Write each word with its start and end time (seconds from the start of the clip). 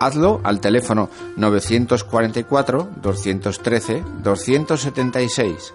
Hazlo 0.00 0.40
al 0.42 0.60
teléfono 0.60 1.08
944 1.36 2.88
213 3.00 4.02
276. 4.22 5.74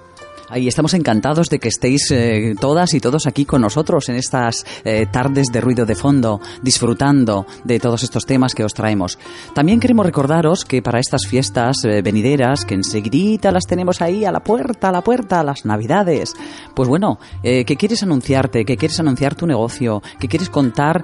Ahí 0.52 0.67
estamos 0.67 0.95
encantados 0.95 1.47
de 1.50 1.59
que 1.59 1.67
estéis 1.67 2.09
eh, 2.09 2.55
todas 2.59 2.95
y 2.95 3.00
todos 3.00 3.28
aquí 3.28 3.45
con 3.45 3.61
nosotros 3.61 4.09
en 4.09 4.16
estas 4.16 4.66
eh, 4.83 5.05
tardes 5.11 5.47
de 5.53 5.61
ruido 5.61 5.86
de 5.86 5.94
fondo, 5.94 6.42
disfrutando 6.64 7.45
de 7.64 7.80
todos 7.80 8.02
estos 8.02 8.25
temas 8.25 8.55
que 8.55 8.64
os 8.64 8.73
traemos. 8.73 9.20
También 9.53 9.80
queremos 9.80 10.08
recordaros 10.08 10.66
que 10.66 10.81
para 10.81 11.00
estas 11.00 11.27
fiestas 11.27 11.86
eh, 11.86 12.02
venideras, 12.02 12.66
que 12.66 12.73
enseguida 12.73 13.52
las 13.52 13.67
tenemos 13.67 14.02
ahí 14.02 14.25
a 14.25 14.31
la 14.31 14.39
puerta, 14.39 14.89
a 14.89 14.92
la 14.92 15.03
puerta, 15.03 15.44
las 15.44 15.66
navidades, 15.66 16.33
pues 16.73 16.89
bueno, 16.89 17.20
que 17.44 17.75
quieres 17.77 18.02
anunciarte, 18.03 18.66
que 18.66 18.77
quieres 18.77 19.00
anunciar 19.00 19.36
tu 19.36 19.45
negocio, 19.45 20.02
que 20.20 20.27
quieres 20.27 20.50
contar, 20.50 21.03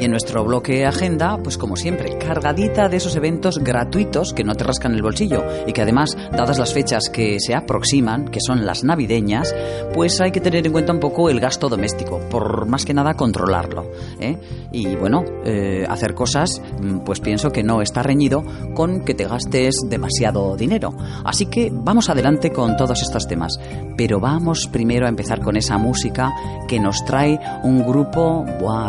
Y 0.00 0.04
en 0.04 0.10
nuestro 0.10 0.44
bloque 0.44 0.84
agenda, 0.84 1.38
pues 1.42 1.58
como 1.58 1.76
siempre, 1.76 2.16
cargadita 2.18 2.88
de 2.88 2.96
esos 2.96 3.14
eventos 3.16 3.58
gratuitos 3.58 4.32
que 4.32 4.44
no 4.44 4.54
te 4.54 4.64
rascan 4.64 4.94
el 4.94 5.02
bolsillo 5.02 5.44
y 5.66 5.72
que 5.72 5.82
además, 5.82 6.16
dadas 6.32 6.58
las 6.58 6.72
fechas 6.72 7.08
que 7.12 7.38
se 7.40 7.54
aproximan, 7.54 8.26
que 8.26 8.40
son 8.40 8.66
las 8.66 8.84
navideñas, 8.84 9.54
pues 9.94 10.20
hay 10.20 10.32
que 10.32 10.40
tener 10.40 10.66
en 10.66 10.72
cuenta 10.72 10.92
un 10.92 11.00
poco 11.00 11.30
el 11.30 11.40
gasto 11.40 11.68
doméstico, 11.68 12.20
por 12.30 12.66
más 12.66 12.84
que 12.84 12.94
nada 12.94 13.14
controlarlo. 13.14 13.90
¿eh? 14.20 14.36
Y 14.72 14.96
bueno, 14.96 15.24
eh, 15.44 15.84
hacer 15.88 16.14
cosas, 16.14 16.60
mm, 16.80 16.98
pues 17.00 17.20
pienso 17.20 17.50
que 17.50 17.62
no 17.62 17.82
está 17.82 18.02
reñido 18.02 18.44
con 18.74 19.04
que 19.04 19.14
te 19.14 19.24
gastes 19.24 19.76
demasiado 19.88 20.56
dinero. 20.56 20.94
Así 21.24 21.46
que 21.46 21.70
vamos 21.72 22.10
adelante 22.10 22.50
con 22.50 22.76
todos 22.76 23.02
estos 23.02 23.28
temas. 23.28 23.58
Pero 23.96 24.20
vamos 24.20 24.68
primero 24.72 25.06
a 25.06 25.08
empezar 25.08 25.40
con 25.40 25.56
esa 25.56 25.78
música 25.78 26.32
que 26.66 26.80
nos 26.80 27.04
trae 27.04 27.38
un 27.62 27.86
grupo 27.86 28.44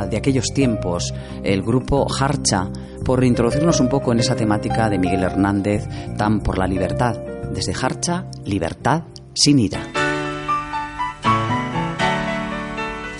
de 0.10 0.18
aquellos 0.18 0.48
tiempos 0.54 0.93
el 1.44 1.62
grupo 1.62 2.08
Harcha, 2.20 2.70
por 3.04 3.24
introducirnos 3.24 3.80
un 3.80 3.90
poco 3.90 4.12
en 4.12 4.20
esa 4.20 4.36
temática 4.36 4.90
de 4.90 5.00
Miguel 5.00 5.24
Hernández, 5.24 5.88
tan 6.18 6.42
por 6.42 6.58
la 6.58 6.68
libertad. 6.68 7.16
Desde 7.54 7.74
Harcha, 7.74 8.26
libertad 8.46 9.04
sin 9.34 9.60
ira. 9.60 9.82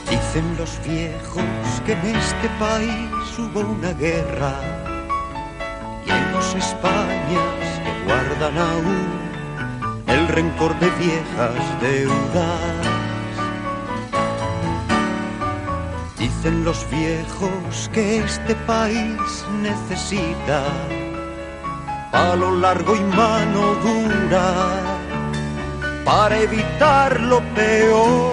Dicen 0.10 0.58
los 0.58 0.80
viejos 0.88 1.82
que 1.86 1.94
en 1.94 2.16
este 2.16 2.50
país 2.60 3.40
hubo 3.40 3.62
una 3.62 3.94
guerra 3.94 4.54
y 6.06 6.12
hay 6.12 6.34
dos 6.34 6.56
Españas 6.56 7.80
que 7.84 8.06
guardan 8.06 8.58
aún 8.58 9.24
el 10.08 10.28
rencor 10.28 10.80
de 10.80 10.90
viejas 10.92 11.82
deudas 11.82 13.03
Dicen 16.24 16.64
los 16.64 16.90
viejos 16.90 17.90
que 17.92 18.20
este 18.20 18.56
país 18.56 19.46
necesita 19.62 20.64
palo 22.14 22.56
largo 22.60 22.96
y 22.96 23.02
mano 23.02 23.76
dura 23.84 24.54
para 26.06 26.40
evitar 26.40 27.20
lo 27.20 27.42
peor. 27.54 28.33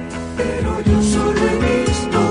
Pero 0.37 0.81
yo 0.81 1.01
solo 1.01 1.39
he 1.39 1.83
visto 1.83 2.30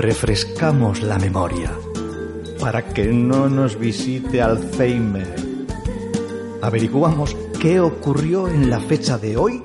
refrescamos 0.00 1.02
la 1.02 1.18
memoria 1.18 1.70
para 2.58 2.82
que 2.82 3.06
no 3.06 3.48
nos 3.48 3.78
visite 3.78 4.40
Alzheimer. 4.40 5.34
Averiguamos 6.62 7.36
qué 7.60 7.80
ocurrió 7.80 8.48
en 8.48 8.70
la 8.70 8.80
fecha 8.80 9.18
de 9.18 9.36
hoy 9.36 9.62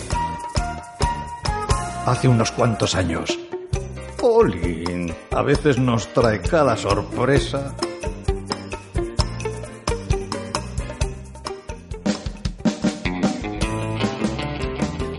hace 2.05 2.27
unos 2.27 2.51
cuantos 2.51 2.95
años. 2.95 3.39
Polín, 4.17 5.13
a 5.31 5.41
veces 5.41 5.77
nos 5.77 6.07
trae 6.13 6.41
cada 6.41 6.75
sorpresa. 6.75 7.73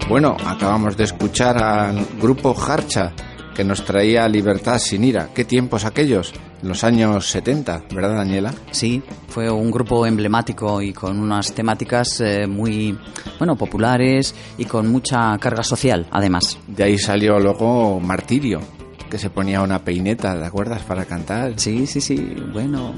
Bueno, 0.09 0.37
acabamos 0.47 0.97
de 0.97 1.05
escuchar 1.05 1.63
al 1.63 2.07
grupo 2.21 2.55
Harcha, 2.57 3.13
que 3.56 3.64
nos 3.64 3.85
traía 3.85 4.29
Libertad 4.29 4.79
sin 4.79 5.03
ira. 5.03 5.31
¿Qué 5.35 5.44
tiempos 5.47 5.87
aquellos? 5.87 6.35
En 6.62 6.69
los 6.69 6.85
años 6.85 7.31
70, 7.31 7.85
¿verdad, 7.94 8.17
Daniela? 8.17 8.53
Sí, 8.70 9.03
fue 9.29 9.50
un 9.50 9.70
grupo 9.70 10.05
emblemático 10.05 10.82
y 10.82 10.93
con 10.93 11.19
unas 11.19 11.53
temáticas 11.55 12.20
eh, 12.20 12.47
muy, 12.47 12.99
bueno, 13.38 13.56
populares 13.56 14.35
y 14.58 14.67
con 14.67 14.88
mucha 14.93 15.38
carga 15.38 15.62
social, 15.62 16.06
además. 16.11 16.58
De 16.67 16.85
ahí 16.85 16.99
salió 16.99 17.38
luego 17.38 17.99
Martirio, 17.99 18.61
que 19.08 19.19
se 19.19 19.31
ponía 19.31 19.62
una 19.62 19.79
peineta, 19.79 20.38
¿te 20.38 20.44
acuerdas? 20.44 20.82
Para 20.82 21.06
cantar. 21.06 21.55
Sí, 21.56 21.87
sí, 21.87 22.03
sí, 22.03 22.35
bueno, 22.53 22.94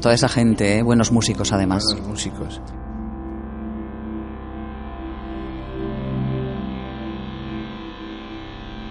toda 0.00 0.14
esa 0.14 0.28
gente, 0.28 0.78
eh, 0.78 0.82
buenos 0.82 1.12
músicos 1.12 1.52
además. 1.52 1.84
Buenos 1.92 2.08
músicos. 2.08 2.60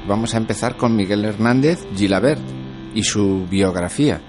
Vamos 0.07 0.33
a 0.33 0.37
empezar 0.37 0.75
con 0.75 0.97
Miguel 0.97 1.23
Hernández 1.23 1.87
Gilabert 1.95 2.41
y 2.93 3.03
su 3.03 3.47
biografía. 3.49 4.21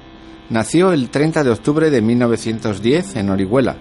Nació 0.48 0.92
el 0.92 1.10
30 1.10 1.42
de 1.42 1.50
octubre 1.50 1.90
de 1.90 2.00
1910 2.00 3.16
en 3.16 3.30
Orihuela. 3.30 3.76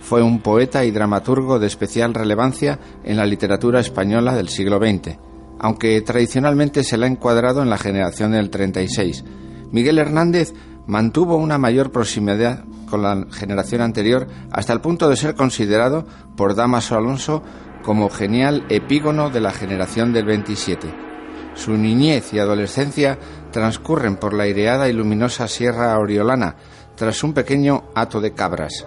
Fue 0.00 0.22
un 0.22 0.40
poeta 0.40 0.86
y 0.86 0.90
dramaturgo 0.90 1.58
de 1.58 1.66
especial 1.66 2.14
relevancia 2.14 2.78
en 3.04 3.18
la 3.18 3.26
literatura 3.26 3.80
española 3.80 4.34
del 4.34 4.48
siglo 4.48 4.78
XX, 4.78 5.18
aunque 5.58 6.00
tradicionalmente 6.00 6.82
se 6.82 6.96
la 6.96 7.06
ha 7.06 7.10
encuadrado 7.10 7.62
en 7.62 7.68
la 7.68 7.78
generación 7.78 8.32
del 8.32 8.48
36. 8.48 9.24
Miguel 9.70 9.98
Hernández 9.98 10.54
mantuvo 10.86 11.36
una 11.36 11.58
mayor 11.58 11.90
proximidad 11.92 12.64
con 12.88 13.02
la 13.02 13.26
generación 13.32 13.82
anterior 13.82 14.28
hasta 14.50 14.72
el 14.72 14.80
punto 14.80 15.10
de 15.10 15.16
ser 15.16 15.34
considerado 15.34 16.06
por 16.36 16.54
Damaso 16.54 16.96
Alonso 16.96 17.42
como 17.82 18.08
genial 18.08 18.64
epígono 18.70 19.28
de 19.28 19.40
la 19.40 19.50
generación 19.50 20.14
del 20.14 20.24
27. 20.24 21.13
Su 21.54 21.76
niñez 21.76 22.32
y 22.32 22.38
adolescencia 22.38 23.18
transcurren 23.52 24.16
por 24.16 24.34
la 24.34 24.44
aireada 24.44 24.88
y 24.88 24.92
luminosa 24.92 25.48
Sierra 25.48 25.98
Oriolana, 25.98 26.56
tras 26.96 27.22
un 27.22 27.32
pequeño 27.32 27.84
hato 27.94 28.20
de 28.20 28.32
cabras. 28.32 28.86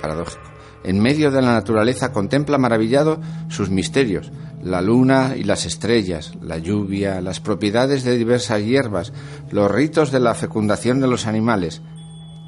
Paradójico. 0.00 0.54
En 0.84 1.00
medio 1.00 1.30
de 1.30 1.40
la 1.40 1.52
naturaleza 1.52 2.12
contempla 2.12 2.58
maravillado 2.58 3.18
sus 3.48 3.70
misterios, 3.70 4.30
la 4.62 4.82
luna 4.82 5.34
y 5.36 5.44
las 5.44 5.64
estrellas, 5.64 6.34
la 6.42 6.58
lluvia, 6.58 7.20
las 7.22 7.40
propiedades 7.40 8.04
de 8.04 8.16
diversas 8.16 8.62
hierbas, 8.62 9.12
los 9.50 9.70
ritos 9.70 10.12
de 10.12 10.20
la 10.20 10.34
fecundación 10.34 11.00
de 11.00 11.06
los 11.06 11.26
animales. 11.26 11.80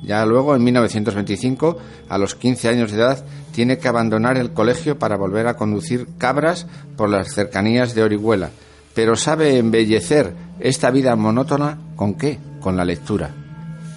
Ya 0.02 0.24
luego, 0.26 0.54
en 0.54 0.62
1925, 0.64 1.78
a 2.08 2.18
los 2.18 2.34
15 2.34 2.68
años 2.68 2.92
de 2.92 2.98
edad, 2.98 3.24
tiene 3.52 3.78
que 3.78 3.88
abandonar 3.88 4.36
el 4.36 4.52
colegio 4.52 4.98
para 4.98 5.16
volver 5.16 5.46
a 5.46 5.56
conducir 5.56 6.06
cabras 6.18 6.66
por 6.96 7.08
las 7.08 7.32
cercanías 7.32 7.94
de 7.94 8.02
Orihuela, 8.02 8.50
pero 8.96 9.14
sabe 9.14 9.58
embellecer 9.58 10.34
esta 10.58 10.90
vida 10.90 11.14
monótona 11.16 11.78
con 11.96 12.14
qué? 12.14 12.38
Con 12.60 12.78
la 12.78 12.84
lectura. 12.86 13.30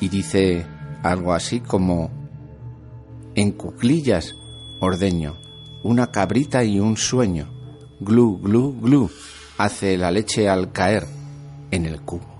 Y 0.02 0.10
dice 0.10 0.66
algo 1.04 1.34
así 1.34 1.62
como, 1.62 2.12
en 3.34 3.54
cuclillas 3.54 4.36
ordeño, 4.82 5.38
una 5.84 6.12
cabrita 6.12 6.66
y 6.66 6.82
un 6.82 6.98
sueño, 6.98 7.48
glu, 8.02 8.40
glu, 8.40 8.78
glu, 8.82 9.10
hace 9.58 9.98
la 9.98 10.12
leche 10.12 10.50
al 10.50 10.74
caer 10.74 11.08
en 11.72 11.86
el 11.86 12.02
cubo. 12.02 12.39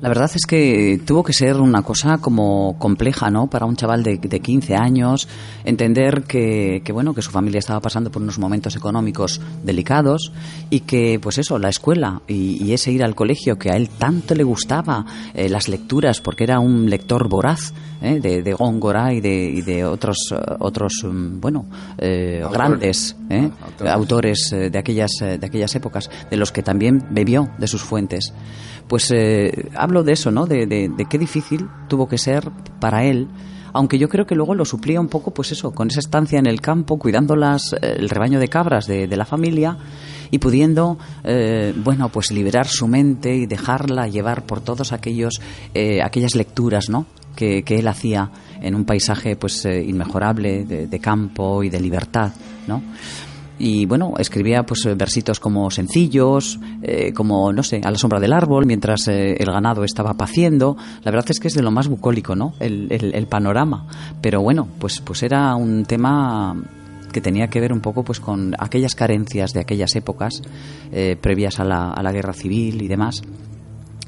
La 0.00 0.08
verdad 0.08 0.30
es 0.34 0.44
que 0.46 1.00
tuvo 1.06 1.22
que 1.22 1.32
ser 1.32 1.56
una 1.56 1.82
cosa 1.82 2.18
como 2.18 2.78
compleja, 2.78 3.30
¿no? 3.30 3.46
Para 3.48 3.64
un 3.64 3.76
chaval 3.76 4.02
de, 4.02 4.18
de 4.18 4.40
15 4.40 4.76
años, 4.76 5.28
entender 5.64 6.24
que, 6.24 6.82
que, 6.84 6.92
bueno, 6.92 7.14
que 7.14 7.22
su 7.22 7.30
familia 7.30 7.58
estaba 7.58 7.80
pasando 7.80 8.10
por 8.10 8.20
unos 8.20 8.38
momentos 8.38 8.76
económicos 8.76 9.40
delicados 9.62 10.32
y 10.68 10.80
que, 10.80 11.18
pues 11.22 11.38
eso, 11.38 11.58
la 11.58 11.70
escuela 11.70 12.20
y, 12.28 12.62
y 12.62 12.72
ese 12.74 12.92
ir 12.92 13.02
al 13.02 13.14
colegio 13.14 13.56
que 13.56 13.70
a 13.70 13.76
él 13.76 13.88
tanto 13.88 14.34
le 14.34 14.44
gustaba, 14.44 15.06
eh, 15.32 15.48
las 15.48 15.68
lecturas, 15.68 16.20
porque 16.20 16.44
era 16.44 16.60
un 16.60 16.90
lector 16.90 17.28
voraz, 17.28 17.72
¿eh? 18.02 18.20
de, 18.20 18.42
de 18.42 18.52
Góngora 18.52 19.12
y 19.12 19.20
de, 19.20 19.34
y 19.34 19.62
de 19.62 19.84
otros, 19.84 20.18
uh, 20.32 20.56
otros 20.60 21.02
um, 21.04 21.40
bueno, 21.40 21.66
eh, 21.98 22.40
Autor. 22.42 22.52
grandes 22.52 23.16
¿eh? 23.30 23.50
Autores. 23.62 23.92
autores 23.92 24.52
eh, 24.52 24.70
de, 24.70 24.78
aquellas, 24.78 25.12
eh, 25.22 25.38
de 25.38 25.46
aquellas 25.46 25.74
épocas, 25.74 26.10
de 26.30 26.36
los 26.36 26.52
que 26.52 26.62
también 26.62 27.06
bebió 27.10 27.48
de 27.58 27.66
sus 27.66 27.82
fuentes. 27.82 28.32
Pues 28.88 29.10
eh, 29.14 29.70
de 30.02 30.12
eso, 30.12 30.30
¿no? 30.30 30.46
De, 30.46 30.66
de, 30.66 31.06
qué 31.08 31.18
difícil 31.18 31.68
tuvo 31.88 32.08
que 32.08 32.18
ser 32.18 32.50
para 32.80 33.04
él 33.04 33.28
aunque 33.76 33.98
yo 33.98 34.08
creo 34.08 34.24
que 34.24 34.36
luego 34.36 34.54
lo 34.54 34.64
suplía 34.64 35.00
un 35.00 35.08
poco, 35.08 35.34
pues 35.34 35.50
eso, 35.50 35.72
con 35.72 35.90
esa 35.90 35.98
estancia 35.98 36.38
en 36.38 36.46
el 36.46 36.60
campo, 36.60 36.96
cuidando 36.96 37.34
las, 37.34 37.72
eh, 37.72 37.96
el 37.98 38.08
rebaño 38.08 38.38
de 38.38 38.46
cabras 38.46 38.86
de, 38.86 39.08
de 39.08 39.16
la 39.16 39.24
familia 39.24 39.76
y 40.30 40.38
pudiendo, 40.38 40.96
eh, 41.24 41.74
bueno, 41.76 42.08
pues 42.08 42.30
liberar 42.30 42.68
su 42.68 42.86
mente 42.86 43.34
y 43.34 43.46
dejarla 43.46 44.06
llevar 44.06 44.46
por 44.46 44.60
todos 44.60 44.92
aquellos, 44.92 45.40
eh, 45.74 46.02
aquellas 46.02 46.36
lecturas, 46.36 46.88
¿no? 46.88 47.06
Que, 47.34 47.64
que 47.64 47.80
él 47.80 47.88
hacía 47.88 48.30
en 48.60 48.76
un 48.76 48.84
paisaje, 48.84 49.34
pues, 49.34 49.64
eh, 49.64 49.82
inmejorable 49.82 50.64
de 50.64 50.98
campo 51.00 51.64
y 51.64 51.68
de 51.68 51.80
libertad, 51.80 52.32
¿no? 52.68 52.80
Y 53.58 53.86
bueno, 53.86 54.14
escribía 54.18 54.64
pues 54.64 54.84
eh, 54.86 54.94
versitos 54.94 55.38
como 55.38 55.70
sencillos, 55.70 56.58
eh, 56.82 57.12
como 57.12 57.52
no 57.52 57.62
sé, 57.62 57.80
a 57.84 57.90
la 57.90 57.98
sombra 57.98 58.18
del 58.20 58.32
árbol, 58.32 58.66
mientras 58.66 59.06
eh, 59.08 59.36
el 59.38 59.46
ganado 59.46 59.84
estaba 59.84 60.14
paciendo. 60.14 60.76
La 61.02 61.10
verdad 61.12 61.26
es 61.30 61.38
que 61.38 61.48
es 61.48 61.54
de 61.54 61.62
lo 61.62 61.70
más 61.70 61.86
bucólico, 61.88 62.34
¿no? 62.34 62.54
El, 62.58 62.88
el- 62.90 63.26
panorama. 63.26 63.86
Pero 64.20 64.42
bueno, 64.42 64.68
pues, 64.78 65.00
pues 65.00 65.22
era 65.22 65.54
un 65.56 65.84
tema 65.84 66.56
que 67.12 67.20
tenía 67.20 67.46
que 67.48 67.60
ver 67.60 67.72
un 67.72 67.80
poco 67.80 68.02
pues 68.02 68.18
con 68.20 68.54
aquellas 68.58 68.94
carencias 68.96 69.52
de 69.52 69.60
aquellas 69.60 69.94
épocas 69.94 70.42
previas 71.20 71.60
a 71.60 71.64
la, 71.64 71.90
a 71.92 72.02
la 72.02 72.10
guerra 72.12 72.32
civil 72.32 72.82
y 72.82 72.88
demás 72.88 73.22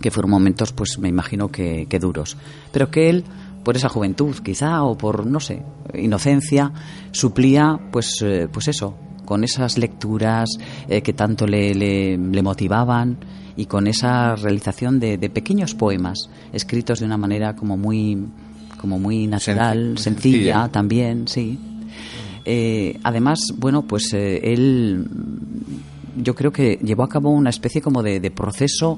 que 0.01 0.11
fueron 0.11 0.31
momentos, 0.33 0.73
pues 0.73 0.99
me 0.99 1.09
imagino 1.09 1.49
que, 1.49 1.87
que 1.89 1.99
duros. 1.99 2.37
Pero 2.73 2.91
que 2.91 3.09
él, 3.09 3.25
por 3.65 3.77
esa 3.77 3.89
juventud 3.89 4.35
quizá, 4.45 4.83
o 4.83 4.99
por, 4.99 5.25
no 5.25 5.41
sé, 5.41 5.63
inocencia, 5.95 6.73
suplía, 7.13 7.79
pues, 7.91 8.25
pues 8.53 8.69
eso, 8.69 8.95
con 9.27 9.45
esas 9.45 9.77
lecturas 9.77 10.49
eh, 10.89 11.03
que 11.03 11.13
tanto 11.13 11.47
le, 11.47 11.75
le- 11.75 12.17
le 12.17 12.43
motivaban 12.43 13.19
y 13.57 13.67
con 13.67 13.87
esa 13.87 14.35
realización 14.37 14.99
de, 15.01 15.19
de 15.19 15.29
pequeños 15.29 15.75
poemas 15.75 16.31
escritos 16.55 17.01
de 17.01 17.07
una 17.07 17.19
manera 17.19 17.55
como 17.57 17.77
muy, 17.77 18.17
como 18.81 18.99
muy 18.99 19.27
natural, 19.27 19.97
Senci- 19.97 19.99
sencilla, 19.99 20.39
sencilla. 20.39 20.69
también, 20.69 21.29
sí. 21.29 21.59
Eh, 22.45 22.99
además, 23.03 23.41
bueno, 23.57 23.83
pues 23.83 24.13
eh, 24.15 24.41
él 24.53 25.07
yo 26.17 26.35
creo 26.35 26.53
que 26.53 26.79
llevó 26.83 27.03
a 27.03 27.09
cabo 27.09 27.31
una 27.31 27.51
especie 27.51 27.81
como 27.83 28.03
de, 28.03 28.21
de 28.21 28.31
proceso 28.31 28.97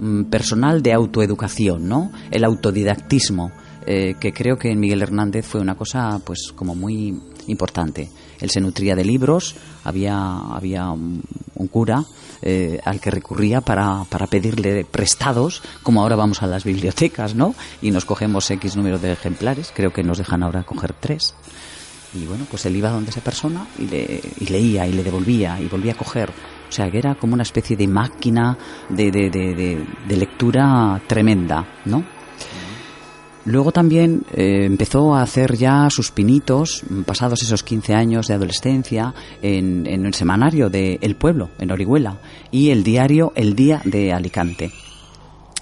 mm, 0.00 0.24
personal 0.24 0.82
de 0.82 0.92
autoeducación, 0.92 1.88
¿no? 1.88 2.10
El 2.30 2.44
autodidactismo, 2.44 3.52
que 3.86 4.32
creo 4.34 4.58
que 4.58 4.70
en 4.70 4.80
Miguel 4.80 5.00
Hernández 5.00 5.46
fue 5.46 5.62
una 5.62 5.74
cosa, 5.74 6.20
pues, 6.22 6.52
como 6.54 6.74
muy 6.74 7.18
importante. 7.46 8.10
Él 8.40 8.50
se 8.50 8.60
nutría 8.60 8.94
de 8.94 9.04
libros, 9.04 9.56
había, 9.84 10.16
había 10.38 10.90
un, 10.90 11.22
cura 11.70 12.04
eh, 12.42 12.78
al 12.84 13.00
que 13.00 13.10
recurría 13.10 13.60
para, 13.60 14.04
para 14.08 14.26
pedirle 14.26 14.84
prestados, 14.84 15.62
como 15.82 16.02
ahora 16.02 16.16
vamos 16.16 16.42
a 16.42 16.46
las 16.46 16.64
bibliotecas, 16.64 17.34
¿no? 17.34 17.54
Y 17.82 17.90
nos 17.90 18.04
cogemos 18.04 18.50
X 18.50 18.76
número 18.76 18.98
de 18.98 19.12
ejemplares, 19.12 19.72
creo 19.74 19.92
que 19.92 20.02
nos 20.02 20.18
dejan 20.18 20.42
ahora 20.42 20.62
coger 20.64 20.92
tres. 20.92 21.34
Y 22.14 22.24
bueno, 22.26 22.46
pues 22.50 22.64
él 22.64 22.74
iba 22.76 22.90
donde 22.90 23.10
esa 23.10 23.20
persona 23.20 23.66
y, 23.78 23.86
le, 23.86 24.20
y 24.40 24.46
leía 24.46 24.86
y 24.86 24.92
le 24.92 25.02
devolvía 25.04 25.60
y 25.60 25.66
volvía 25.66 25.92
a 25.92 25.96
coger. 25.96 26.30
O 26.30 26.72
sea, 26.72 26.90
que 26.90 26.98
era 26.98 27.14
como 27.16 27.34
una 27.34 27.42
especie 27.42 27.76
de 27.76 27.86
máquina 27.88 28.56
de, 28.88 29.10
de- 29.10 29.84
de 30.06 30.16
lectura 30.16 31.00
tremenda, 31.06 31.66
¿no? 31.86 32.04
Luego 33.48 33.72
también 33.72 34.24
eh, 34.34 34.66
empezó 34.66 35.14
a 35.14 35.22
hacer 35.22 35.56
ya 35.56 35.88
sus 35.88 36.10
pinitos, 36.10 36.82
mm, 36.86 37.02
pasados 37.04 37.42
esos 37.42 37.62
15 37.62 37.94
años 37.94 38.26
de 38.26 38.34
adolescencia, 38.34 39.14
en, 39.40 39.86
el 39.86 40.12
semanario 40.12 40.68
de 40.68 40.98
El 41.00 41.16
Pueblo, 41.16 41.48
en 41.58 41.72
Orihuela, 41.72 42.20
y 42.50 42.68
el 42.68 42.84
diario 42.84 43.32
El 43.34 43.54
Día 43.54 43.80
de 43.86 44.12
Alicante 44.12 44.70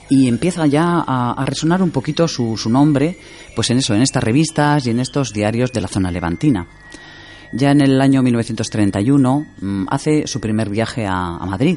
y 0.08 0.28
empieza 0.28 0.66
ya 0.66 1.04
a, 1.06 1.44
resonar 1.46 1.82
un 1.82 1.90
poquito 1.90 2.28
su, 2.28 2.56
su 2.56 2.70
nombre, 2.70 3.18
pues 3.56 3.70
en 3.70 3.78
eso, 3.78 3.92
en 3.92 4.02
estas 4.02 4.22
revistas 4.22 4.86
y 4.86 4.90
en 4.90 5.00
estos 5.00 5.32
diarios 5.32 5.72
de 5.72 5.80
la 5.80 5.88
zona 5.88 6.12
levantina. 6.12 6.68
Ya 7.52 7.72
en 7.72 7.80
el 7.80 8.00
año 8.00 8.22
1931 8.22 9.46
mm, 9.60 9.86
hace 9.90 10.26
su 10.26 10.40
primer 10.40 10.70
viaje 10.70 11.06
a 11.06 11.44
Madrid. 11.46 11.76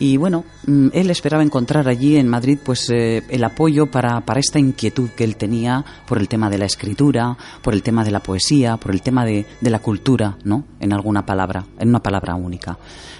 Y 0.00 0.16
bueno, 0.16 0.44
mm, 0.66 0.88
él 0.94 1.10
esperaba 1.10 1.42
encontrar 1.42 1.86
allí 1.86 2.16
en 2.16 2.26
Madrid 2.26 2.58
pues 2.64 2.88
eh, 2.88 3.22
el 3.28 3.44
apoyo 3.44 3.90
para, 3.90 4.22
para 4.22 4.40
esta 4.40 4.58
inquietud 4.58 5.10
que 5.10 5.24
él 5.24 5.36
tenía 5.36 5.84
por 6.08 6.16
el 6.16 6.26
tema 6.26 6.48
de 6.48 6.56
la 6.56 6.64
escritura, 6.64 7.36
por 7.60 7.74
el 7.74 7.82
tema 7.82 8.02
de 8.02 8.10
la 8.10 8.20
poesía, 8.20 8.78
por 8.78 8.92
el 8.92 9.02
tema 9.02 9.26
de, 9.26 9.44
de 9.60 9.70
la 9.70 9.80
cultura, 9.80 10.38
¿no? 10.42 10.64
En 10.80 10.94
alguna 10.94 11.26
palabra, 11.26 11.66
en 11.78 11.90
una 11.90 12.02
palabra 12.02 12.34
única. 12.34 12.78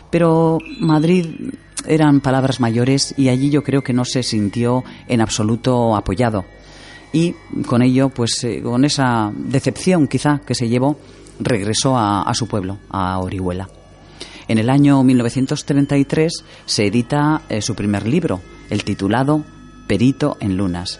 Pero 0.08 0.56
Madrid 0.80 1.26
eran 1.86 2.20
palabras 2.20 2.60
mayores 2.60 3.12
y 3.18 3.28
allí 3.28 3.50
yo 3.50 3.62
creo 3.62 3.82
que 3.82 3.92
no 3.92 4.06
se 4.06 4.22
sintió 4.22 4.82
en 5.06 5.20
absoluto 5.20 5.94
apoyado. 5.94 6.46
Y 7.12 7.34
con 7.66 7.82
ello, 7.82 8.08
pues 8.08 8.42
eh, 8.44 8.62
con 8.62 8.86
esa 8.86 9.30
decepción 9.34 10.08
quizá 10.08 10.40
que 10.46 10.54
se 10.54 10.70
llevó, 10.70 10.96
regresó 11.40 11.98
a, 11.98 12.22
a 12.22 12.32
su 12.32 12.48
pueblo, 12.48 12.78
a 12.88 13.18
Orihuela. 13.18 13.68
En 14.50 14.58
el 14.58 14.68
año 14.68 15.00
1933 15.04 16.44
se 16.66 16.86
edita 16.86 17.42
eh, 17.48 17.62
su 17.62 17.76
primer 17.76 18.08
libro, 18.08 18.40
el 18.68 18.82
titulado 18.82 19.44
Perito 19.86 20.38
en 20.40 20.56
Lunas, 20.56 20.98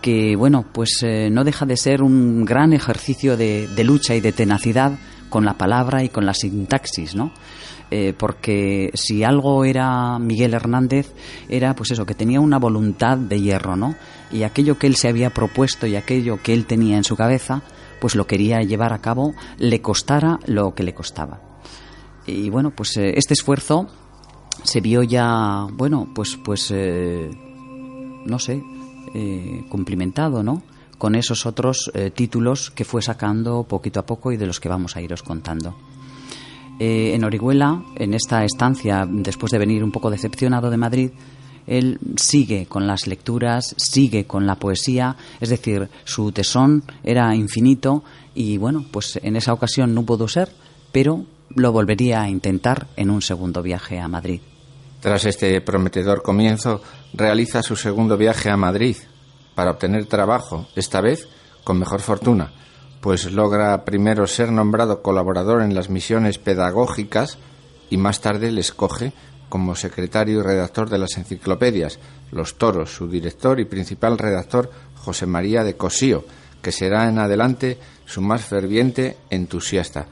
que 0.00 0.36
bueno, 0.36 0.64
pues 0.72 1.02
eh, 1.02 1.28
no 1.28 1.42
deja 1.42 1.66
de 1.66 1.76
ser 1.76 2.02
un 2.02 2.44
gran 2.44 2.72
ejercicio 2.72 3.36
de, 3.36 3.68
lucha 3.82 4.14
y 4.14 4.20
de 4.20 4.30
tenacidad 4.30 4.92
con 5.28 5.44
la 5.44 5.54
palabra 5.54 6.04
y 6.04 6.08
con 6.08 6.24
la 6.24 6.34
sintaxis, 6.34 7.16
¿no? 7.16 7.32
Eh, 7.90 8.14
porque 8.16 8.90
si 8.94 9.24
algo 9.24 9.64
era 9.64 10.20
Miguel 10.20 10.54
Hernández, 10.54 11.12
era 11.48 11.74
pues 11.74 11.90
eso, 11.90 12.06
que 12.06 12.14
tenía 12.14 12.38
una 12.38 12.60
voluntad 12.60 13.18
de 13.18 13.40
hierro, 13.40 13.74
¿no? 13.74 13.96
Y 14.30 14.44
aquello 14.44 14.78
que 14.78 14.86
él 14.86 14.94
se 14.94 15.08
había 15.08 15.30
propuesto 15.30 15.88
y 15.88 15.96
aquello 15.96 16.40
que 16.40 16.52
él 16.52 16.64
tenía 16.64 16.96
en 16.96 17.02
su 17.02 17.16
cabeza, 17.16 17.62
pues 18.00 18.14
lo 18.14 18.28
quería 18.28 18.60
llevar 18.60 18.92
a 18.92 19.00
cabo, 19.00 19.34
le 19.58 19.82
costara 19.82 20.38
lo 20.46 20.76
que 20.76 20.84
le 20.84 20.94
costaba. 20.94 21.53
Y 22.26 22.50
bueno, 22.50 22.70
pues 22.70 22.96
eh, 22.96 23.14
este 23.16 23.34
esfuerzo 23.34 23.86
se 24.62 24.80
vio 24.80 25.02
ya, 25.02 25.66
bueno, 25.72 26.08
pues, 26.14 26.38
pues, 26.42 26.70
eh, 26.70 27.30
no 28.24 28.38
sé, 28.38 28.62
eh, 29.14 29.64
cumplimentado, 29.68 30.42
¿no? 30.42 30.62
Con 30.96 31.16
esos 31.16 31.44
otros 31.44 31.90
títulos 32.14 32.70
que 32.70 32.84
fue 32.84 33.02
sacando 33.02 33.64
poquito 33.64 34.00
a 34.00 34.06
poco 34.06 34.32
y 34.32 34.36
de 34.36 34.46
los 34.46 34.60
que 34.60 34.68
vamos 34.68 34.96
a 34.96 35.02
iros 35.02 35.22
contando. 35.22 35.76
En 36.78 37.24
Orihuela, 37.24 37.82
en 37.96 38.14
esta 38.14 38.44
estancia, 38.44 39.06
después 39.06 39.52
de 39.52 39.58
venir 39.58 39.84
un 39.84 39.90
poco 39.90 40.08
decepcionado 40.08 40.70
de 40.70 40.76
Madrid, 40.76 41.10
él 41.66 41.98
sigue 42.16 42.66
con 42.66 42.86
las 42.86 43.06
lecturas, 43.06 43.74
sigue 43.76 44.24
con 44.26 44.46
la 44.46 44.54
poesía, 44.54 45.16
es 45.40 45.48
decir, 45.48 45.88
su 46.04 46.30
tesón 46.32 46.84
era 47.02 47.34
infinito 47.34 48.04
y 48.34 48.56
bueno, 48.56 48.84
pues 48.90 49.18
en 49.22 49.36
esa 49.36 49.52
ocasión 49.52 49.94
no 49.94 50.04
pudo 50.04 50.28
ser, 50.28 50.50
pero 50.92 51.26
lo 51.50 51.72
volvería 51.72 52.22
a 52.22 52.28
intentar 52.28 52.86
en 52.96 53.10
un 53.10 53.22
segundo 53.22 53.62
viaje 53.62 54.00
a 54.00 54.08
Madrid. 54.08 54.40
Tras 55.00 55.24
este 55.26 55.60
prometedor 55.60 56.22
comienzo, 56.22 56.80
realiza 57.12 57.62
su 57.62 57.76
segundo 57.76 58.16
viaje 58.16 58.50
a 58.50 58.56
Madrid 58.56 58.96
para 59.54 59.72
obtener 59.72 60.06
trabajo, 60.06 60.66
esta 60.74 61.00
vez 61.00 61.28
con 61.62 61.78
mejor 61.78 62.00
fortuna, 62.00 62.52
pues 63.00 63.30
logra 63.30 63.84
primero 63.84 64.26
ser 64.26 64.50
nombrado 64.50 65.02
colaborador 65.02 65.62
en 65.62 65.74
las 65.74 65.90
misiones 65.90 66.38
pedagógicas 66.38 67.38
y 67.90 67.96
más 67.96 68.20
tarde 68.20 68.50
le 68.50 68.60
escoge 68.60 69.12
como 69.48 69.76
secretario 69.76 70.40
y 70.40 70.42
redactor 70.42 70.88
de 70.90 70.98
las 70.98 71.16
enciclopedias 71.16 71.98
Los 72.32 72.56
Toros, 72.56 72.94
su 72.94 73.08
director 73.08 73.60
y 73.60 73.66
principal 73.66 74.18
redactor 74.18 74.70
José 74.96 75.26
María 75.26 75.62
de 75.62 75.76
Cosío, 75.76 76.24
que 76.62 76.72
será 76.72 77.08
en 77.08 77.18
adelante 77.18 77.78
su 78.06 78.20
más 78.20 78.42
ferviente 78.42 79.18
entusiasta. 79.30 80.06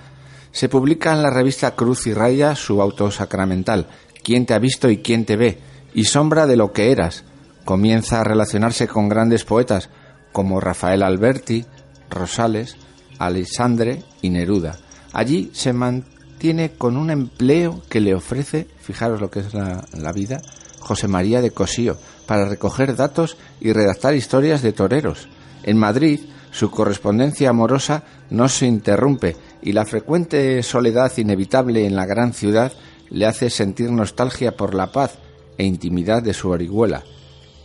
Se 0.53 0.69
publica 0.69 1.13
en 1.13 1.23
la 1.23 1.31
revista 1.31 1.75
Cruz 1.75 2.07
y 2.07 2.15
Raya 2.15 2.55
su 2.55 2.81
auto 2.81 3.11
sacramental, 3.11 3.89
¿Quién 4.23 4.47
te 4.47 4.55
ha 4.55 4.59
visto 4.59 4.89
y 4.89 4.99
quién 4.99 5.25
te 5.25 5.37
ve? 5.37 5.59
y 5.95 6.05
Sombra 6.05 6.47
de 6.47 6.57
lo 6.57 6.73
que 6.73 6.93
eras. 6.93 7.25
Comienza 7.65 8.21
a 8.21 8.25
relacionarse 8.25 8.89
con 8.89 9.09
grandes 9.09 9.45
poetas 9.45 9.91
como 10.33 10.61
Rafael 10.61 11.03
Alberti, 11.03 11.65
Rosales, 12.09 12.77
Alexandre 13.19 14.03
y 14.23 14.31
Neruda. 14.31 14.79
Allí 15.13 15.51
se 15.53 15.73
mantiene 15.73 16.73
con 16.73 16.97
un 16.97 17.11
empleo 17.11 17.83
que 17.89 18.01
le 18.01 18.15
ofrece, 18.15 18.67
fijaros 18.81 19.21
lo 19.21 19.31
que 19.31 19.41
es 19.41 19.55
la, 19.55 19.85
la 19.93 20.13
vida, 20.13 20.41
José 20.81 21.09
María 21.09 21.41
de 21.41 21.51
Cosío, 21.51 21.99
para 22.27 22.49
recoger 22.49 22.97
datos 22.97 23.37
y 23.61 23.73
redactar 23.73 24.15
historias 24.15 24.63
de 24.63 24.73
toreros. 24.73 25.29
En 25.63 25.79
Madrid, 25.79 26.21
su 26.51 26.71
correspondencia 26.71 27.51
amorosa 27.51 28.03
no 28.31 28.49
se 28.49 28.67
interrumpe 28.67 29.37
y 29.63 29.73
la 29.73 29.87
frecuente 29.87 30.63
soledad 30.63 31.13
inevitable 31.17 31.87
en 31.87 31.97
la 31.97 32.05
gran 32.05 32.33
ciudad 32.35 32.73
le 33.09 33.27
hace 33.27 33.49
sentir 33.49 33.91
nostalgia 33.91 34.57
por 34.57 34.75
la 34.75 34.91
paz 34.91 35.19
e 35.57 35.65
intimidad 35.65 36.23
de 36.23 36.35
su 36.35 36.51
orihuela. 36.51 37.05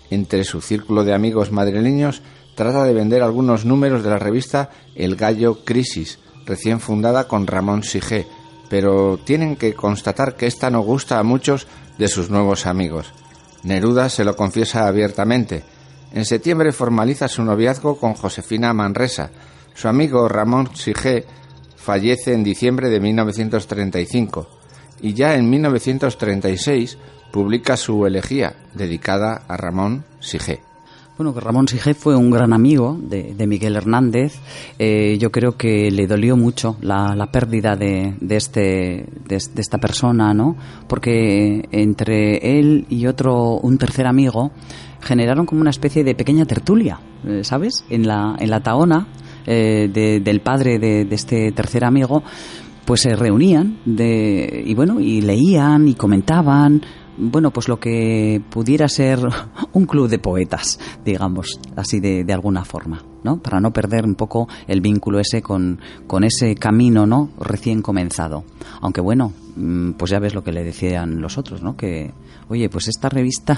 Entre 0.10 0.44
su 0.44 0.62
círculo 0.62 1.04
de 1.04 1.14
amigos 1.14 1.52
madrileños 1.52 2.22
trata 2.56 2.84
de 2.84 2.94
vender 2.94 3.24
algunos 3.24 3.66
números 3.66 4.04
de 4.04 4.10
la 4.10 4.20
revista 4.20 4.70
El 4.96 5.16
Gallo 5.16 5.64
Crisis, 5.66 6.20
recién 6.46 6.80
fundada 6.80 7.28
con 7.28 7.48
Ramón 7.48 7.84
Sigé, 7.84 8.28
pero 8.70 9.18
tienen 9.18 9.56
que 9.56 9.74
constatar 9.74 10.36
que 10.36 10.48
esta 10.48 10.70
no 10.70 10.82
gusta 10.82 11.20
a 11.20 11.24
muchos 11.24 11.68
de 11.98 12.08
sus 12.08 12.30
nuevos 12.30 12.66
amigos. 12.66 13.14
Neruda 13.64 14.10
se 14.10 14.24
lo 14.24 14.36
confiesa 14.36 14.88
abiertamente. 14.88 15.64
En 16.14 16.26
septiembre 16.26 16.72
formaliza 16.72 17.28
su 17.28 17.44
noviazgo 17.44 18.00
con 18.00 18.14
Josefina 18.14 18.74
Manresa. 18.74 19.32
Su 19.74 19.88
amigo 19.88 20.28
Ramón 20.28 20.76
Sigé 20.76 21.26
fallece 21.88 22.34
en 22.34 22.44
diciembre 22.44 22.90
de 22.90 23.00
1935 23.00 24.46
y 25.02 25.14
ya 25.14 25.36
en 25.36 25.50
1936 25.50 26.98
publica 27.32 27.78
su 27.78 28.06
elegía 28.06 28.58
dedicada 28.74 29.44
a 29.48 29.56
Ramón 29.56 30.04
Sigé. 30.20 30.60
Bueno, 31.18 31.34
que 31.34 31.40
Ramón 31.40 31.70
Sige 31.70 31.94
fue 31.94 32.18
un 32.18 32.30
gran 32.30 32.52
amigo 32.52 33.00
de, 33.02 33.48
Miguel 33.48 33.78
Hernández. 33.78 34.34
Eh, 34.78 35.18
yo 35.18 35.32
creo 35.32 35.56
que 35.56 35.90
le 35.90 36.08
dolió 36.08 36.36
mucho 36.36 36.76
la, 36.82 37.16
la 37.16 37.32
pérdida 37.32 37.78
de, 37.78 38.16
de 38.20 38.36
este, 38.36 38.62
de, 39.26 39.38
de 39.54 39.62
esta 39.62 39.78
persona, 39.78 40.34
¿no? 40.34 40.58
Porque 40.90 41.70
entre 41.72 42.60
él 42.60 42.86
y 42.90 43.08
otro, 43.08 43.60
un 43.60 43.78
tercer 43.78 44.08
amigo, 44.08 44.52
generaron 45.00 45.46
como 45.46 45.62
una 45.62 45.70
especie 45.70 46.04
de 46.04 46.16
pequeña 46.16 46.46
tertulia, 46.46 47.00
eh, 47.26 47.46
¿sabes? 47.46 47.86
En 47.90 48.06
la, 48.06 48.36
en 48.40 48.50
la 48.50 48.60
taona 48.60 49.08
eh, 49.48 49.90
de- 49.92 50.20
del 50.20 50.42
padre 50.42 50.78
de, 50.78 51.06
de 51.06 51.16
este 51.16 51.52
tercer 51.54 51.84
amigo, 51.86 52.22
pues 52.86 53.02
se 53.02 53.16
reunían 53.16 53.80
de, 53.86 54.64
y 54.66 54.74
bueno, 54.76 55.00
y 55.00 55.22
leían 55.22 55.88
y 55.88 55.96
comentaban, 55.96 56.82
bueno, 57.18 57.50
pues 57.52 57.68
lo 57.68 57.80
que 57.80 58.42
pudiera 58.50 58.88
ser 58.88 59.20
un 59.74 59.86
club 59.88 60.08
de 60.08 60.20
poetas, 60.20 60.80
digamos, 61.04 61.60
así 61.76 62.00
de, 62.00 62.24
de 62.24 62.34
alguna 62.34 62.64
forma, 62.64 63.04
¿no? 63.24 63.42
Para 63.42 63.60
no 63.60 63.74
perder 63.74 64.06
un 64.06 64.16
poco 64.16 64.48
el 64.68 64.80
vínculo 64.82 65.20
ese 65.20 65.42
con, 65.42 65.80
con 66.06 66.24
ese 66.24 66.56
camino, 66.56 67.06
¿no? 67.08 67.32
Recién 67.40 67.82
comenzado. 67.82 68.44
Aunque 68.82 69.02
bueno, 69.02 69.34
mm, 69.56 69.92
pues 69.94 70.12
ya 70.12 70.20
ves 70.20 70.34
lo 70.36 70.44
que 70.44 70.52
le 70.54 70.64
decían 70.64 71.20
los 71.20 71.38
otros, 71.38 71.62
¿no? 71.64 71.76
Que, 71.76 72.14
oye, 72.50 72.70
pues 72.70 72.88
esta 72.88 73.10
revista, 73.10 73.58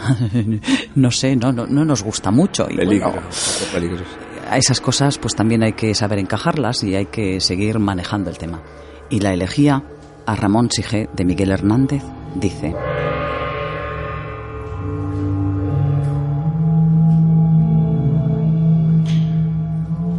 no 0.96 1.12
sé, 1.12 1.36
no, 1.36 1.52
no, 1.52 1.68
no 1.68 1.86
nos 1.86 2.02
gusta 2.02 2.32
mucho. 2.32 2.66
Y 2.70 2.78
Peligro, 2.78 3.12
bueno, 3.12 3.28
peligroso. 3.74 4.06
A 4.50 4.58
esas 4.58 4.82
cosas 4.82 5.18
pues 5.18 5.36
también 5.36 5.64
hay 5.64 5.74
que 5.74 5.94
saber 5.94 6.20
encajarlas 6.20 6.84
y 6.84 6.96
hay 6.96 7.06
que 7.06 7.40
seguir 7.40 7.80
manejando 7.80 8.30
el 8.30 8.38
tema. 8.38 8.62
Y 9.10 9.20
la 9.20 9.34
elegía 9.34 9.84
a 10.26 10.36
Ramón 10.36 10.70
Sige 10.72 11.10
de 11.14 11.26
Miguel 11.26 11.52
Hernández 11.52 12.04
dice, 12.36 12.76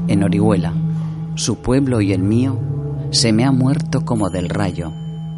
En 0.09 0.25
Orihuela, 0.25 0.73
su 1.37 1.59
pueblo 1.59 2.01
y 2.01 2.13
el 2.13 2.23
mío, 2.23 2.59
se 3.11 3.33
me 3.33 3.45
ha 3.45 3.53
muerto 3.53 4.05
como 4.05 4.29
del 4.29 4.49
rayo 4.49 4.93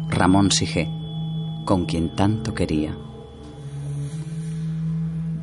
Ramón 0.09 0.51
Sige, 0.51 0.89
con 1.65 1.85
quien 1.85 2.15
tanto 2.15 2.53
quería. 2.53 2.97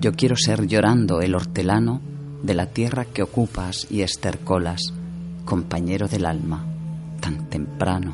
Yo 0.01 0.13
quiero 0.13 0.35
ser 0.37 0.67
llorando 0.67 1.21
el 1.21 1.35
hortelano 1.35 2.10
de 2.43 2.55
la 2.55 2.67
tierra 2.67 3.05
que 3.05 3.23
ocupas 3.23 3.87
y 3.91 4.03
estercolas, 4.03 4.93
compañero 5.45 6.09
del 6.09 6.27
alma, 6.27 6.65
tan 7.21 7.49
temprano. 7.49 8.13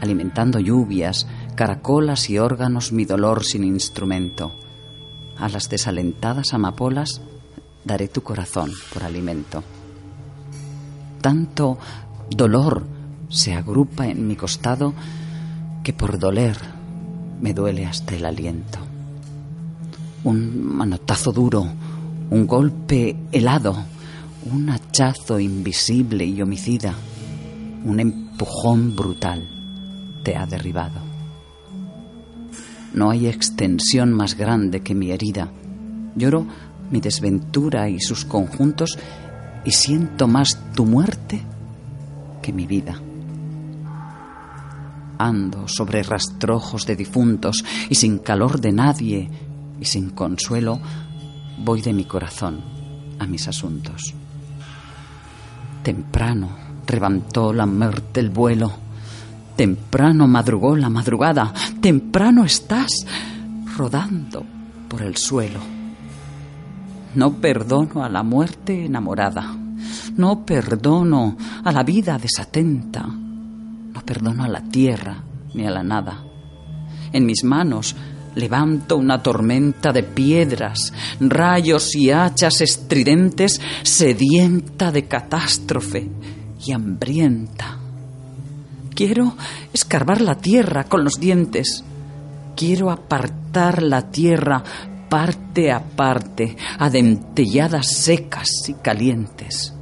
Alimentando 0.00 0.58
lluvias, 0.58 1.26
caracolas 1.54 2.28
y 2.30 2.38
órganos 2.38 2.92
mi 2.92 3.04
dolor 3.04 3.44
sin 3.44 3.64
instrumento. 3.64 4.52
A 5.36 5.48
las 5.48 5.68
desalentadas 5.68 6.52
amapolas 6.52 7.20
daré 7.84 8.08
tu 8.08 8.22
corazón 8.22 8.72
por 8.92 9.04
alimento. 9.04 9.62
Tanto 11.20 11.78
dolor 12.30 12.86
se 13.28 13.54
agrupa 13.54 14.08
en 14.08 14.26
mi 14.26 14.36
costado 14.36 14.94
que 15.82 15.92
por 15.92 16.18
doler 16.18 16.56
me 17.40 17.54
duele 17.54 17.86
hasta 17.86 18.14
el 18.14 18.24
aliento 18.24 18.78
un 20.24 20.76
manotazo 20.76 21.32
duro, 21.32 21.66
un 22.30 22.46
golpe 22.46 23.16
helado, 23.32 23.76
un 24.50 24.70
hachazo 24.70 25.38
invisible 25.38 26.24
y 26.24 26.40
homicida, 26.42 26.94
un 27.84 28.00
empujón 28.00 28.96
brutal 28.96 29.48
te 30.22 30.36
ha 30.36 30.46
derribado. 30.46 31.00
No 32.94 33.10
hay 33.10 33.26
extensión 33.26 34.12
más 34.12 34.36
grande 34.36 34.80
que 34.80 34.94
mi 34.94 35.10
herida. 35.10 35.50
Lloro 36.14 36.46
mi 36.90 37.00
desventura 37.00 37.88
y 37.88 38.00
sus 38.00 38.24
conjuntos 38.24 38.98
y 39.64 39.70
siento 39.72 40.28
más 40.28 40.58
tu 40.74 40.84
muerte 40.84 41.42
que 42.40 42.52
mi 42.52 42.66
vida. 42.66 43.00
Ando 45.18 45.66
sobre 45.68 46.02
rastrojos 46.02 46.86
de 46.86 46.96
difuntos 46.96 47.64
y 47.88 47.94
sin 47.94 48.18
calor 48.18 48.60
de 48.60 48.72
nadie 48.72 49.30
y 49.80 49.84
sin 49.84 50.10
consuelo 50.10 50.80
voy 51.58 51.82
de 51.82 51.92
mi 51.92 52.04
corazón 52.04 52.60
a 53.18 53.26
mis 53.26 53.46
asuntos. 53.48 54.14
Temprano 55.82 56.64
levantó 56.88 57.52
la 57.52 57.66
muerte 57.66 58.20
el 58.20 58.30
vuelo, 58.30 58.72
temprano 59.56 60.26
madrugó 60.26 60.76
la 60.76 60.88
madrugada, 60.88 61.52
temprano 61.80 62.44
estás 62.44 63.06
rodando 63.76 64.44
por 64.88 65.02
el 65.02 65.16
suelo. 65.16 65.60
No 67.14 67.34
perdono 67.34 68.04
a 68.04 68.08
la 68.08 68.22
muerte 68.22 68.84
enamorada, 68.84 69.54
no 70.16 70.44
perdono 70.44 71.36
a 71.64 71.72
la 71.72 71.82
vida 71.82 72.18
desatenta, 72.18 73.06
no 73.06 74.00
perdono 74.04 74.44
a 74.44 74.48
la 74.48 74.62
tierra 74.62 75.16
ni 75.54 75.66
a 75.66 75.70
la 75.70 75.82
nada. 75.82 76.22
En 77.12 77.26
mis 77.26 77.44
manos 77.44 77.94
levanto 78.34 78.96
una 78.96 79.22
tormenta 79.22 79.92
de 79.92 80.02
piedras, 80.02 80.92
rayos 81.20 81.94
y 81.94 82.10
hachas 82.10 82.60
estridentes, 82.60 83.60
sedienta 83.82 84.90
de 84.92 85.06
catástrofe 85.06 86.08
y 86.64 86.72
hambrienta. 86.72 87.78
Quiero 88.94 89.36
escarbar 89.72 90.20
la 90.20 90.36
tierra 90.36 90.84
con 90.84 91.04
los 91.04 91.18
dientes. 91.18 91.84
Quiero 92.56 92.90
apartar 92.90 93.82
la 93.82 94.10
tierra 94.10 94.62
parte 95.08 95.72
a 95.72 95.80
parte, 95.80 96.56
a 96.78 96.90
dentelladas 96.90 97.88
secas 97.88 98.68
y 98.68 98.74
calientes. 98.74 99.74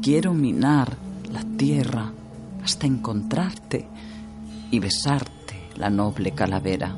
Quiero 0.00 0.32
minar 0.32 0.96
la 1.32 1.42
tierra 1.56 2.12
hasta 2.62 2.86
encontrarte 2.86 3.88
y 4.70 4.78
besarte 4.78 5.68
la 5.76 5.90
noble 5.90 6.32
calavera 6.32 6.96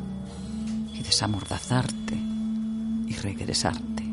desamordazarte 1.04 2.16
y 3.06 3.14
regresarte. 3.16 4.04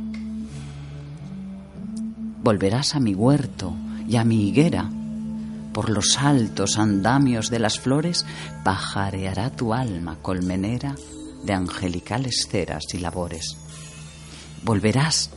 Volverás 2.43 2.95
a 2.95 2.99
mi 2.99 3.13
huerto 3.13 3.73
y 4.07 4.17
a 4.17 4.23
mi 4.23 4.47
higuera. 4.47 4.89
Por 5.73 5.89
los 5.89 6.17
altos 6.17 6.77
andamios 6.77 7.49
de 7.49 7.59
las 7.59 7.79
flores 7.79 8.25
pajareará 8.63 9.51
tu 9.51 9.73
alma 9.73 10.17
colmenera 10.21 10.95
de 11.43 11.53
angelicales 11.53 12.47
ceras 12.49 12.83
y 12.93 12.97
labores. 12.97 13.57
Volverás 14.63 15.31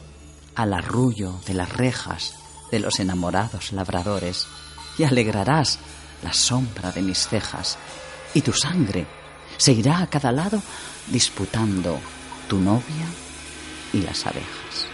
al 0.55 0.73
arrullo 0.73 1.41
de 1.47 1.55
las 1.55 1.73
rejas 1.73 2.35
de 2.71 2.81
los 2.81 2.99
enamorados 3.01 3.73
labradores 3.73 4.47
y 4.99 5.05
alegrarás 5.05 5.79
la 6.23 6.33
sombra 6.33 6.91
de 6.91 7.03
mis 7.03 7.29
cejas 7.29 7.79
y 8.33 8.41
tu 8.41 8.53
sangre 8.53 9.07
se 9.57 9.73
irá 9.73 10.01
a 10.01 10.07
cada 10.07 10.33
lado 10.33 10.63
disputando 11.09 11.99
tu 12.49 12.59
novia 12.59 13.07
y 13.93 14.03
las 14.03 14.27
abejas. 14.27 14.87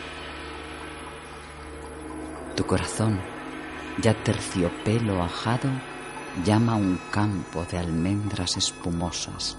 Tu 2.56 2.66
corazón, 2.66 3.20
ya 4.02 4.14
terciopelo 4.14 5.22
ajado, 5.22 5.70
llama 6.44 6.76
un 6.76 7.00
campo 7.10 7.66
de 7.70 7.78
almendras 7.78 8.56
espumosas 8.56 9.56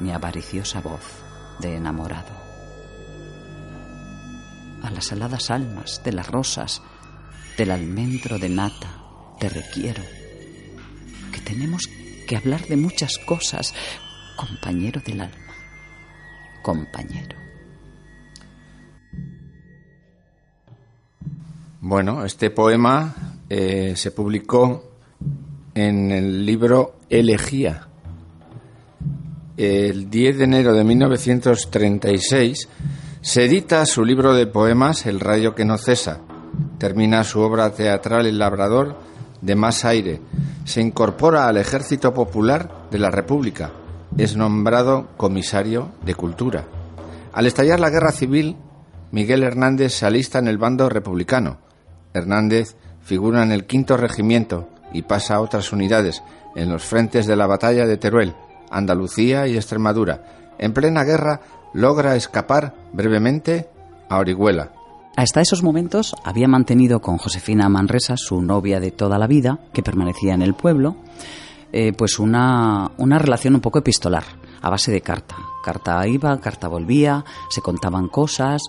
mi 0.00 0.12
avariciosa 0.12 0.80
voz 0.80 1.02
de 1.58 1.76
enamorado. 1.76 2.32
A 4.82 4.90
las 4.90 5.12
aladas 5.12 5.50
almas 5.50 6.02
de 6.04 6.12
las 6.12 6.28
rosas, 6.28 6.82
del 7.56 7.70
almendro 7.70 8.38
de 8.38 8.48
nata, 8.48 8.88
te 9.40 9.48
requiero, 9.48 10.02
que 11.32 11.40
tenemos 11.40 11.88
que 12.26 12.36
hablar 12.36 12.66
de 12.66 12.76
muchas 12.76 13.18
cosas, 13.18 13.74
compañero 14.38 15.02
del 15.04 15.20
alma, 15.20 15.52
compañero. 16.62 17.36
Bueno, 21.80 22.24
este 22.24 22.50
poema 22.50 23.36
eh, 23.48 23.94
se 23.96 24.12
publicó 24.12 24.92
en 25.74 26.12
el 26.12 26.46
libro 26.46 27.00
Elegía. 27.10 27.88
El 29.56 30.08
10 30.08 30.38
de 30.38 30.44
enero 30.44 30.72
de 30.72 30.84
1936 30.84 32.68
se 33.20 33.44
edita 33.44 33.84
su 33.86 34.04
libro 34.04 34.34
de 34.34 34.46
poemas 34.46 35.06
El 35.06 35.18
rayo 35.18 35.56
que 35.56 35.64
no 35.64 35.78
cesa. 35.78 36.20
Termina 36.78 37.24
su 37.24 37.40
obra 37.40 37.72
teatral 37.72 38.26
El 38.26 38.38
labrador 38.38 39.00
de 39.40 39.56
más 39.56 39.84
aire. 39.84 40.20
Se 40.64 40.80
incorpora 40.80 41.48
al 41.48 41.56
Ejército 41.56 42.14
Popular 42.14 42.86
de 42.88 42.98
la 43.00 43.10
República. 43.10 43.72
Es 44.18 44.36
nombrado 44.36 45.06
comisario 45.16 45.92
de 46.04 46.16
Cultura. 46.16 46.64
Al 47.32 47.46
estallar 47.46 47.78
la 47.78 47.88
guerra 47.88 48.10
civil, 48.10 48.56
Miguel 49.12 49.44
Hernández 49.44 49.94
se 49.94 50.06
alista 50.06 50.40
en 50.40 50.48
el 50.48 50.58
bando 50.58 50.88
republicano. 50.88 51.58
Hernández 52.12 52.74
figura 53.00 53.44
en 53.44 53.52
el 53.52 53.64
quinto 53.64 53.96
regimiento 53.96 54.68
y 54.92 55.02
pasa 55.02 55.36
a 55.36 55.40
otras 55.40 55.72
unidades 55.72 56.24
en 56.56 56.68
los 56.68 56.82
frentes 56.82 57.28
de 57.28 57.36
la 57.36 57.46
batalla 57.46 57.86
de 57.86 57.96
Teruel, 57.96 58.34
Andalucía 58.72 59.46
y 59.46 59.54
Extremadura. 59.54 60.24
En 60.58 60.72
plena 60.72 61.04
guerra 61.04 61.40
logra 61.72 62.16
escapar 62.16 62.74
brevemente 62.92 63.68
a 64.08 64.18
Orihuela. 64.18 64.72
Hasta 65.16 65.40
esos 65.40 65.62
momentos 65.62 66.16
había 66.24 66.48
mantenido 66.48 67.00
con 67.00 67.18
Josefina 67.18 67.68
Manresa, 67.68 68.16
su 68.16 68.42
novia 68.42 68.80
de 68.80 68.90
toda 68.90 69.16
la 69.16 69.28
vida, 69.28 69.60
que 69.72 69.84
permanecía 69.84 70.34
en 70.34 70.42
el 70.42 70.54
pueblo, 70.54 70.96
eh, 71.72 71.92
pues 71.96 72.18
una, 72.18 72.90
una 72.98 73.18
relación 73.18 73.54
un 73.54 73.60
poco 73.60 73.78
epistolar, 73.78 74.24
a 74.60 74.70
base 74.70 74.90
de 74.92 75.00
carta. 75.00 75.36
Carta 75.64 76.06
iba, 76.06 76.38
carta 76.40 76.68
volvía, 76.68 77.24
se 77.50 77.60
contaban 77.60 78.08
cosas, 78.08 78.62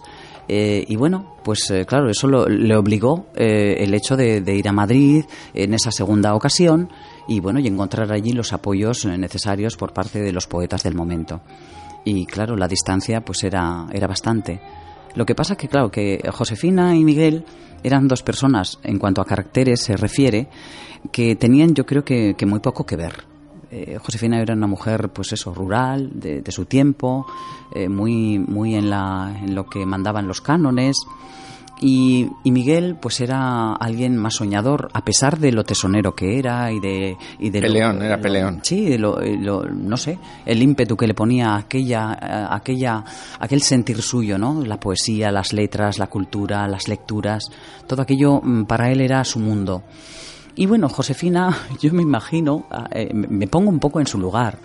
eh, 0.47 0.83
y 0.88 0.95
bueno, 0.95 1.35
pues 1.43 1.69
eh, 1.71 1.85
claro, 1.85 2.09
eso 2.09 2.27
lo- 2.27 2.47
le 2.47 2.75
obligó 2.75 3.27
eh, 3.35 3.75
el 3.79 3.93
hecho 3.93 4.17
de, 4.17 4.41
de 4.41 4.55
ir 4.55 4.67
a 4.67 4.71
Madrid 4.73 5.23
en 5.53 5.73
esa 5.75 5.91
segunda 5.91 6.33
ocasión 6.33 6.89
y 7.27 7.39
bueno, 7.39 7.59
y 7.59 7.67
encontrar 7.67 8.12
allí 8.12 8.31
los 8.31 8.51
apoyos 8.51 9.05
eh, 9.05 9.15
necesarios 9.17 9.77
por 9.77 9.93
parte 9.93 10.19
de 10.19 10.33
los 10.33 10.47
poetas 10.47 10.81
del 10.83 10.95
momento. 10.95 11.41
Y 12.03 12.25
claro, 12.25 12.55
la 12.55 12.67
distancia 12.67 13.21
pues 13.21 13.43
era, 13.43 13.85
era 13.91 14.07
bastante. 14.07 14.59
Lo 15.19 15.25
que 15.25 15.36
pasa 15.36 15.58
que, 15.58 15.67
claro, 15.67 15.91
que 15.91 16.23
Josefina 16.32 16.95
y 16.95 17.03
Miguel 17.03 17.43
eran 17.84 18.08
dos 18.08 18.23
personas, 18.23 18.79
en 18.84 18.97
cuanto 18.97 19.19
a 19.19 19.25
caracteres 19.25 19.82
se 19.82 19.97
refiere, 19.97 20.47
que 21.12 21.36
tenían 21.36 21.75
yo 21.75 21.86
creo 21.86 22.05
que, 22.05 22.36
que 22.38 22.45
muy 22.45 22.62
poco 22.62 22.86
que 22.86 22.95
ver. 22.95 23.25
Eh, 23.69 23.97
Josefina 24.01 24.39
era 24.39 24.53
una 24.53 24.67
mujer, 24.67 25.10
pues 25.10 25.34
eso, 25.34 25.53
rural, 25.53 26.12
de, 26.13 26.41
de 26.41 26.51
su 26.53 26.63
tiempo, 26.67 27.25
eh, 27.75 27.89
muy, 27.89 28.39
muy 28.39 28.75
en, 28.75 28.89
la, 28.89 29.38
en 29.43 29.55
lo 29.55 29.65
que 29.65 29.86
mandaban 29.86 30.25
los 30.25 30.39
cánones. 30.39 30.95
Y, 31.81 32.27
y 32.43 32.51
Miguel, 32.51 32.97
pues 33.01 33.21
era 33.21 33.71
alguien 33.73 34.17
más 34.17 34.35
soñador, 34.35 34.89
a 34.93 35.05
pesar 35.05 35.39
de 35.39 35.53
lo 35.53 35.63
tesonero 35.63 36.13
que 36.13 36.37
era 36.37 36.71
y 36.73 36.79
de... 36.81 37.15
Y 37.39 37.49
de 37.51 37.61
lo- 37.61 37.67
Peleón, 37.67 38.01
era 38.01 38.17
lo- 38.17 38.21
peleón. 38.21 38.59
Sí, 38.63 38.85
de 38.89 38.97
lo, 38.99 39.21
eh, 39.21 39.37
lo- 39.39 39.63
no 39.63 39.95
sé, 39.95 40.19
el 40.45 40.61
ímpetu 40.61 40.97
que 40.97 41.07
le 41.07 41.13
ponía 41.13 41.55
aquella, 41.55 42.53
aquella, 42.53 43.03
aquel 43.39 43.61
sentir 43.61 44.01
suyo, 44.01 44.37
¿no? 44.37 44.61
La 44.65 44.77
poesía, 44.77 45.31
las 45.31 45.53
letras, 45.53 45.99
la 45.99 46.07
cultura, 46.07 46.67
las 46.67 46.89
lecturas, 46.89 47.45
todo 47.87 48.01
aquello 48.01 48.41
mm, 48.43 48.65
para 48.65 48.91
él 48.91 48.99
era 48.99 49.23
su 49.23 49.39
mundo. 49.39 49.83
Y 50.55 50.65
bueno, 50.65 50.89
Josefina, 50.89 51.55
yo 51.81 51.93
me 51.93 52.01
imagino, 52.01 52.65
ah, 52.71 52.89
eh, 52.91 53.13
me 53.13 53.47
pongo 53.47 53.69
un 53.69 53.79
poco 53.79 54.01
en 54.01 54.07
su 54.07 54.17
lugar 54.17 54.57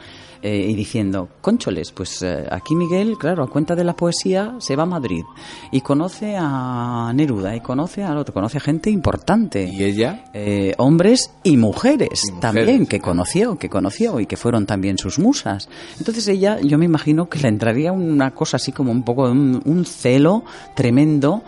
eh, 0.46 0.66
y 0.68 0.74
diciendo, 0.74 1.30
concholes, 1.40 1.90
pues 1.90 2.20
eh, 2.20 2.46
aquí 2.50 2.74
Miguel, 2.74 3.16
claro, 3.18 3.42
a 3.42 3.46
cuenta 3.46 3.74
de 3.74 3.82
la 3.82 3.96
poesía, 3.96 4.56
se 4.58 4.76
va 4.76 4.82
a 4.82 4.86
Madrid 4.86 5.24
y 5.72 5.80
conoce 5.80 6.36
a 6.38 7.10
Neruda 7.14 7.56
y 7.56 7.60
conoce 7.60 8.02
al 8.04 8.18
otro, 8.18 8.34
conoce 8.34 8.58
a 8.58 8.60
gente 8.60 8.90
importante. 8.90 9.64
¿Y 9.64 9.82
ella? 9.82 10.26
Eh, 10.34 10.74
hombres 10.76 11.30
y 11.44 11.56
mujeres, 11.56 12.24
Y 12.24 12.32
mujeres, 12.32 12.40
también 12.40 12.86
que 12.86 13.00
conoció, 13.00 13.56
que 13.56 13.70
conoció 13.70 14.20
y 14.20 14.26
que 14.26 14.36
fueron 14.36 14.66
también 14.66 14.98
sus 14.98 15.18
musas. 15.18 15.70
Entonces 15.98 16.28
ella, 16.28 16.60
yo 16.60 16.76
me 16.76 16.84
imagino 16.84 17.26
que 17.30 17.38
le 17.38 17.48
entraría 17.48 17.92
una 17.92 18.32
cosa 18.32 18.58
así 18.58 18.70
como 18.70 18.92
un 18.92 19.02
poco 19.02 19.22
un, 19.22 19.62
un 19.64 19.86
celo 19.86 20.44
tremendo 20.74 21.42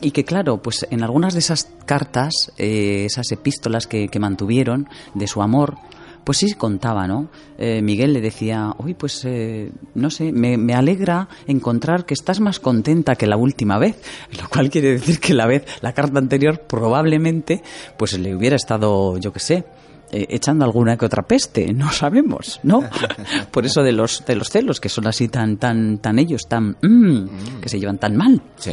y 0.00 0.12
que 0.12 0.24
claro, 0.24 0.62
pues 0.62 0.86
en 0.90 1.02
algunas 1.02 1.32
de 1.32 1.40
esas 1.40 1.68
cartas, 1.84 2.52
eh, 2.58 3.06
esas 3.06 3.32
epístolas 3.32 3.88
que, 3.88 4.06
que 4.06 4.20
mantuvieron 4.20 4.88
de 5.14 5.26
su 5.26 5.42
amor, 5.42 5.78
pues 6.26 6.38
sí 6.38 6.54
contaba, 6.54 7.06
¿no? 7.06 7.28
Eh, 7.56 7.80
Miguel 7.82 8.12
le 8.12 8.20
decía, 8.20 8.74
uy, 8.78 8.94
pues 8.94 9.24
eh, 9.24 9.70
no 9.94 10.10
sé, 10.10 10.32
me, 10.32 10.56
me 10.56 10.74
alegra 10.74 11.28
encontrar 11.46 12.04
que 12.04 12.14
estás 12.14 12.40
más 12.40 12.58
contenta 12.58 13.14
que 13.14 13.28
la 13.28 13.36
última 13.36 13.78
vez, 13.78 14.02
lo 14.42 14.48
cual 14.48 14.68
quiere 14.68 14.90
decir 14.90 15.20
que 15.20 15.34
la 15.34 15.46
vez, 15.46 15.64
la 15.82 15.92
carta 15.92 16.18
anterior 16.18 16.62
probablemente, 16.62 17.62
pues 17.96 18.18
le 18.18 18.34
hubiera 18.34 18.56
estado, 18.56 19.18
yo 19.18 19.32
qué 19.32 19.38
sé, 19.38 19.64
eh, 20.10 20.26
echando 20.30 20.64
alguna 20.64 20.96
que 20.96 21.06
otra 21.06 21.22
peste, 21.22 21.72
no 21.72 21.92
sabemos, 21.92 22.58
¿no? 22.64 22.82
Por 23.52 23.64
eso 23.64 23.84
de 23.84 23.92
los 23.92 24.24
de 24.26 24.34
los 24.34 24.50
celos 24.50 24.80
que 24.80 24.88
son 24.88 25.06
así 25.06 25.28
tan 25.28 25.58
tan 25.58 25.98
tan 25.98 26.18
ellos 26.18 26.48
tan 26.48 26.76
mm, 26.82 27.60
que 27.60 27.68
se 27.68 27.78
llevan 27.78 27.98
tan 27.98 28.16
mal. 28.16 28.42
Sí. 28.56 28.72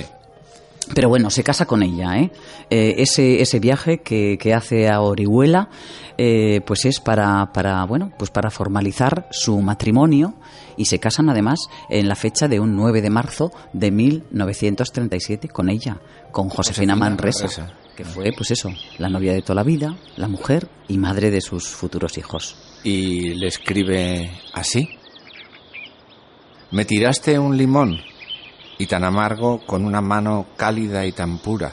Pero 0.93 1.09
bueno, 1.09 1.29
se 1.29 1.43
casa 1.43 1.65
con 1.65 1.81
ella, 1.81 2.17
¿eh? 2.17 2.31
Eh, 2.69 2.95
ese, 2.97 3.41
ese 3.41 3.59
viaje 3.59 3.99
que, 3.99 4.37
que 4.39 4.53
hace 4.53 4.89
a 4.89 5.01
Orihuela, 5.01 5.69
eh, 6.17 6.61
pues 6.65 6.85
es 6.85 6.99
para, 6.99 7.51
para, 7.53 7.83
bueno, 7.85 8.11
pues 8.17 8.29
para 8.29 8.51
formalizar 8.51 9.27
su 9.31 9.59
matrimonio 9.61 10.35
y 10.77 10.85
se 10.85 10.99
casan 10.99 11.29
además 11.29 11.59
en 11.89 12.07
la 12.07 12.15
fecha 12.15 12.47
de 12.47 12.59
un 12.59 12.75
9 12.75 13.01
de 13.01 13.09
marzo 13.09 13.51
de 13.73 13.91
1937 13.91 15.49
con 15.49 15.69
ella, 15.69 15.99
con 16.31 16.49
Josefina 16.49 16.93
Josefina 16.93 16.95
Manresa, 16.95 17.47
Manresa. 17.47 17.73
que 17.95 18.05
fue, 18.05 18.31
pues 18.35 18.51
eso, 18.51 18.69
la 18.99 19.09
novia 19.09 19.33
de 19.33 19.41
toda 19.41 19.55
la 19.55 19.63
vida, 19.63 19.95
la 20.17 20.27
mujer 20.27 20.67
y 20.87 20.97
madre 20.97 21.31
de 21.31 21.41
sus 21.41 21.67
futuros 21.67 22.17
hijos. 22.17 22.55
Y 22.83 23.35
le 23.35 23.47
escribe 23.47 24.31
así. 24.53 24.89
Me 26.71 26.85
tiraste 26.85 27.37
un 27.37 27.55
limón 27.55 27.99
y 28.83 28.85
tan 28.85 29.05
amargo 29.05 29.65
con 29.65 29.85
una 29.85 30.01
mano 30.01 30.45
cálida 30.57 31.05
y 31.05 31.13
tan 31.13 31.37
pura, 31.37 31.71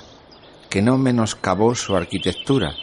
que 0.69 0.81
no 0.81 0.97
menoscabó 0.97 1.75
su 1.75 1.97
arquitectura, 1.97 2.77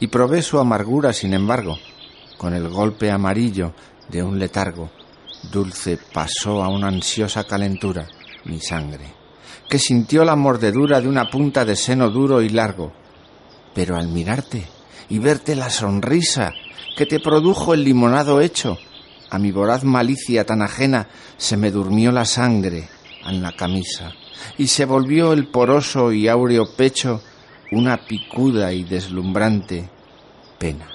y 0.00 0.08
probé 0.08 0.42
su 0.42 0.58
amargura, 0.58 1.12
sin 1.12 1.34
embargo, 1.34 1.78
con 2.36 2.52
el 2.52 2.68
golpe 2.68 3.12
amarillo 3.12 3.72
de 4.08 4.24
un 4.24 4.40
letargo, 4.40 4.90
dulce 5.52 6.00
pasó 6.12 6.64
a 6.64 6.68
una 6.68 6.88
ansiosa 6.88 7.44
calentura 7.44 8.08
mi 8.44 8.58
sangre, 8.58 9.04
que 9.68 9.78
sintió 9.78 10.24
la 10.24 10.34
mordedura 10.34 11.00
de 11.00 11.06
una 11.06 11.30
punta 11.30 11.64
de 11.64 11.76
seno 11.76 12.10
duro 12.10 12.42
y 12.42 12.48
largo, 12.48 12.92
pero 13.72 13.96
al 13.96 14.08
mirarte 14.08 14.66
y 15.08 15.20
verte 15.20 15.54
la 15.54 15.70
sonrisa 15.70 16.50
que 16.96 17.06
te 17.06 17.20
produjo 17.20 17.72
el 17.72 17.84
limonado 17.84 18.40
hecho, 18.40 18.78
a 19.30 19.38
mi 19.38 19.52
voraz 19.52 19.84
malicia 19.84 20.44
tan 20.44 20.60
ajena 20.60 21.06
se 21.36 21.56
me 21.56 21.70
durmió 21.70 22.10
la 22.10 22.24
sangre 22.24 22.88
en 23.26 23.42
la 23.42 23.52
camisa 23.52 24.12
y 24.58 24.66
se 24.66 24.84
volvió 24.84 25.32
el 25.32 25.46
poroso 25.46 26.12
y 26.12 26.28
áureo 26.28 26.74
pecho 26.76 27.20
una 27.72 27.98
picuda 27.98 28.72
y 28.72 28.84
deslumbrante 28.84 29.88
pena. 30.58 30.88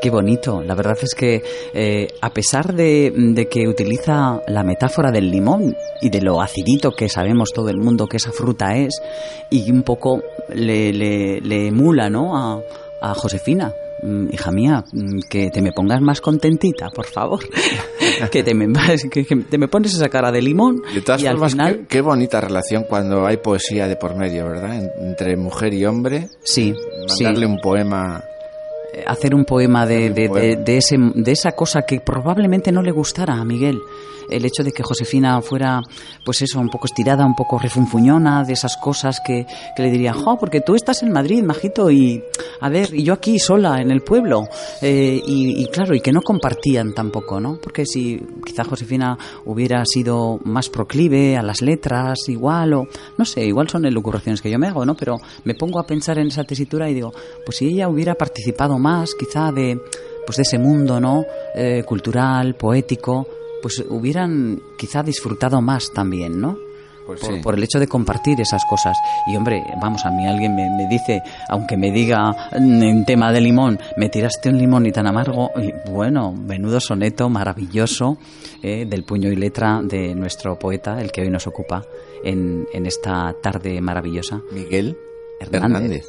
Qué 0.00 0.10
bonito. 0.10 0.62
La 0.62 0.74
verdad 0.74 0.96
es 1.02 1.14
que 1.14 1.42
eh, 1.74 2.08
a 2.20 2.30
pesar 2.30 2.74
de, 2.74 3.12
de 3.12 3.48
que 3.48 3.66
utiliza 3.66 4.40
la 4.46 4.62
metáfora 4.62 5.10
del 5.10 5.30
limón 5.30 5.74
y 6.00 6.10
de 6.10 6.20
lo 6.20 6.40
acidito 6.40 6.92
que 6.92 7.08
sabemos 7.08 7.52
todo 7.52 7.70
el 7.70 7.78
mundo 7.78 8.06
que 8.06 8.18
esa 8.18 8.30
fruta 8.30 8.76
es, 8.76 9.02
y 9.50 9.70
un 9.70 9.82
poco 9.82 10.22
le, 10.54 10.92
le, 10.92 11.40
le 11.40 11.68
emula 11.68 12.08
¿no? 12.08 12.36
a, 12.36 12.60
a 13.00 13.14
Josefina. 13.14 13.74
Mm, 14.06 14.28
Hija 14.32 14.52
mía, 14.52 14.84
mm, 14.92 15.18
que 15.28 15.50
te 15.50 15.60
me 15.60 15.72
pongas 15.72 16.00
más 16.00 16.20
contentita, 16.20 16.90
por 16.90 17.06
favor. 17.06 17.40
que, 18.30 18.42
te 18.44 18.54
me, 18.54 18.68
que, 19.10 19.24
que 19.24 19.36
te 19.36 19.58
me 19.58 19.66
pones 19.68 19.94
esa 19.94 20.08
cara 20.08 20.30
de 20.30 20.40
limón 20.42 20.80
De 20.94 21.00
todas 21.00 21.20
y 21.22 21.26
al 21.26 21.34
formas, 21.34 21.52
final... 21.52 21.76
qué, 21.80 21.86
qué 21.86 22.00
bonita 22.02 22.40
relación 22.40 22.84
cuando 22.88 23.26
hay 23.26 23.38
poesía 23.38 23.88
de 23.88 23.96
por 23.96 24.14
medio, 24.16 24.46
¿verdad? 24.48 24.76
En- 24.76 25.08
entre 25.08 25.36
mujer 25.36 25.74
y 25.74 25.84
hombre, 25.86 26.28
Sí, 26.44 26.72
sí. 27.08 27.24
mandarle 27.24 27.46
un 27.46 27.58
poema. 27.58 28.22
hacer 29.06 29.34
un 29.34 29.44
poema 29.44 29.84
de, 29.86 30.10
de- 30.10 30.28
de- 30.28 30.56
de 30.56 30.76
ese, 30.78 30.96
de 30.98 31.32
esa 31.32 31.52
cosa 31.52 31.82
que 31.82 32.00
probablemente 32.00 32.70
no 32.72 32.82
le 32.82 32.92
gustara 32.92 33.34
a 33.34 33.44
Miguel. 33.44 33.78
El 34.30 34.44
hecho 34.44 34.62
de 34.62 34.72
que 34.72 34.82
Josefina 34.82 35.40
fuera, 35.42 35.80
pues 36.24 36.42
eso, 36.42 36.60
un 36.60 36.68
poco 36.68 36.86
estirada, 36.86 37.24
un 37.24 37.34
poco 37.34 37.58
refunfuñona, 37.58 38.44
de 38.44 38.52
esas 38.52 38.76
cosas 38.76 39.20
que, 39.24 39.46
que 39.74 39.82
le 39.82 39.90
diría, 39.90 40.12
jo, 40.12 40.36
porque 40.38 40.60
tú 40.60 40.74
estás 40.74 41.02
en 41.02 41.12
Madrid, 41.12 41.42
majito, 41.42 41.90
y 41.90 42.22
a 42.60 42.68
ver, 42.68 42.94
y 42.94 43.02
yo 43.02 43.14
aquí 43.14 43.38
sola, 43.38 43.80
en 43.80 43.90
el 43.90 44.02
pueblo. 44.02 44.48
Eh, 44.82 45.20
y, 45.26 45.62
y 45.62 45.66
claro, 45.66 45.94
y 45.94 46.00
que 46.00 46.12
no 46.12 46.22
compartían 46.22 46.94
tampoco, 46.94 47.40
¿no? 47.40 47.58
Porque 47.62 47.86
si 47.86 48.20
quizá 48.44 48.64
Josefina 48.64 49.16
hubiera 49.44 49.84
sido 49.84 50.38
más 50.44 50.68
proclive 50.68 51.36
a 51.36 51.42
las 51.42 51.62
letras, 51.62 52.28
igual, 52.28 52.74
o 52.74 52.88
no 53.16 53.24
sé, 53.24 53.44
igual 53.44 53.68
son 53.68 53.84
elucubraciones 53.86 54.40
que 54.40 54.50
yo 54.50 54.58
me 54.58 54.68
hago, 54.68 54.84
¿no? 54.84 54.94
Pero 54.96 55.18
me 55.44 55.54
pongo 55.54 55.78
a 55.78 55.86
pensar 55.86 56.18
en 56.18 56.28
esa 56.28 56.44
tesitura 56.44 56.88
y 56.88 56.94
digo, 56.94 57.12
pues 57.44 57.58
si 57.58 57.68
ella 57.68 57.88
hubiera 57.88 58.14
participado 58.14 58.78
más, 58.78 59.14
quizá 59.14 59.52
de, 59.52 59.80
pues 60.26 60.36
de 60.36 60.42
ese 60.42 60.58
mundo, 60.58 61.00
¿no? 61.00 61.24
Eh, 61.54 61.82
cultural, 61.86 62.54
poético, 62.54 63.26
pues 63.66 63.84
hubieran 63.88 64.62
quizá 64.78 65.02
disfrutado 65.02 65.60
más 65.60 65.90
también, 65.92 66.40
¿no? 66.40 66.56
Pues 67.04 67.18
por, 67.18 67.34
sí. 67.34 67.40
por 67.40 67.54
el 67.56 67.64
hecho 67.64 67.80
de 67.80 67.88
compartir 67.88 68.40
esas 68.40 68.64
cosas. 68.64 68.96
Y 69.26 69.34
hombre, 69.34 69.60
vamos, 69.82 70.06
a 70.06 70.10
mí 70.12 70.24
alguien 70.24 70.54
me, 70.54 70.70
me 70.70 70.86
dice, 70.86 71.20
aunque 71.48 71.76
me 71.76 71.90
diga 71.90 72.30
mm, 72.56 72.82
en 72.84 73.04
tema 73.04 73.32
de 73.32 73.40
limón, 73.40 73.80
me 73.96 74.08
tiraste 74.08 74.50
un 74.50 74.58
limón 74.58 74.86
y 74.86 74.92
tan 74.92 75.08
amargo, 75.08 75.50
y 75.56 75.72
bueno, 75.90 76.30
menudo 76.30 76.78
soneto 76.78 77.28
maravilloso 77.28 78.18
eh, 78.62 78.86
del 78.88 79.02
puño 79.02 79.32
y 79.32 79.34
letra 79.34 79.80
de 79.82 80.14
nuestro 80.14 80.56
poeta, 80.56 81.00
el 81.00 81.10
que 81.10 81.22
hoy 81.22 81.28
nos 81.28 81.48
ocupa 81.48 81.84
en, 82.22 82.68
en 82.72 82.86
esta 82.86 83.34
tarde 83.42 83.80
maravillosa. 83.80 84.42
Miguel 84.52 84.96
Hernández. 85.40 86.06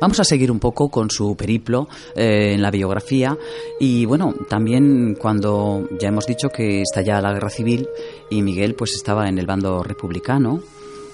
Vamos 0.00 0.20
a 0.20 0.24
seguir 0.24 0.50
un 0.50 0.58
poco 0.58 0.88
con 0.88 1.10
su 1.10 1.36
periplo 1.36 1.88
eh, 2.14 2.52
en 2.54 2.62
la 2.62 2.70
biografía 2.70 3.36
y 3.80 4.04
bueno, 4.04 4.34
también 4.48 5.16
cuando 5.18 5.88
ya 6.00 6.08
hemos 6.08 6.26
dicho 6.26 6.48
que 6.48 6.82
estalla 6.82 7.20
la 7.20 7.32
guerra 7.32 7.50
civil 7.50 7.88
y 8.30 8.42
Miguel 8.42 8.74
pues 8.74 8.94
estaba 8.94 9.28
en 9.28 9.38
el 9.38 9.46
bando 9.46 9.82
republicano 9.82 10.62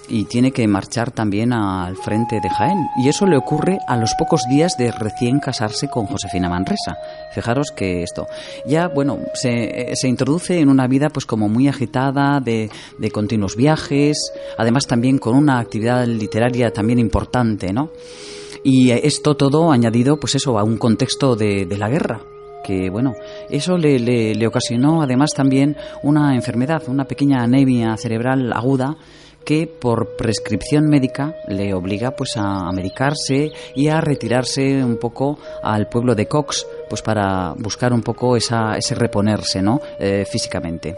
y 0.08 0.24
tiene 0.24 0.52
que 0.52 0.66
marchar 0.66 1.10
también 1.10 1.52
al 1.52 1.96
frente 1.96 2.40
de 2.40 2.48
Jaén. 2.48 2.88
Y 2.96 3.08
eso 3.08 3.26
le 3.26 3.36
ocurre 3.36 3.78
a 3.86 3.96
los 3.96 4.14
pocos 4.14 4.42
días 4.48 4.76
de 4.78 4.90
recién 4.90 5.38
casarse 5.38 5.88
con 5.88 6.06
Josefina 6.06 6.48
Manresa. 6.48 6.96
Fijaros 7.34 7.70
que 7.70 8.02
esto 8.02 8.26
ya, 8.66 8.88
bueno, 8.88 9.18
se, 9.34 9.92
se 9.94 10.08
introduce 10.08 10.58
en 10.58 10.68
una 10.68 10.86
vida 10.86 11.10
pues 11.10 11.26
como 11.26 11.48
muy 11.48 11.68
agitada, 11.68 12.40
de, 12.40 12.70
de, 12.98 13.10
continuos 13.10 13.56
viajes, 13.56 14.32
además 14.56 14.86
también 14.86 15.18
con 15.18 15.36
una 15.36 15.58
actividad 15.58 16.06
literaria 16.06 16.72
también 16.72 16.98
importante, 16.98 17.72
¿no? 17.72 17.90
Y 18.70 18.90
esto 18.90 19.34
todo 19.34 19.72
añadido, 19.72 20.20
pues 20.20 20.34
eso, 20.34 20.58
a 20.58 20.62
un 20.62 20.76
contexto 20.76 21.36
de, 21.36 21.64
de 21.64 21.78
la 21.78 21.88
guerra, 21.88 22.20
que 22.62 22.90
bueno, 22.90 23.14
eso 23.48 23.78
le, 23.78 23.98
le, 23.98 24.46
ocasionó 24.46 25.00
además 25.00 25.30
también 25.34 25.74
una 26.02 26.34
enfermedad, 26.34 26.82
una 26.86 27.06
pequeña 27.06 27.42
anemia 27.42 27.96
cerebral 27.96 28.52
aguda 28.52 28.98
que 29.42 29.66
por 29.66 30.16
prescripción 30.18 30.86
médica 30.86 31.34
le 31.48 31.72
obliga 31.72 32.10
pues 32.10 32.32
a 32.36 32.70
medicarse 32.70 33.52
y 33.74 33.88
a 33.88 34.02
retirarse 34.02 34.84
un 34.84 34.98
poco 34.98 35.38
al 35.62 35.88
pueblo 35.88 36.14
de 36.14 36.26
Cox 36.28 36.66
pues 36.90 37.00
para 37.00 37.54
buscar 37.54 37.94
un 37.94 38.02
poco 38.02 38.36
esa, 38.36 38.76
ese 38.76 38.94
reponerse 38.94 39.62
¿no? 39.62 39.80
Eh, 39.98 40.26
físicamente. 40.30 40.94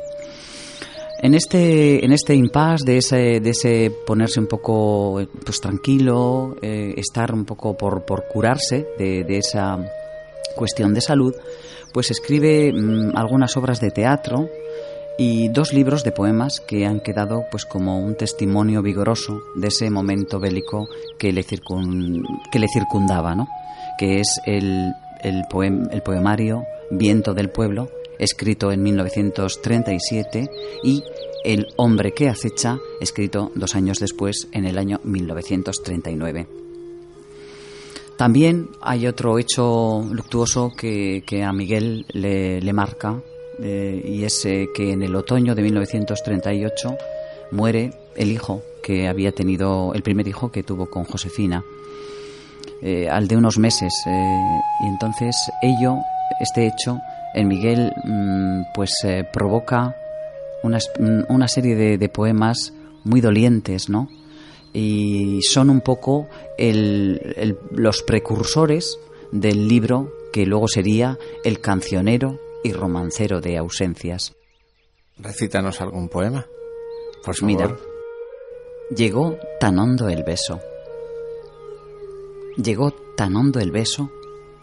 En 1.22 1.35
este, 1.35 2.04
en 2.04 2.12
este 2.12 2.35
impasse 2.35 2.85
de 2.85 2.96
ese, 2.96 3.40
de 3.40 3.50
ese 3.50 3.92
ponerse 4.06 4.40
un 4.40 4.46
poco 4.46 5.20
pues, 5.44 5.61
tranquilo, 5.61 6.56
eh, 6.62 6.94
estar 6.96 7.35
un 7.35 7.44
poco 7.44 7.76
por, 7.76 8.06
por 8.06 8.26
curarse 8.26 8.87
de, 8.98 9.24
de, 9.24 9.37
esa 9.37 9.78
cuestión 10.56 10.94
de 10.94 11.02
salud, 11.02 11.35
pues 11.92 12.11
escribe 12.11 12.72
mmm, 12.72 13.14
algunas 13.14 13.54
obras 13.59 13.80
de 13.80 13.90
teatro, 13.90 14.48
y 15.22 15.48
dos 15.48 15.74
libros 15.74 16.02
de 16.02 16.12
poemas 16.12 16.61
que 16.61 16.87
han 16.87 17.00
quedado 17.00 17.44
pues 17.50 17.66
como 17.66 17.98
un 17.98 18.14
testimonio 18.14 18.80
vigoroso 18.80 19.42
de 19.54 19.68
ese 19.68 19.90
momento 19.90 20.40
bélico 20.40 20.88
que 21.18 21.30
le, 21.30 21.42
circun, 21.42 22.24
que 22.50 22.59
le 22.59 22.66
circundaba, 22.72 23.35
¿no? 23.35 23.46
que 23.98 24.20
es 24.20 24.40
el, 24.46 24.94
el, 25.22 25.42
poem, 25.50 25.88
el 25.90 26.00
poemario 26.00 26.64
Viento 26.90 27.35
del 27.35 27.50
Pueblo, 27.50 27.90
escrito 28.20 28.70
en 28.70 28.83
1937, 28.83 30.48
y 30.85 31.02
El 31.42 31.68
hombre 31.76 32.12
que 32.12 32.28
acecha, 32.28 32.78
escrito 33.00 33.50
dos 33.54 33.74
años 33.74 33.98
después, 33.98 34.48
en 34.52 34.66
el 34.66 34.76
año 34.78 35.00
1939. 35.04 36.46
También 38.18 38.68
hay 38.83 39.06
otro 39.06 39.38
hecho 39.38 40.04
luctuoso 40.12 40.70
que, 40.76 41.24
que 41.26 41.42
a 41.42 41.52
Miguel 41.54 42.04
le, 42.12 42.61
le 42.61 42.72
marca 42.74 43.22
eh, 43.62 44.02
y 44.04 44.24
es 44.24 44.44
eh, 44.46 44.68
que 44.74 44.92
en 44.92 45.02
el 45.02 45.14
otoño 45.14 45.54
de 45.54 45.62
1938 45.62 46.96
muere 47.50 47.92
el 48.16 48.30
hijo 48.30 48.62
que 48.83 49.06
había 49.06 49.33
tenido, 49.33 49.92
el 49.94 50.02
primer 50.02 50.26
hijo 50.26 50.50
que 50.50 50.62
tuvo 50.62 50.87
con 50.87 51.04
Josefina, 51.04 51.62
eh, 52.80 53.09
al 53.09 53.28
de 53.28 53.37
unos 53.37 53.59
meses. 53.59 53.92
y 54.06 54.87
entonces 54.87 55.37
ello, 55.62 55.98
este 56.40 56.66
hecho, 56.66 56.98
en 57.34 57.48
Miguel, 57.48 57.92
mmm, 58.04 58.62
pues 58.74 58.90
provoca 59.32 59.96
una, 60.62 60.78
una 61.28 61.48
serie 61.48 61.74
de, 61.74 61.98
de, 61.98 62.08
poemas 62.08 62.72
muy 63.04 63.20
dolientes, 63.20 63.88
¿no? 63.88 64.08
Y 64.72 65.40
son 65.42 65.70
un 65.70 65.80
poco 65.80 66.28
el, 66.58 67.34
el, 67.36 67.58
los 67.72 68.02
precursores 68.02 68.98
del 69.32 69.68
libro 69.68 70.12
que 70.32 70.46
luego 70.46 70.68
sería 70.68 71.18
El 71.44 71.60
cancionero 71.60 72.38
y 72.62 72.72
romancero 72.72 73.40
de 73.40 73.56
ausencias. 73.56 74.34
Recítanos 75.18 75.80
algún 75.80 76.08
poema. 76.08 76.46
Por 77.24 77.34
favor. 77.34 77.46
Mira, 77.46 77.76
llegó 78.94 79.38
tan 79.58 79.78
hondo 79.78 80.08
el 80.08 80.22
beso. 80.22 80.60
Llegó 82.56 82.92
tan 83.16 83.36
hondo 83.36 83.60
el 83.60 83.70
beso 83.70 84.10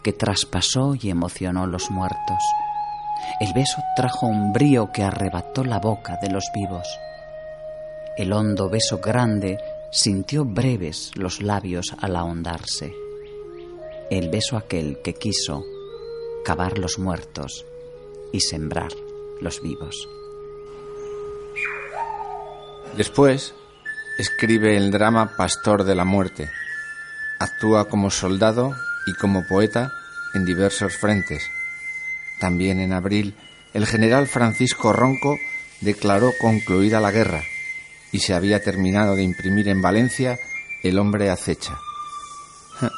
que 0.08 0.14
traspasó 0.14 0.94
y 0.98 1.10
emocionó 1.10 1.66
los 1.66 1.90
muertos. 1.90 2.38
El 3.40 3.52
beso 3.52 3.76
trajo 3.94 4.26
un 4.26 4.54
brío 4.54 4.90
que 4.90 5.02
arrebató 5.02 5.64
la 5.64 5.78
boca 5.78 6.16
de 6.22 6.30
los 6.30 6.50
vivos. 6.54 6.88
El 8.16 8.32
hondo 8.32 8.70
beso 8.70 9.00
grande 9.00 9.58
sintió 9.92 10.46
breves 10.46 11.10
los 11.14 11.42
labios 11.42 11.94
al 12.00 12.16
ahondarse. 12.16 12.94
El 14.10 14.30
beso 14.30 14.56
aquel 14.56 15.02
que 15.04 15.12
quiso 15.12 15.62
cavar 16.42 16.78
los 16.78 16.98
muertos 16.98 17.66
y 18.32 18.40
sembrar 18.40 18.92
los 19.42 19.60
vivos. 19.60 20.08
Después 22.96 23.52
escribe 24.18 24.74
el 24.74 24.90
drama 24.90 25.36
Pastor 25.36 25.84
de 25.84 25.94
la 25.94 26.06
Muerte. 26.06 26.48
Actúa 27.40 27.90
como 27.90 28.08
soldado 28.08 28.72
y 29.06 29.12
como 29.12 29.46
poeta 29.46 29.92
en 30.34 30.44
diversos 30.44 30.96
frentes. 30.96 31.50
También 32.38 32.80
en 32.80 32.92
abril, 32.92 33.34
el 33.74 33.86
general 33.86 34.26
Francisco 34.26 34.92
Ronco 34.92 35.36
declaró 35.80 36.32
concluida 36.40 37.00
la 37.00 37.10
guerra 37.10 37.42
y 38.12 38.20
se 38.20 38.34
había 38.34 38.62
terminado 38.62 39.14
de 39.14 39.22
imprimir 39.22 39.68
en 39.68 39.82
Valencia 39.82 40.38
El 40.82 40.98
hombre 40.98 41.30
acecha. 41.30 41.78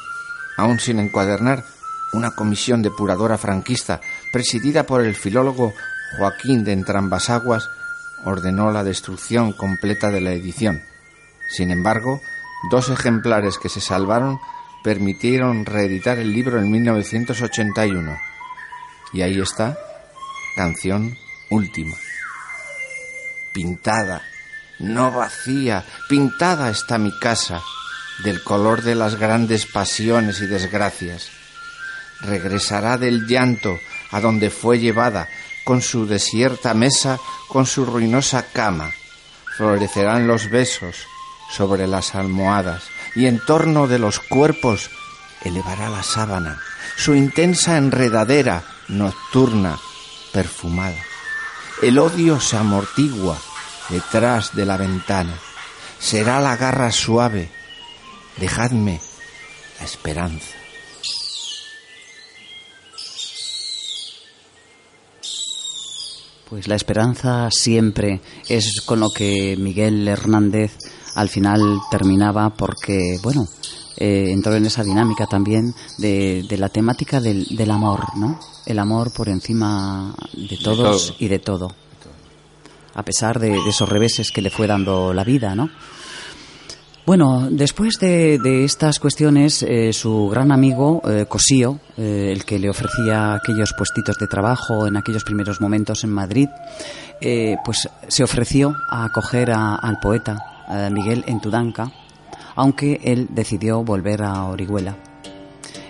Aún 0.57 0.79
sin 0.79 0.99
encuadernar, 0.99 1.65
una 2.13 2.31
comisión 2.31 2.81
depuradora 2.81 3.37
franquista 3.37 4.01
presidida 4.31 4.85
por 4.85 5.01
el 5.01 5.15
filólogo 5.15 5.73
Joaquín 6.17 6.63
de 6.63 6.73
Entrambasaguas, 6.73 7.69
ordenó 8.25 8.71
la 8.71 8.83
destrucción 8.83 9.53
completa 9.53 10.11
de 10.11 10.21
la 10.21 10.31
edición. 10.31 10.83
Sin 11.49 11.71
embargo, 11.71 12.21
dos 12.69 12.89
ejemplares 12.89 13.57
que 13.57 13.69
se 13.69 13.81
salvaron 13.81 14.39
permitieron 14.83 15.65
reeditar 15.65 16.17
el 16.19 16.33
libro 16.33 16.59
en 16.59 16.69
1981. 16.69 18.17
Y 19.13 19.21
ahí 19.21 19.39
está, 19.39 19.77
canción 20.55 21.17
última. 21.49 21.95
Pintada, 23.53 24.21
no 24.79 25.11
vacía, 25.11 25.85
pintada 26.07 26.69
está 26.69 26.97
mi 26.97 27.11
casa, 27.19 27.61
del 28.23 28.43
color 28.43 28.81
de 28.81 28.95
las 28.95 29.15
grandes 29.15 29.65
pasiones 29.65 30.41
y 30.41 30.47
desgracias. 30.47 31.29
Regresará 32.21 32.97
del 32.97 33.27
llanto, 33.27 33.79
a 34.11 34.21
donde 34.21 34.49
fue 34.49 34.79
llevada, 34.79 35.27
con 35.63 35.81
su 35.81 36.05
desierta 36.05 36.73
mesa, 36.73 37.19
con 37.47 37.65
su 37.65 37.85
ruinosa 37.85 38.43
cama. 38.51 38.91
Florecerán 39.57 40.27
los 40.27 40.49
besos 40.49 41.05
sobre 41.51 41.87
las 41.87 42.15
almohadas 42.15 42.83
y 43.15 43.25
en 43.25 43.39
torno 43.39 43.87
de 43.87 43.99
los 43.99 44.19
cuerpos 44.19 44.89
elevará 45.43 45.89
la 45.89 46.03
sábana, 46.03 46.59
su 46.97 47.15
intensa 47.15 47.77
enredadera 47.77 48.63
nocturna, 48.87 49.79
perfumada. 50.31 51.03
El 51.81 51.97
odio 51.97 52.39
se 52.39 52.57
amortigua 52.57 53.37
detrás 53.89 54.55
de 54.55 54.65
la 54.65 54.77
ventana. 54.77 55.33
Será 55.99 56.39
la 56.39 56.55
garra 56.55 56.91
suave. 56.91 57.49
Dejadme 58.37 59.01
la 59.79 59.85
esperanza. 59.85 60.55
Pues 66.49 66.67
la 66.67 66.75
esperanza 66.75 67.47
siempre 67.49 68.19
es 68.49 68.81
con 68.85 68.99
lo 68.99 69.09
que 69.09 69.55
Miguel 69.57 70.05
Hernández 70.05 70.77
al 71.15 71.29
final 71.29 71.79
terminaba 71.89 72.49
porque, 72.51 73.17
bueno, 73.21 73.47
eh, 73.97 74.31
entró 74.31 74.55
en 74.55 74.65
esa 74.65 74.83
dinámica 74.83 75.27
también 75.27 75.73
de, 75.97 76.43
de 76.47 76.57
la 76.57 76.69
temática 76.69 77.19
del, 77.19 77.45
del, 77.55 77.71
amor, 77.71 78.17
¿no? 78.17 78.39
El 78.65 78.79
amor 78.79 79.11
por 79.13 79.29
encima 79.29 80.15
de 80.33 80.57
todos 80.57 81.07
de 81.07 81.11
todo. 81.11 81.15
y 81.19 81.27
de 81.27 81.39
todo. 81.39 81.75
A 82.93 83.03
pesar 83.03 83.39
de, 83.39 83.51
de, 83.51 83.69
esos 83.69 83.87
reveses 83.87 84.31
que 84.31 84.41
le 84.41 84.49
fue 84.49 84.67
dando 84.67 85.13
la 85.13 85.23
vida, 85.23 85.55
¿no? 85.55 85.69
Bueno, 87.05 87.47
después 87.49 87.97
de, 87.99 88.37
de 88.37 88.63
estas 88.63 88.99
cuestiones, 88.99 89.63
eh, 89.63 89.91
su 89.91 90.29
gran 90.29 90.51
amigo 90.51 91.01
eh, 91.09 91.25
Cosío, 91.27 91.79
eh, 91.97 92.29
el 92.31 92.45
que 92.45 92.59
le 92.59 92.69
ofrecía 92.69 93.33
aquellos 93.33 93.73
puestitos 93.75 94.17
de 94.19 94.27
trabajo 94.27 94.85
en 94.85 94.97
aquellos 94.97 95.23
primeros 95.23 95.59
momentos 95.59 96.03
en 96.03 96.11
Madrid, 96.11 96.47
pues 97.63 97.87
se 98.07 98.23
ofreció 98.23 98.75
a 98.89 99.05
acoger 99.05 99.51
a, 99.51 99.75
al 99.75 99.99
poeta 99.99 100.50
Miguel 100.91 101.23
en 101.27 101.39
Tudanca, 101.39 101.91
aunque 102.55 102.99
él 103.03 103.27
decidió 103.31 103.83
volver 103.83 104.23
a 104.23 104.45
Orihuela. 104.45 104.97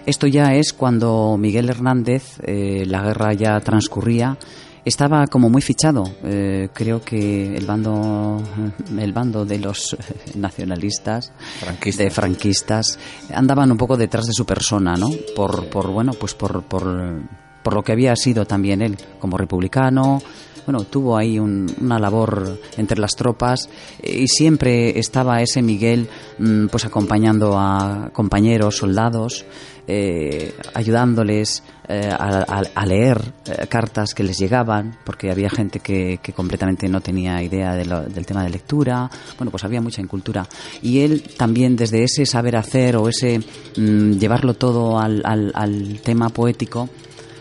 Esto 0.06 0.28
ya 0.28 0.56
es 0.56 0.74
cuando 0.74 1.38
Miguel 1.38 1.70
Hernández, 1.70 2.40
eh, 2.44 2.86
la 2.88 3.04
guerra 3.04 3.34
ya 3.34 3.60
transcurría 3.60 4.38
estaba 4.84 5.28
como 5.28 5.50
muy 5.50 5.62
fichado. 5.62 6.04
Eh, 6.24 6.70
creo 6.74 7.02
que 7.02 7.56
el 7.56 7.66
bando, 7.66 8.42
el 8.98 9.14
bando 9.14 9.46
de 9.46 9.60
los 9.60 9.96
nacionalistas, 10.36 11.32
Franquistas. 11.60 12.06
de 12.06 12.12
franquistas, 12.12 13.00
andaban 13.34 13.72
un 13.72 13.78
poco 13.78 13.98
detrás 13.98 14.26
de 14.26 14.34
su 14.34 14.46
persona, 14.46 14.96
¿no? 14.96 15.10
Por, 15.36 15.68
por 15.70 15.88
bueno, 15.92 16.14
pues 16.14 16.34
por, 16.34 16.64
por, 16.64 17.22
por 17.64 17.74
lo 17.74 17.84
que 17.84 17.92
había 17.92 18.16
sido 18.16 18.46
también 18.46 18.82
él 18.82 18.98
como 19.20 19.38
republicano. 19.38 20.22
Bueno, 20.66 20.84
tuvo 20.86 21.18
ahí 21.18 21.40
un- 21.40 21.74
una 21.82 21.98
labor 22.00 22.60
entre 22.78 23.00
las 23.00 23.16
tropas 23.16 23.68
eh, 24.02 24.20
y 24.22 24.28
siempre 24.28 24.98
estaba 25.00 25.42
ese 25.42 25.62
Miguel 25.62 26.08
mm, 26.40 26.68
pues 26.68 26.86
acompañando 26.86 27.58
a 27.58 28.10
compañeros, 28.14 28.78
soldados, 28.78 29.46
eh, 29.88 30.54
ayudándoles 30.74 31.64
eh, 31.90 32.10
a, 32.18 32.86
leer 32.86 33.34
cartas 33.68 34.14
que 34.14 34.24
les 34.24 34.38
llegaban, 34.38 34.98
porque 35.04 35.30
había 35.32 35.50
gente 35.50 35.80
que, 35.80 36.20
completamente 36.34 36.88
no 36.88 37.02
tenía 37.02 37.42
idea 37.44 37.76
del 37.76 38.26
tema 38.26 38.44
de 38.44 38.50
lectura. 38.52 39.10
Bueno, 39.38 39.52
pues 39.52 39.64
había 39.66 39.82
mucha 39.82 40.02
incultura. 40.02 40.48
Y 40.82 41.00
él 41.02 41.24
también 41.38 41.76
desde 41.76 42.04
ese 42.04 42.26
saber 42.26 42.56
hacer 42.56 42.96
o 42.96 43.10
ese 43.10 43.40
mm, 43.76 44.12
llevarlo 44.20 44.54
todo 44.54 45.00
al, 45.00 45.22
al- 45.26 45.52
al 45.56 46.00
tema 46.02 46.30
poético, 46.30 46.88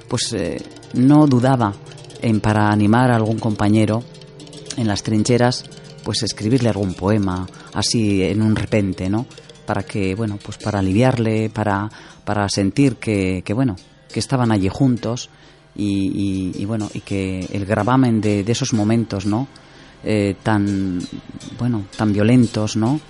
pues 0.08 0.34
no 0.94 1.26
dudaba 1.28 1.72
en 2.22 2.40
para 2.40 2.70
animar 2.70 3.10
a 3.10 3.16
algún 3.16 3.38
compañero 3.38 4.02
en 4.76 4.86
las 4.86 5.02
trincheras, 5.02 5.64
pues 6.04 6.22
escribirle 6.22 6.68
algún 6.68 6.94
poema 6.94 7.46
así 7.74 8.22
en 8.22 8.42
un 8.42 8.56
repente, 8.56 9.08
¿no? 9.08 9.26
Para 9.66 9.82
que, 9.82 10.14
bueno, 10.14 10.38
pues 10.42 10.58
para 10.58 10.78
aliviarle, 10.78 11.50
para, 11.50 11.90
para 12.24 12.48
sentir 12.48 12.96
que, 12.96 13.42
que, 13.44 13.52
bueno, 13.52 13.76
que 14.12 14.20
estaban 14.20 14.50
allí 14.50 14.68
juntos 14.68 15.30
y, 15.76 16.64
bueno, 16.64 16.90
y 16.92 17.00
que 17.00 17.46
el 17.52 17.64
gravamen 17.64 18.20
de, 18.20 18.44
esos 18.46 18.72
momentos, 18.72 19.26
¿no? 19.26 19.48
Eh, 20.02 20.36
tan, 20.42 21.00
bueno, 21.58 21.84
tan 21.96 22.12
violentos, 22.12 22.76
¿no? 22.76 23.00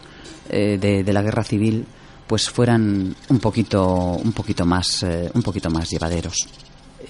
Eh, 0.48 0.78
de, 0.80 1.04
de 1.04 1.12
la 1.12 1.22
guerra 1.22 1.44
civil, 1.44 1.86
pues 2.26 2.48
fueran 2.50 3.14
un 3.28 3.38
poquito, 3.40 3.84
un 4.22 4.32
poquito 4.32 4.64
más, 4.64 5.02
eh, 5.02 5.30
un 5.34 5.42
poquito 5.42 5.70
más 5.70 5.90
llevaderos. 5.90 6.36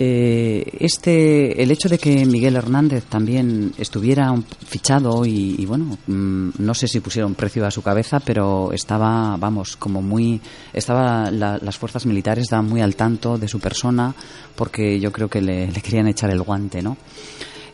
Eh, 0.02 0.64
este, 0.80 1.62
el 1.62 1.70
hecho 1.70 1.90
de 1.90 1.98
que 1.98 2.24
Miguel 2.24 2.56
Hernández 2.56 3.04
también 3.04 3.72
estuviera 3.76 4.34
fichado 4.66 5.26
y, 5.26 5.56
y 5.58 5.66
bueno, 5.66 5.98
mm, 6.06 6.52
no 6.58 6.72
sé 6.72 6.88
si 6.88 7.00
pusieron 7.00 7.34
precio 7.34 7.66
a 7.66 7.70
su 7.70 7.82
cabeza, 7.82 8.18
pero 8.18 8.72
estaba, 8.72 9.36
vamos, 9.36 9.76
como 9.76 10.00
muy, 10.00 10.40
estaba 10.72 11.30
la- 11.30 11.58
las 11.58 11.76
fuerzas 11.76 12.06
militares 12.06 12.44
estaban 12.44 12.66
muy 12.66 12.80
al 12.80 12.96
tanto 12.96 13.36
de 13.36 13.46
su 13.46 13.60
persona 13.60 14.14
porque 14.56 14.98
yo 14.98 15.12
creo 15.12 15.28
que 15.28 15.42
le, 15.42 15.70
le 15.70 15.82
querían 15.82 16.08
echar 16.08 16.30
el 16.30 16.40
guante, 16.40 16.80
¿no? 16.80 16.96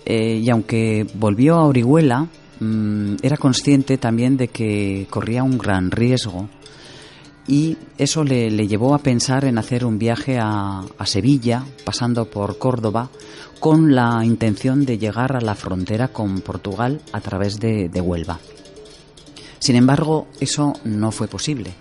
Eh, 0.04 0.40
y 0.44 0.50
aunque 0.50 1.06
volvió 1.14 1.54
a 1.54 1.64
Orihuela, 1.66 2.26
mm, 2.58 3.16
era 3.22 3.36
consciente 3.36 3.98
también 3.98 4.36
de 4.36 4.48
que 4.48 5.06
corría 5.10 5.44
un 5.44 5.58
gran 5.58 5.92
riesgo 5.92 6.48
y 7.48 7.76
eso 7.96 8.24
le, 8.24 8.50
le 8.50 8.66
llevó 8.66 8.94
a 8.94 8.98
pensar 8.98 9.44
en 9.44 9.58
hacer 9.58 9.84
un 9.84 9.98
viaje 9.98 10.38
a, 10.40 10.84
Sevilla, 11.04 11.64
pasando 11.84 12.28
por 12.28 12.58
Córdoba, 12.58 13.10
con 13.60 13.94
la 13.94 14.24
intención 14.24 14.84
de 14.84 14.98
llegar 14.98 15.36
a 15.36 15.40
la 15.40 15.54
frontera 15.54 16.08
con 16.08 16.40
Portugal 16.40 17.00
a 17.12 17.20
través 17.20 17.60
de, 17.60 17.88
Huelva. 18.00 18.40
Sin 19.60 19.76
embargo, 19.76 20.26
eso 20.40 20.72
no 20.84 21.12
fue 21.12 21.28
posible, 21.28 21.72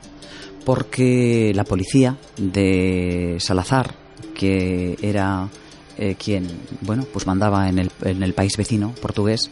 porque 0.63 1.51
la 1.55 1.63
policía 1.63 2.17
de 2.37 3.37
Salazar, 3.39 3.95
que 4.35 4.97
era 5.01 5.49
eh, 5.97 6.15
quien, 6.15 6.47
bueno, 6.81 7.05
pues 7.11 7.25
mandaba 7.25 7.67
en 7.67 7.79
el 7.79 8.33
país 8.33 8.55
vecino 8.55 8.93
portugués, 9.01 9.49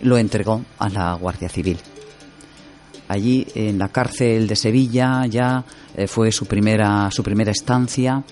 lo 0.00 0.18
entregó 0.18 0.62
a 0.78 0.88
la 0.88 1.14
Guardia 1.14 1.48
Civil. 1.48 1.78
Allí 3.08 3.46
en 3.54 3.78
la 3.78 3.88
cárcel 3.88 4.46
de 4.48 4.56
Sevilla 4.56 5.26
ya 5.26 5.64
eh, 5.96 6.06
fue 6.06 6.32
su 6.32 6.46
primera, 6.46 7.10
su 7.10 7.22
primera 7.22 7.52
estancia. 7.52 8.22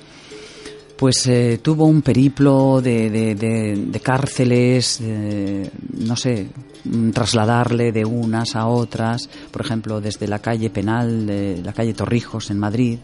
Pues 0.96 1.26
eh, 1.26 1.58
tuvo 1.60 1.86
un 1.86 2.02
periplo 2.02 2.80
de, 2.80 3.10
de- 3.10 3.34
de- 3.34 4.00
cárceles, 4.00 5.00
no 5.00 6.14
sé, 6.16 6.46
mm, 6.84 7.10
trasladarle 7.10 7.90
de 7.90 8.04
unas 8.04 8.54
a 8.54 8.66
otras, 8.68 9.28
por 9.50 9.62
ejemplo, 9.62 10.00
desde 10.00 10.28
la 10.28 10.38
calle 10.38 10.70
Penal, 10.70 11.26
de 11.26 11.60
la 11.64 11.72
calle 11.72 11.94
Torrijos 11.94 12.50
en 12.50 12.58
Madrid, 12.60 12.98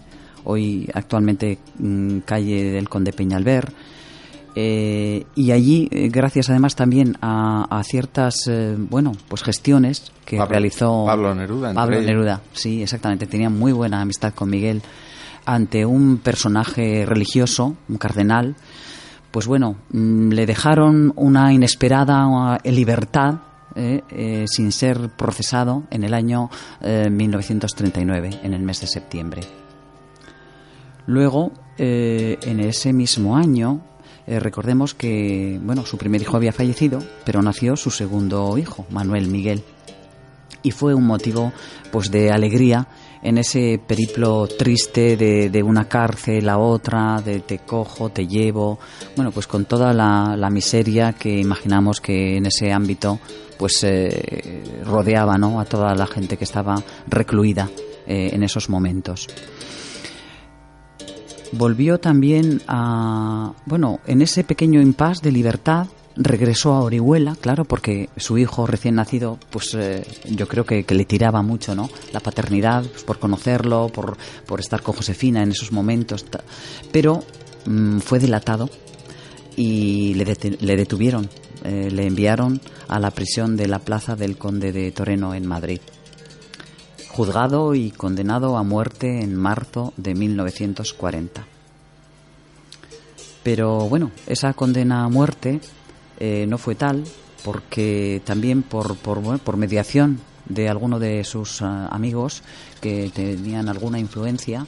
hoy 0.44 0.88
actualmente 0.94 1.58
mm, 1.78 2.18
calle 2.20 2.70
del 2.70 2.88
Conde 2.88 3.12
Peñalver, 3.12 3.72
eh, 4.54 5.26
y 5.34 5.50
allí, 5.52 5.88
eh, 5.92 6.08
gracias 6.08 6.50
además 6.50 6.74
también 6.76 7.16
a, 7.22 7.66
a 7.70 7.82
ciertas, 7.84 8.46
eh, 8.48 8.74
bueno, 8.78 9.12
pues 9.28 9.42
gestiones 9.42 10.12
que 10.24 10.36
Pablo- 10.38 10.50
realizó 10.50 11.04
Pablo 11.06 11.34
Neruda, 11.34 11.72
Pablo. 11.74 12.00
Neruda, 12.00 12.40
sí, 12.52 12.82
exactamente. 12.82 13.26
Tenía 13.26 13.50
muy 13.50 13.72
buena 13.72 14.00
amistad 14.00 14.32
con 14.34 14.50
Miguel 14.50 14.82
ante 15.46 15.86
un 15.86 16.18
personaje 16.18 17.04
religioso, 17.06 17.76
un 17.88 17.96
cardenal. 17.96 18.56
Pues 19.30 19.46
bueno, 19.46 19.76
mm, 19.92 20.30
le 20.30 20.46
dejaron 20.46 21.12
una 21.16 21.52
inesperada 21.52 22.58
libertad 22.64 23.34
sin 24.46 24.72
ser 24.72 25.10
procesado 25.10 25.84
en 25.92 26.02
el 26.02 26.12
año 26.12 26.50
eh, 26.82 27.08
1939, 27.08 28.40
en 28.42 28.52
el 28.52 28.62
mes 28.62 28.80
de 28.80 28.88
septiembre. 28.88 29.42
Luego, 31.06 31.52
en 31.78 32.60
ese 32.60 32.92
mismo 32.92 33.36
año, 33.36 33.80
eh, 34.26 34.40
recordemos 34.40 34.94
que 34.94 35.58
bueno, 35.62 35.84
su 35.86 35.98
primer 35.98 36.20
hijo 36.22 36.36
había 36.36 36.52
fallecido, 36.52 37.02
pero 37.24 37.42
nació 37.42 37.76
su 37.76 37.90
segundo 37.90 38.56
hijo, 38.58 38.86
Manuel 38.90 39.28
Miguel. 39.28 39.62
Y 40.62 40.72
fue 40.72 40.94
un 40.94 41.06
motivo 41.06 41.52
pues 41.90 42.10
de 42.10 42.30
alegría 42.30 42.86
en 43.22 43.38
ese 43.38 43.80
periplo 43.86 44.46
triste 44.46 45.16
de, 45.16 45.50
de 45.50 45.62
una 45.62 45.88
cárcel 45.88 46.48
a 46.48 46.58
otra, 46.58 47.20
de 47.22 47.40
te 47.40 47.58
cojo, 47.60 48.10
te 48.10 48.26
llevo, 48.26 48.78
bueno, 49.16 49.30
pues 49.30 49.46
con 49.46 49.64
toda 49.64 49.92
la, 49.92 50.36
la 50.36 50.50
miseria 50.50 51.12
que 51.12 51.38
imaginamos 51.38 52.00
que 52.00 52.36
en 52.36 52.46
ese 52.46 52.72
ámbito 52.72 53.18
pues 53.58 53.84
eh, 53.84 54.82
rodeaba 54.84 55.36
¿no? 55.36 55.60
a 55.60 55.66
toda 55.66 55.94
la 55.94 56.06
gente 56.06 56.38
que 56.38 56.44
estaba 56.44 56.82
recluida 57.06 57.68
eh, 58.06 58.30
en 58.32 58.42
esos 58.42 58.70
momentos 58.70 59.28
volvió 61.52 61.98
también 61.98 62.62
a, 62.66 63.52
bueno, 63.66 64.00
en 64.06 64.22
ese 64.22 64.44
pequeño 64.44 64.80
impasse 64.80 65.22
de 65.22 65.32
libertad, 65.32 65.86
regresó 66.16 66.74
a 66.74 66.82
Orihuela, 66.82 67.36
claro, 67.40 67.64
porque 67.64 68.08
su 68.16 68.38
hijo 68.38 68.66
recién 68.66 68.96
nacido, 68.96 69.38
pues 69.50 69.74
eh, 69.74 70.06
yo 70.28 70.48
creo 70.48 70.64
que, 70.64 70.84
que 70.84 70.94
le 70.94 71.04
tiraba 71.04 71.42
mucho, 71.42 71.74
¿no? 71.74 71.88
La 72.12 72.20
paternidad, 72.20 72.84
pues, 72.84 73.04
por 73.04 73.18
conocerlo, 73.18 73.88
por, 73.88 74.16
por 74.46 74.60
estar 74.60 74.82
con 74.82 74.94
Josefina 74.94 75.42
en 75.42 75.52
esos 75.52 75.72
momentos, 75.72 76.24
pero 76.92 77.22
mm, 77.66 77.98
fue 77.98 78.18
delatado 78.18 78.68
y 79.56 80.14
le, 80.14 80.24
le 80.60 80.76
detuvieron, 80.76 81.28
eh, 81.64 81.90
le 81.90 82.06
enviaron 82.06 82.60
a 82.88 82.98
la 82.98 83.10
prisión 83.10 83.56
de 83.56 83.68
la 83.68 83.78
Plaza 83.78 84.16
del 84.16 84.36
Conde 84.36 84.72
de 84.72 84.90
Toreno 84.92 85.34
en 85.34 85.46
Madrid 85.46 85.80
juzgado 87.10 87.74
y 87.74 87.90
condenado 87.90 88.56
a 88.56 88.62
muerte 88.62 89.20
en 89.20 89.34
marzo 89.34 89.92
de 89.96 90.14
1940. 90.14 91.44
Pero 93.42 93.88
bueno, 93.88 94.12
esa 94.26 94.52
condena 94.54 95.04
a 95.04 95.08
muerte 95.08 95.60
eh, 96.18 96.46
no 96.48 96.56
fue 96.56 96.74
tal 96.74 97.04
porque 97.44 98.22
también 98.24 98.62
por, 98.62 98.96
por, 98.96 99.20
bueno, 99.20 99.38
por 99.38 99.56
mediación 99.56 100.20
de 100.48 100.68
alguno 100.68 100.98
de 100.98 101.24
sus 101.24 101.62
ah, 101.62 101.88
amigos 101.90 102.42
que 102.80 103.10
tenían 103.14 103.68
alguna 103.68 103.98
influencia, 103.98 104.66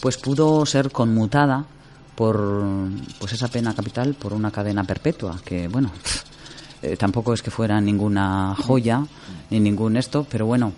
pues 0.00 0.16
pudo 0.16 0.64
ser 0.66 0.90
conmutada 0.90 1.66
por 2.14 2.88
pues 3.18 3.32
esa 3.32 3.48
pena 3.48 3.74
capital 3.74 4.14
por 4.14 4.32
una 4.32 4.50
cadena 4.50 4.84
perpetua, 4.84 5.38
que 5.44 5.68
bueno, 5.68 5.90
eh, 6.82 6.96
tampoco 6.96 7.34
es 7.34 7.42
que 7.42 7.50
fuera 7.50 7.80
ninguna 7.80 8.56
joya 8.56 9.04
ni 9.50 9.60
ningún 9.60 9.96
esto, 9.96 10.26
pero 10.28 10.46
bueno, 10.46 10.72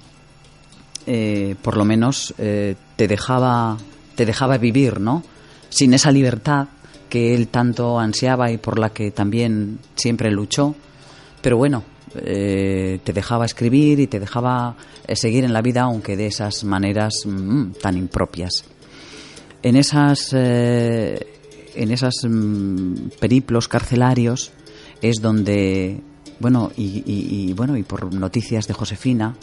eh, 1.10 1.56
por 1.62 1.78
lo 1.78 1.86
menos 1.86 2.34
eh, 2.36 2.74
te 2.96 3.08
dejaba 3.08 3.78
te 4.14 4.26
dejaba 4.26 4.58
vivir, 4.58 5.00
¿no? 5.00 5.22
Sin 5.70 5.94
esa 5.94 6.12
libertad 6.12 6.68
que 7.08 7.34
él 7.34 7.48
tanto 7.48 7.98
ansiaba 7.98 8.50
y 8.50 8.58
por 8.58 8.78
la 8.78 8.90
que 8.90 9.10
también 9.10 9.78
siempre 9.94 10.30
luchó. 10.30 10.74
Pero 11.40 11.56
bueno, 11.56 11.82
eh, 12.14 13.00
te 13.04 13.14
dejaba 13.14 13.46
escribir 13.46 14.00
y 14.00 14.06
te 14.06 14.20
dejaba 14.20 14.76
seguir 15.14 15.44
en 15.44 15.54
la 15.54 15.62
vida, 15.62 15.84
aunque 15.84 16.14
de 16.14 16.26
esas 16.26 16.62
maneras 16.64 17.14
mm, 17.24 17.70
tan 17.80 17.96
impropias. 17.96 18.64
En 19.62 19.76
esas 19.76 20.34
en 20.34 21.90
esas 21.90 22.16
mm, 22.28 23.12
periplos 23.18 23.66
carcelarios 23.66 24.52
es 25.00 25.22
donde 25.22 26.02
bueno 26.38 26.70
y, 26.76 27.54
bueno 27.54 27.78
y 27.78 27.82
por 27.82 28.12
noticias 28.12 28.66
de 28.66 28.74
Josefina 28.74 29.34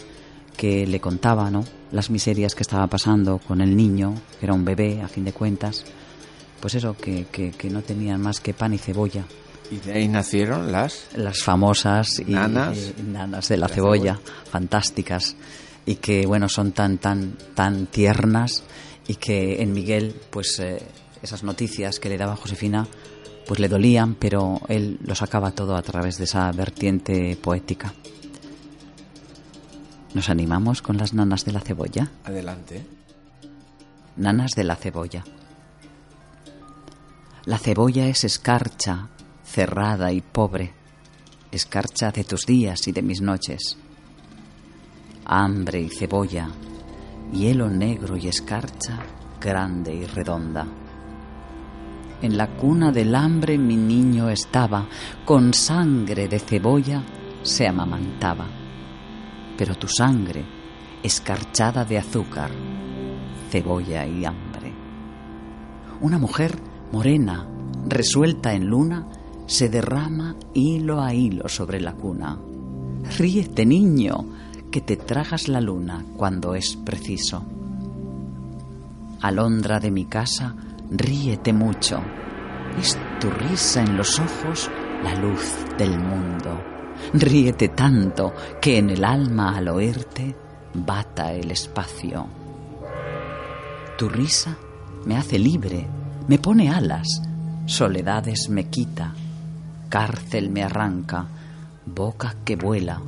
que 0.56 0.88
le 0.88 1.00
contaba 1.00 1.50
¿no? 1.52 1.64
las 1.92 2.10
miserias 2.10 2.56
que 2.56 2.64
estaba 2.64 2.88
pasando 2.88 3.40
con 3.40 3.62
el 3.62 3.76
niño, 3.76 4.14
que 4.40 4.46
era 4.46 4.54
un 4.54 4.66
bebé 4.66 5.02
a 5.02 5.08
fin 5.08 5.26
de 5.26 5.34
cuentas, 5.34 5.86
pues 6.60 6.76
eso, 6.76 6.96
que, 6.96 7.26
que, 7.32 7.52
que 7.52 7.70
no 7.70 7.82
tenían 7.82 8.22
más 8.22 8.40
que 8.40 8.54
pan 8.54 8.74
y 8.74 8.78
cebolla 8.78 9.26
Y 9.70 9.78
de 9.78 9.94
ahí 9.94 10.08
nacieron 10.08 10.72
las... 10.72 11.08
Las 11.16 11.44
famosas 11.44 12.20
y, 12.20 12.32
Nanas. 12.32 12.94
y 12.98 13.02
nanas 13.04 13.50
de 13.50 13.58
la, 13.58 13.68
cebolla, 13.68 14.20
fantásticas. 14.50 15.36
Y 15.86 15.96
que, 15.96 16.26
bueno, 16.26 16.50
son 16.50 16.72
tan, 16.72 16.98
tan, 16.98 17.38
tan 17.54 17.86
tiernas 17.88 18.64
y 19.08 19.16
que 19.16 19.62
en 19.62 19.74
Miguel, 19.74 20.16
pues 20.30 20.60
eh, 20.60 20.82
esas 21.22 21.44
noticias 21.44 22.00
que 22.00 22.10
le 22.10 22.18
daba 22.18 22.36
Josefina, 22.36 22.88
pues 23.46 23.60
le 23.60 23.68
dolían, 23.68 24.16
pero 24.16 24.62
él 24.68 24.98
lo 25.04 25.14
sacaba 25.16 25.52
todo 25.52 25.76
a 25.76 25.82
través 25.82 26.18
de 26.18 26.24
esa 26.24 26.52
vertiente 26.52 27.38
poética. 27.40 27.94
¿Nos 30.16 30.30
animamos 30.30 30.82
con 30.82 30.96
las 30.96 31.14
nanas 31.14 31.44
de 31.44 31.52
la 31.52 31.60
cebolla? 31.60 32.10
Adelante. 32.24 32.86
Nanas 34.16 34.52
de 34.52 34.64
la 34.64 34.78
cebolla. 34.78 35.26
La 37.44 37.58
cebolla 37.58 38.08
es 38.08 38.24
escarcha, 38.24 39.10
cerrada 39.44 40.14
y 40.14 40.22
pobre, 40.22 40.72
escarcha 41.52 42.12
de 42.12 42.24
tus 42.24 42.46
días 42.46 42.88
y 42.88 42.94
de 42.94 43.02
mis 43.02 43.20
noches. 43.20 43.78
Hambre 45.26 45.82
y 45.82 45.90
cebolla, 45.90 46.48
hielo 47.34 47.70
negro 47.70 48.16
y 48.16 48.30
escarcha, 48.30 49.00
grande 49.42 49.94
y 49.96 50.06
redonda. 50.06 50.66
En 52.22 52.38
la 52.38 52.48
cuna 52.56 52.94
del 52.94 53.14
hambre 53.16 53.58
mi 53.58 53.76
niño 53.76 54.30
estaba, 54.30 54.88
con 55.26 55.54
sangre 55.54 56.30
de 56.30 56.40
cebolla 56.40 57.04
se 57.44 57.68
amamantaba. 57.68 58.65
Pero 59.58 59.76
tu 59.76 59.88
sangre, 59.88 60.44
escarchada 61.04 61.86
de 61.86 61.98
azúcar, 61.98 62.52
cebolla 63.50 64.06
y 64.06 64.26
hambre. 64.26 64.74
Una 66.02 66.18
mujer 66.18 66.58
morena, 66.92 67.48
resuelta 67.88 68.54
en 68.54 68.68
luna, 68.68 69.08
se 69.46 69.70
derrama 69.70 70.36
hilo 70.54 71.02
a 71.02 71.14
hilo 71.14 71.48
sobre 71.48 71.80
la 71.80 71.94
cuna. 71.94 72.38
Ríete, 73.18 73.66
niño, 73.66 74.26
que 74.72 74.82
te 74.82 74.98
tragas 74.98 75.48
la 75.48 75.62
luna 75.62 76.04
cuando 76.18 76.56
es 76.56 76.76
preciso. 76.76 77.46
Alondra 79.22 79.80
de 79.80 79.92
mi 79.92 80.06
casa, 80.06 80.56
ríete 80.92 81.54
mucho. 81.54 82.02
Es 82.80 82.98
tu 83.20 83.30
risa 83.30 83.82
en 83.82 83.96
los 83.96 84.20
ojos 84.20 84.70
la 85.04 85.16
luz 85.16 85.56
del 85.78 85.98
mundo. 85.98 86.75
Ríete 87.14 87.70
tanto 87.70 88.34
que 88.62 88.78
en 88.78 88.90
el 88.90 89.04
alma 89.04 89.56
al 89.56 89.68
oírte 89.70 90.36
bata 90.74 91.34
el 91.34 91.52
espacio. 91.52 92.28
Tu 93.98 94.10
risa 94.10 94.58
me 95.06 95.18
hace 95.18 95.40
libre, 95.40 95.88
me 96.28 96.38
pone 96.38 96.70
alas, 96.70 97.22
soledades 97.66 98.50
me 98.50 98.70
quita, 98.70 99.14
cárcel 99.90 100.50
me 100.50 100.64
arranca, 100.64 101.28
boca 101.86 102.36
que 102.44 102.56
vuela, 102.56 103.02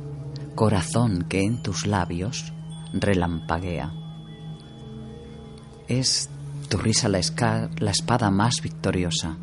corazón 0.54 1.26
que 1.28 1.42
en 1.42 1.62
tus 1.62 1.86
labios 1.86 2.52
relampaguea. 2.92 3.92
Es 5.88 6.30
tu 6.68 6.78
risa 6.78 7.08
la, 7.08 7.20
la 7.78 7.90
espada 7.90 8.30
más 8.30 8.60
victoriosa, 8.62 9.36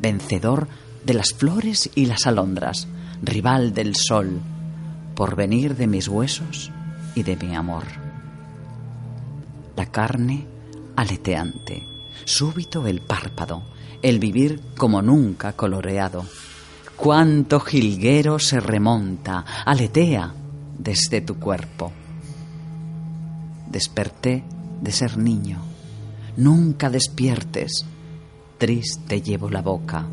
vencedor 0.00 0.68
de 1.04 1.14
las 1.14 1.32
flores 1.32 1.90
y 1.94 2.06
las 2.06 2.26
alondras, 2.26 2.88
rival 3.26 3.72
del 3.72 3.94
sol, 3.96 4.40
porvenir 5.14 5.76
de 5.76 5.86
mis 5.86 6.08
huesos 6.08 6.70
y 7.14 7.22
de 7.22 7.36
mi 7.36 7.54
amor. 7.54 7.84
La 9.76 9.86
carne 9.86 10.46
aleteante, 10.96 11.82
súbito 12.24 12.86
el 12.86 13.00
párpado, 13.00 13.62
el 14.02 14.18
vivir 14.18 14.60
como 14.76 15.02
nunca 15.02 15.52
coloreado. 15.54 16.24
Cuánto 16.96 17.58
jilguero 17.60 18.38
se 18.38 18.60
remonta, 18.60 19.44
aletea 19.64 20.32
desde 20.78 21.20
tu 21.20 21.36
cuerpo. 21.36 21.92
Desperté 23.68 24.44
de 24.80 24.92
ser 24.92 25.18
niño. 25.18 25.58
Nunca 26.36 26.90
despiertes. 26.90 27.84
Triste 28.58 29.20
llevo 29.22 29.50
la 29.50 29.62
boca. 29.62 30.06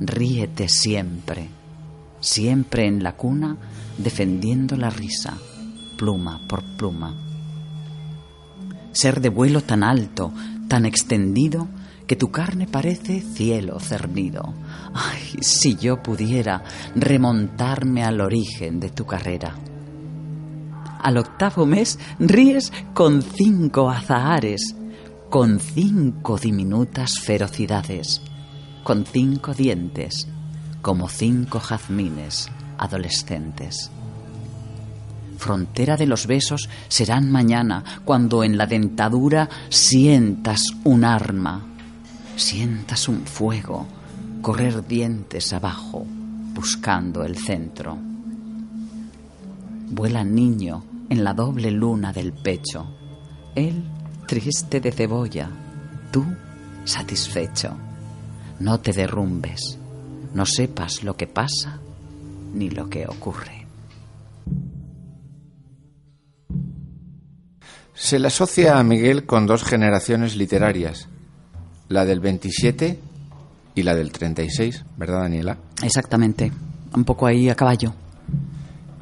Ríete 0.00 0.68
siempre. 0.68 1.57
Siempre 2.30 2.86
en 2.86 3.02
la 3.02 3.16
cuna 3.16 3.56
defendiendo 3.96 4.76
la 4.76 4.90
risa, 4.90 5.38
pluma 5.96 6.42
por 6.46 6.62
pluma. 6.76 7.14
Ser 8.92 9.22
de 9.22 9.30
vuelo 9.30 9.62
tan 9.62 9.82
alto, 9.82 10.30
tan 10.68 10.84
extendido, 10.84 11.68
que 12.06 12.16
tu 12.16 12.30
carne 12.30 12.66
parece 12.66 13.22
cielo 13.22 13.80
cernido. 13.80 14.52
Ay, 14.92 15.38
si 15.40 15.76
yo 15.76 16.02
pudiera 16.02 16.64
remontarme 16.94 18.04
al 18.04 18.20
origen 18.20 18.78
de 18.78 18.90
tu 18.90 19.06
carrera. 19.06 19.54
Al 21.00 21.16
octavo 21.16 21.64
mes 21.64 21.98
ríes 22.18 22.74
con 22.92 23.22
cinco 23.22 23.88
azahares, 23.88 24.76
con 25.30 25.60
cinco 25.60 26.36
diminutas 26.36 27.20
ferocidades, 27.20 28.20
con 28.84 29.06
cinco 29.06 29.54
dientes, 29.54 30.28
como 30.88 31.06
cinco 31.06 31.60
jazmines 31.60 32.48
adolescentes. 32.78 33.90
Frontera 35.36 35.98
de 35.98 36.06
los 36.06 36.26
besos 36.26 36.70
serán 36.88 37.30
mañana 37.30 37.84
cuando 38.06 38.42
en 38.42 38.56
la 38.56 38.64
dentadura 38.64 39.50
sientas 39.68 40.74
un 40.84 41.04
arma, 41.04 41.60
sientas 42.36 43.06
un 43.06 43.26
fuego, 43.26 43.86
correr 44.40 44.86
dientes 44.86 45.52
abajo, 45.52 46.06
buscando 46.54 47.22
el 47.22 47.36
centro. 47.36 47.98
Vuela 49.90 50.24
niño 50.24 50.84
en 51.10 51.22
la 51.22 51.34
doble 51.34 51.70
luna 51.70 52.14
del 52.14 52.32
pecho, 52.32 52.86
él 53.54 53.84
triste 54.26 54.80
de 54.80 54.90
cebolla, 54.90 55.50
tú 56.10 56.24
satisfecho. 56.84 57.76
No 58.58 58.80
te 58.80 58.94
derrumbes, 58.94 59.77
no 60.34 60.46
sepas 60.46 61.02
lo 61.02 61.16
que 61.16 61.26
pasa 61.26 61.80
ni 62.54 62.70
lo 62.70 62.88
que 62.88 63.06
ocurre. 63.06 63.66
Se 67.94 68.18
le 68.18 68.28
asocia 68.28 68.78
a 68.78 68.84
Miguel 68.84 69.26
con 69.26 69.46
dos 69.46 69.64
generaciones 69.64 70.36
literarias, 70.36 71.08
la 71.88 72.04
del 72.04 72.20
27 72.20 73.00
y 73.74 73.82
la 73.82 73.94
del 73.94 74.12
36, 74.12 74.84
¿verdad, 74.96 75.22
Daniela? 75.22 75.58
Exactamente, 75.82 76.52
un 76.94 77.04
poco 77.04 77.26
ahí 77.26 77.48
a 77.48 77.56
caballo. 77.56 77.92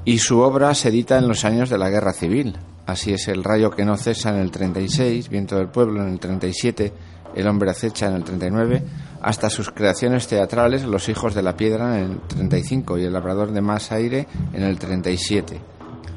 Y 0.05 0.19
su 0.19 0.39
obra 0.39 0.75
se 0.75 0.89
edita 0.89 1.19
en 1.19 1.29
los 1.29 1.45
años 1.45 1.69
de 1.69 1.79
la 1.79 1.91
Guerra 1.91 2.13
Civil. 2.13 2.57
Así 2.87 3.13
es 3.13 3.29
El 3.29 3.43
rayo 3.43 3.71
que 3.71 3.85
no 3.85 3.97
cesa 3.97 4.31
en 4.31 4.37
el 4.37 4.51
36, 4.51 5.29
Viento 5.29 5.57
del 5.57 5.69
pueblo 5.69 6.03
en 6.03 6.13
el 6.13 6.21
37, 6.21 6.93
El 7.35 7.49
hombre 7.49 7.71
acecha 7.71 8.07
en 8.07 8.15
el 8.15 8.25
39, 8.25 8.83
hasta 9.23 9.51
sus 9.51 9.71
creaciones 9.71 10.27
teatrales 10.29 10.85
Los 10.85 11.09
hijos 11.09 11.35
de 11.35 11.43
la 11.43 11.57
piedra 11.57 11.99
en 11.99 12.13
el 12.13 12.19
35 12.21 12.99
y 12.99 13.05
El 13.05 13.13
labrador 13.13 13.53
de 13.53 13.61
más 13.61 13.93
aire 13.93 14.27
en 14.53 14.63
el 14.63 14.79
37. 14.79 15.61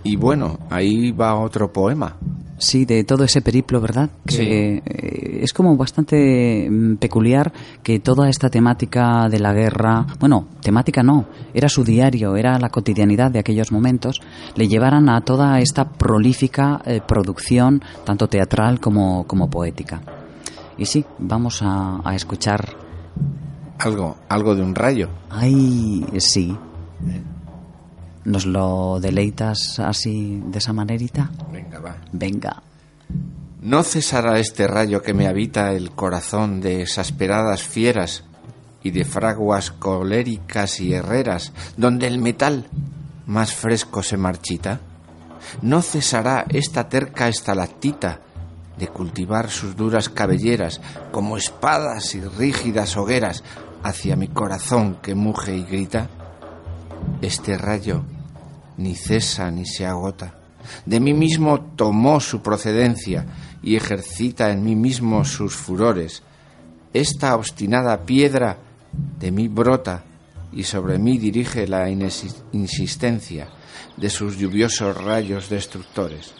Y 0.04 0.16
bueno, 0.16 0.60
ahí 0.70 1.12
va 1.12 1.36
otro 1.36 1.72
poema. 1.74 2.16
Sí, 2.58 2.84
de 2.86 3.06
todo 3.06 3.24
ese 3.24 3.42
periplo, 3.42 3.80
¿verdad? 3.80 4.10
Que 4.26 4.34
Sí. 4.36 4.44
eh, 4.44 5.40
es 5.44 5.54
como 5.54 5.78
bastante 5.78 6.68
mm, 6.70 6.98
peculiar 6.98 7.54
que 7.84 8.00
toda 8.00 8.28
esta 8.30 8.50
temática 8.50 9.30
de 9.30 9.40
la 9.40 9.54
guerra, 9.54 10.06
bueno, 10.20 10.48
temática 10.62 11.02
no, 11.02 11.26
era 11.54 11.70
su 11.70 11.86
diario, 11.86 12.36
era 12.36 12.60
la 12.60 12.70
cotidianidad 12.70 13.32
de 13.32 13.40
aquellos 13.40 13.72
momentos, 13.72 14.20
le 14.56 14.68
llevaran 14.68 15.08
a 15.10 15.22
toda 15.22 15.60
esta 15.62 15.90
prolífica 15.90 16.82
eh, 16.86 17.00
producción, 17.06 17.82
tanto 18.04 18.28
teatral 18.28 18.82
como, 18.82 19.26
como 19.26 19.50
poética. 19.50 20.02
Y 20.78 20.86
sí, 20.86 21.06
vamos 21.18 21.62
a, 21.62 22.02
a 22.04 22.14
escuchar. 22.16 22.89
Algo, 23.80 24.18
algo 24.28 24.56
de 24.56 24.62
un 24.62 24.76
rayo. 24.76 25.10
Ay, 25.30 26.06
sí. 26.20 26.58
¿Nos 28.26 28.46
lo 28.46 29.00
deleitas 29.00 29.80
así, 29.80 30.42
de 30.46 30.60
esa 30.60 30.74
manerita? 30.74 31.32
Venga, 31.52 31.80
va. 31.80 31.96
Venga. 32.12 32.62
No 33.62 33.84
cesará 33.84 34.38
este 34.40 34.68
rayo 34.68 35.02
que 35.02 35.14
me 35.14 35.28
habita 35.28 35.72
el 35.72 35.92
corazón 35.92 36.60
de 36.60 36.82
exasperadas 36.82 37.64
fieras 37.64 38.26
y 38.84 38.92
de 38.92 39.06
fraguas 39.06 39.72
coléricas 39.72 40.80
y 40.82 40.94
herreras, 40.94 41.54
donde 41.78 42.08
el 42.08 42.20
metal 42.20 42.68
más 43.26 43.54
fresco 43.54 44.04
se 44.04 44.18
marchita. 44.18 44.82
No 45.62 45.82
cesará 45.82 46.46
esta 46.50 46.90
terca 46.90 47.30
estalactita 47.30 48.20
de 48.78 48.88
cultivar 48.88 49.50
sus 49.50 49.76
duras 49.76 50.10
cabelleras 50.10 50.82
como 51.12 51.38
espadas 51.38 52.16
y 52.16 52.22
rígidas 52.22 52.96
hogueras 52.98 53.44
hacia 53.84 54.16
mi 54.16 54.28
corazón 54.28 54.98
que 55.02 55.16
muge 55.16 55.56
y 55.56 55.64
grita. 55.64 56.10
Este 57.22 57.58
rayo 57.58 58.04
ni 58.78 58.96
cesa 58.96 59.52
ni 59.52 59.66
se 59.66 59.86
agota. 59.86 60.36
De 60.86 61.00
mí 61.00 61.14
mismo 61.14 61.60
tomó 61.76 62.20
su 62.20 62.42
procedencia 62.42 63.26
y 63.62 63.76
ejercita 63.76 64.52
en 64.52 64.64
mí 64.64 64.76
mismo 64.76 65.24
sus 65.26 65.56
furores. 65.56 66.24
Esta 66.94 67.36
obstinada 67.36 68.06
piedra 68.06 68.58
de 69.20 69.32
mí 69.32 69.48
brota 69.48 70.04
y 70.52 70.64
sobre 70.64 70.98
mí 70.98 71.18
dirige 71.18 71.68
la 71.68 71.90
insistencia 71.90 73.50
de 73.98 74.10
sus 74.10 74.38
lluviosos 74.38 74.98
rayos 74.98 75.50
destructores. 75.50 76.34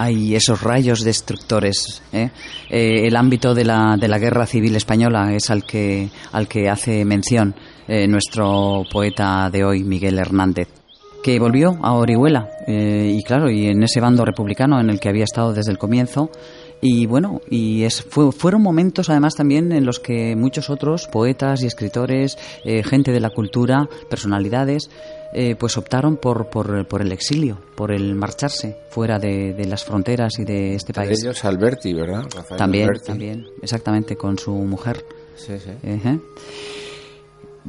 Hay 0.00 0.34
esos 0.36 0.62
rayos 0.62 1.00
destructores. 1.02 2.02
¿eh? 2.12 2.30
Eh, 2.70 3.06
el 3.06 3.16
ámbito 3.16 3.52
de 3.54 3.64
la, 3.64 3.96
de 3.98 4.06
la 4.08 4.18
guerra 4.18 4.46
civil 4.46 4.76
española 4.76 5.34
es 5.34 5.50
al 5.50 5.64
que, 5.64 6.08
al 6.32 6.46
que 6.46 6.68
hace 6.70 7.04
mención 7.04 7.54
eh, 7.88 8.06
nuestro 8.06 8.84
poeta 8.92 9.50
de 9.50 9.64
hoy, 9.64 9.82
Miguel 9.82 10.18
Hernández, 10.18 10.68
que 11.22 11.40
volvió 11.40 11.76
a 11.82 11.94
Orihuela. 11.94 12.48
eh, 12.68 13.12
y 13.18 13.22
claro, 13.24 13.50
y 13.50 13.66
en 13.66 13.82
ese 13.82 14.00
bando 14.00 14.24
republicano 14.24 14.78
en 14.80 14.88
el 14.88 15.00
que 15.00 15.08
había 15.08 15.24
estado 15.24 15.52
desde 15.52 15.72
el 15.72 15.78
comienzo. 15.78 16.30
Y 16.80 17.06
bueno, 17.06 17.40
y 17.50 17.82
es, 17.82 18.00
fue- 18.02 18.30
fueron 18.30 18.62
momentos 18.62 19.10
además 19.10 19.34
también 19.34 19.72
en 19.72 19.84
los 19.84 19.98
que 19.98 20.36
muchos 20.36 20.70
otros 20.70 21.08
poetas 21.08 21.60
y 21.62 21.66
escritores, 21.66 22.38
gente 22.84 23.10
de 23.10 23.18
la 23.18 23.30
cultura, 23.30 23.88
personalidades, 24.08 24.88
eh, 25.34 25.54
pues 25.56 25.76
optaron 25.76 26.16
por, 26.16 26.48
por, 26.50 26.86
por 26.86 27.02
el 27.02 27.12
exilio, 27.12 27.58
por 27.76 27.92
el 27.92 28.14
marcharse 28.14 28.76
fuera 28.90 29.18
de, 29.18 29.52
de 29.54 29.64
las 29.66 29.84
fronteras 29.84 30.38
y 30.38 30.44
de 30.44 30.74
este 30.74 30.92
De 30.92 30.94
país. 31.06 31.22
ellos 31.22 31.44
Alberti, 31.44 31.92
¿verdad? 31.92 32.22
Rafael 32.34 32.58
También, 32.58 32.84
Alberti. 32.84 33.06
también, 33.06 33.46
exactamente, 33.62 34.16
con 34.16 34.38
su 34.38 34.52
mujer. 34.52 35.04
Sí, 35.36 35.54
sí. 35.58 35.70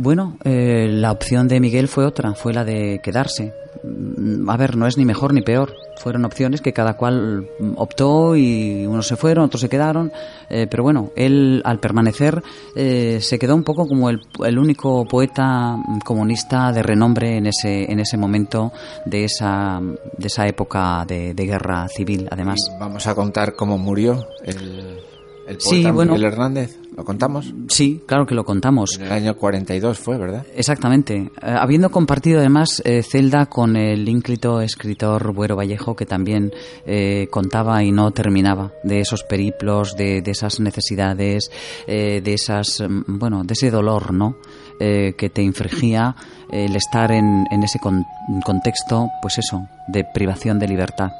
Bueno, 0.01 0.37
eh, 0.45 0.87
la 0.89 1.11
opción 1.11 1.49
de 1.49 1.59
Miguel 1.59 1.89
fue 1.89 2.05
otra, 2.05 2.33
fue 2.33 2.53
la 2.53 2.63
de 2.63 3.01
quedarse. 3.03 3.53
Mm, 3.83 4.49
A 4.49 4.55
ver, 4.55 4.77
no 4.77 4.87
es 4.87 4.97
ni 4.97 5.03
mejor 5.03 5.33
ni 5.33 5.41
peor. 5.41 5.75
Fueron 5.97 6.23
opciones 6.23 6.61
que 6.61 6.71
cada 6.71 6.93
cual 6.95 7.49
mm, 7.59 7.73
optó 7.75 8.37
y 8.37 8.85
unos 8.87 9.07
se 9.07 9.17
fueron, 9.17 9.43
otros 9.43 9.59
se 9.59 9.67
quedaron. 9.67 10.09
eh, 10.49 10.67
pero 10.71 10.83
bueno, 10.83 11.11
él 11.17 11.61
al 11.65 11.79
permanecer 11.81 12.41
eh, 12.77 13.19
se 13.21 13.37
quedó 13.37 13.55
un 13.55 13.65
poco 13.65 13.89
como 13.89 14.09
el, 14.09 14.21
el 14.45 14.57
único 14.57 15.05
poeta 15.05 15.75
mm, 15.75 15.99
comunista 16.05 16.71
de 16.71 16.81
renombre 16.81 17.35
en 17.35 17.47
ese, 17.47 17.91
en 17.91 17.99
ese 17.99 18.15
momento 18.15 18.71
de 19.05 19.25
esa, 19.25 19.81
de 20.17 20.27
esa 20.27 20.47
época 20.47 21.03
de, 21.05 21.33
de 21.33 21.45
guerra 21.45 21.89
civil, 21.89 22.25
además. 22.31 22.57
Vamos 22.79 23.05
a 23.05 23.13
contar 23.15 23.53
cómo 23.53 23.77
murió 23.77 24.25
el, 24.45 25.01
el 25.49 25.57
poeta 25.57 25.69
Sí, 25.69 25.91
bueno. 25.91 26.13
Miguel 26.13 26.31
Hernández. 26.31 26.77
¿Lo 26.95 27.05
contamos? 27.05 27.53
Sí, 27.69 28.01
claro 28.05 28.25
que 28.25 28.35
lo 28.35 28.43
contamos. 28.43 28.97
En 28.99 29.05
el 29.05 29.11
año 29.13 29.35
42 29.37 29.97
fue, 29.97 30.17
¿verdad? 30.17 30.45
Exactamente. 30.53 31.15
Eh, 31.15 31.29
habiendo 31.41 31.89
compartido 31.91 32.39
además 32.39 32.81
eh, 32.83 33.03
celda 33.03 33.45
con 33.45 33.77
el 33.77 34.07
ínclito 34.09 34.59
escritor 34.59 35.33
Buero 35.33 35.55
Vallejo, 35.55 35.95
que 35.95 36.05
también 36.05 36.51
eh, 36.85 37.27
contaba 37.31 37.81
y 37.83 37.91
no 37.93 38.11
terminaba 38.11 38.73
de 38.83 38.99
esos 38.99 39.23
periplos, 39.23 39.95
de, 39.95 40.21
de 40.21 40.31
esas 40.31 40.59
necesidades, 40.59 41.49
eh, 41.87 42.19
de 42.21 42.33
esas, 42.33 42.81
mm, 42.81 43.17
bueno, 43.17 43.43
de 43.45 43.53
ese 43.53 43.71
dolor, 43.71 44.13
¿no? 44.13 44.35
Eh, 44.81 45.13
que 45.17 45.29
te 45.29 45.41
infringía 45.41 46.15
el 46.51 46.75
estar 46.75 47.11
en, 47.11 47.45
en 47.51 47.63
ese 47.63 47.79
con- 47.79 48.05
contexto, 48.45 49.07
pues 49.21 49.37
eso, 49.37 49.67
de 49.87 50.05
privación 50.13 50.59
de 50.59 50.67
libertad 50.67 51.11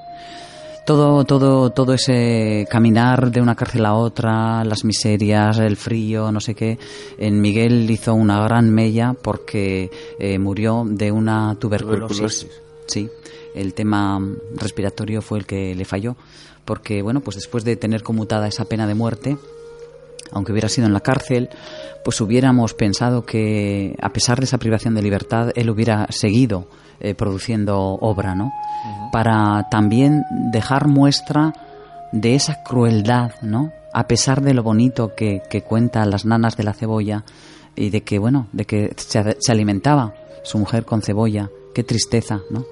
todo, 0.90 1.24
todo, 1.24 1.70
todo 1.70 1.94
ese 1.94 2.68
caminar 2.68 3.30
de 3.30 3.42
una 3.42 3.54
cárcel 3.54 3.86
a 3.86 3.94
otra, 3.94 4.64
las 4.64 4.84
miserias, 4.84 5.60
el 5.60 5.78
frío, 5.78 6.32
no 6.32 6.40
sé 6.40 6.56
qué, 6.56 6.80
en 7.20 7.40
Miguel 7.40 7.88
hizo 7.92 8.16
una 8.16 8.42
gran 8.44 8.72
mella 8.72 9.14
porque 9.14 9.92
eh, 10.18 10.40
murió 10.40 10.84
de 10.88 11.12
una 11.12 11.56
tuberculosis. 11.60 12.18
Tuberculosis. 12.18 12.62
Sí, 12.88 13.08
el 13.54 13.76
tema 13.76 14.20
respiratorio 14.56 15.22
fue 15.22 15.38
el 15.38 15.46
que 15.46 15.76
le 15.76 15.86
falló, 15.86 16.16
porque 16.66 17.04
bueno, 17.04 17.20
pues 17.20 17.36
después 17.36 17.64
de 17.64 17.76
tener 17.76 18.02
conmutada 18.02 18.48
esa 18.48 18.66
pena 18.66 18.88
de 18.88 18.96
muerte, 18.96 19.38
aunque 20.32 20.52
hubiera 20.52 20.70
sido 20.70 20.88
en 20.88 20.94
la 20.94 21.00
cárcel, 21.00 21.50
pues 22.04 22.20
hubiéramos 22.22 22.74
pensado 22.74 23.26
que 23.26 23.96
a 24.02 24.10
pesar 24.10 24.40
de 24.40 24.46
esa 24.46 24.58
privación 24.58 24.96
de 24.96 25.02
libertad, 25.02 25.50
él 25.56 25.70
hubiera 25.70 26.08
seguido 26.10 26.68
eh, 27.00 27.16
produciendo 27.16 27.80
obra, 27.80 28.36
¿no? 28.36 28.52
Para 29.12 29.68
también 29.70 30.24
dejar 30.52 30.88
muestra 30.88 31.54
de 32.12 32.36
esa 32.36 32.64
crueldad, 32.64 33.32
¿no? 33.42 33.72
A 33.94 34.08
pesar 34.08 34.42
de 34.42 34.54
lo 34.54 34.64
bonito 34.64 35.16
que, 35.16 35.42
que 35.50 35.62
cuentan 35.62 36.10
las 36.10 36.26
nanas 36.26 36.58
de 36.58 36.64
la 36.64 36.74
cebolla 36.74 37.24
y 37.76 37.90
de 37.90 38.02
que, 38.02 38.20
bueno, 38.20 38.48
de 38.52 38.66
que 38.66 38.94
se, 38.98 39.38
se 39.40 39.52
alimentaba 39.52 40.14
su 40.44 40.58
mujer 40.58 40.86
con 40.86 41.02
cebolla, 41.02 41.50
qué 41.74 41.84
tristeza, 41.84 42.42
¿no? 42.50 42.66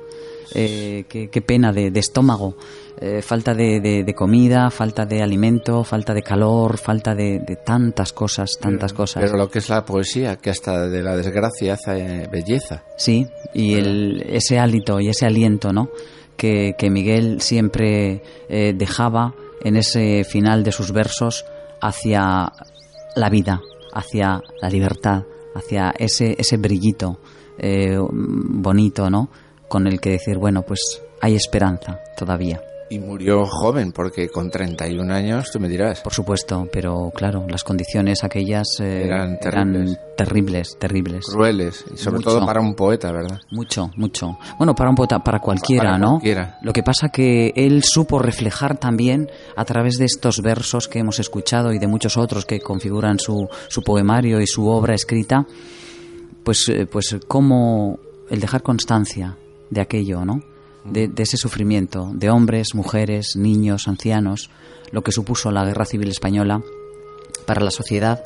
Eh, 0.54 1.06
qué, 1.10 1.30
qué 1.30 1.42
pena 1.42 1.72
de, 1.74 1.92
de 1.92 2.00
estómago, 2.00 2.56
eh, 3.00 3.22
falta 3.22 3.54
de, 3.54 3.80
de- 3.82 4.04
de 4.04 4.14
comida, 4.14 4.70
falta 4.72 5.06
de 5.06 5.22
alimento, 5.22 5.84
falta 5.84 6.14
de 6.14 6.22
calor, 6.24 6.78
falta 6.78 7.14
de, 7.14 7.40
tantas 7.66 8.14
cosas, 8.14 8.52
tantas 8.60 8.94
cosas. 8.94 9.24
Pero 9.24 9.38
lo 9.38 9.50
que 9.50 9.60
es 9.60 9.70
la 9.70 9.84
poesía, 9.86 10.38
que 10.38 10.50
hasta 10.50 10.88
de 10.88 11.04
la 11.04 11.16
desgracia 11.16 11.74
hace 11.74 12.28
belleza. 12.32 12.84
Sí, 12.98 13.28
y 13.54 13.76
el, 13.76 14.24
ese 14.30 14.58
hálito 14.60 15.00
y 15.00 15.10
ese 15.10 15.26
aliento, 15.26 15.74
¿no? 15.74 15.90
Que, 16.38 16.76
que 16.78 16.90
Miguel 16.90 17.42
siempre 17.42 18.22
eh, 18.50 18.74
dejaba 18.76 19.34
en 19.64 19.76
ese 19.76 20.24
final 20.24 20.64
de 20.64 20.72
sus 20.72 20.92
versos 20.92 21.46
hacia 21.82 22.52
la 23.16 23.30
vida, 23.30 23.62
hacia 23.94 24.42
la 24.62 24.70
libertad, 24.70 25.24
hacia 25.56 25.94
ese, 25.98 26.36
ese 26.38 26.58
brillito 26.58 27.20
eh, 27.58 27.98
bonito, 28.00 29.10
¿no? 29.10 29.30
Con 29.68 29.88
el 29.88 30.00
que 30.00 30.12
decir, 30.12 30.38
bueno, 30.38 30.62
pues 30.64 31.02
hay 31.22 31.36
esperanza 31.36 32.00
todavía. 32.18 32.62
Y 32.90 33.00
murió 33.00 33.46
joven, 33.46 33.92
porque 33.92 34.30
con 34.30 34.50
31 34.50 35.14
años, 35.14 35.52
tú 35.52 35.60
me 35.60 35.68
dirás. 35.68 36.00
Por 36.00 36.14
supuesto, 36.14 36.70
pero 36.72 37.12
claro, 37.14 37.46
las 37.50 37.66
condiciones 37.66 38.24
aquellas 38.24 38.80
eh, 38.80 39.04
Eran 39.04 39.38
terribles. 39.42 40.00
terribles, 40.16 40.78
terribles. 40.80 41.26
Crueles, 41.26 41.84
y 41.94 41.98
sobre 41.98 42.20
Mucho. 42.20 42.30
todo 42.30 42.46
para 42.46 42.62
un 42.62 42.76
poeta, 42.76 43.12
¿verdad? 43.12 43.40
Mucho, 43.52 43.92
mucho. 43.98 44.38
Bueno, 44.58 44.74
para 44.74 44.90
un 44.90 44.96
poeta, 44.96 45.20
para 45.20 45.40
cualquiera, 45.40 45.84
Para 45.84 45.98
¿no? 45.98 46.12
cualquiera. 46.12 46.60
Lo 46.62 46.72
que 46.72 46.82
pasa 46.82 47.10
que 47.10 47.52
él 47.58 47.84
supo 47.84 48.20
reflejar 48.20 48.78
también 48.78 49.30
a 49.58 49.66
través 49.66 49.98
de 49.98 50.06
estos 50.06 50.42
versos 50.42 50.88
que 50.88 51.00
hemos 51.00 51.20
escuchado 51.20 51.74
y 51.74 51.80
de 51.80 51.88
muchos 51.88 52.16
otros 52.16 52.46
que 52.46 52.62
configuran 52.62 53.20
su, 53.20 53.50
su 53.68 53.82
poemario 53.82 54.40
y 54.40 54.48
su 54.48 54.66
obra 54.66 54.94
escrita, 54.96 55.46
pues, 56.46 56.70
eh, 56.70 56.86
pues 56.90 57.18
cómo 57.28 58.00
el 58.30 58.40
dejar 58.40 58.62
constancia 58.64 59.36
de 59.70 59.82
aquello, 59.82 60.26
¿no? 60.26 60.42
De, 60.86 61.08
de 61.08 61.24
ese 61.24 61.38
sufrimiento 61.38 62.12
de 62.14 62.30
hombres, 62.30 62.74
mujeres, 62.74 63.36
niños, 63.36 63.88
ancianos, 63.88 64.50
lo 64.92 65.02
que 65.02 65.12
supuso 65.12 65.52
la 65.52 65.66
guerra 65.66 65.86
civil 65.86 66.10
española 66.10 66.62
para 67.46 67.62
la 67.62 67.72
sociedad, 67.72 68.24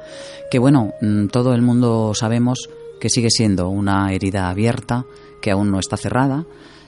que 0.49 0.59
bueno, 0.59 0.93
mm, 1.01 1.27
todo 1.27 1.53
el 1.53 1.61
mundo 1.61 2.13
sabemos 2.13 2.69
que 2.99 3.09
sigue 3.09 3.29
siendo 3.29 3.69
una 3.69 4.13
herida 4.13 4.49
abierta, 4.49 5.05
que 5.41 5.51
aún 5.51 5.71
no 5.71 5.79
está 5.79 5.97
cerrada 5.97 6.45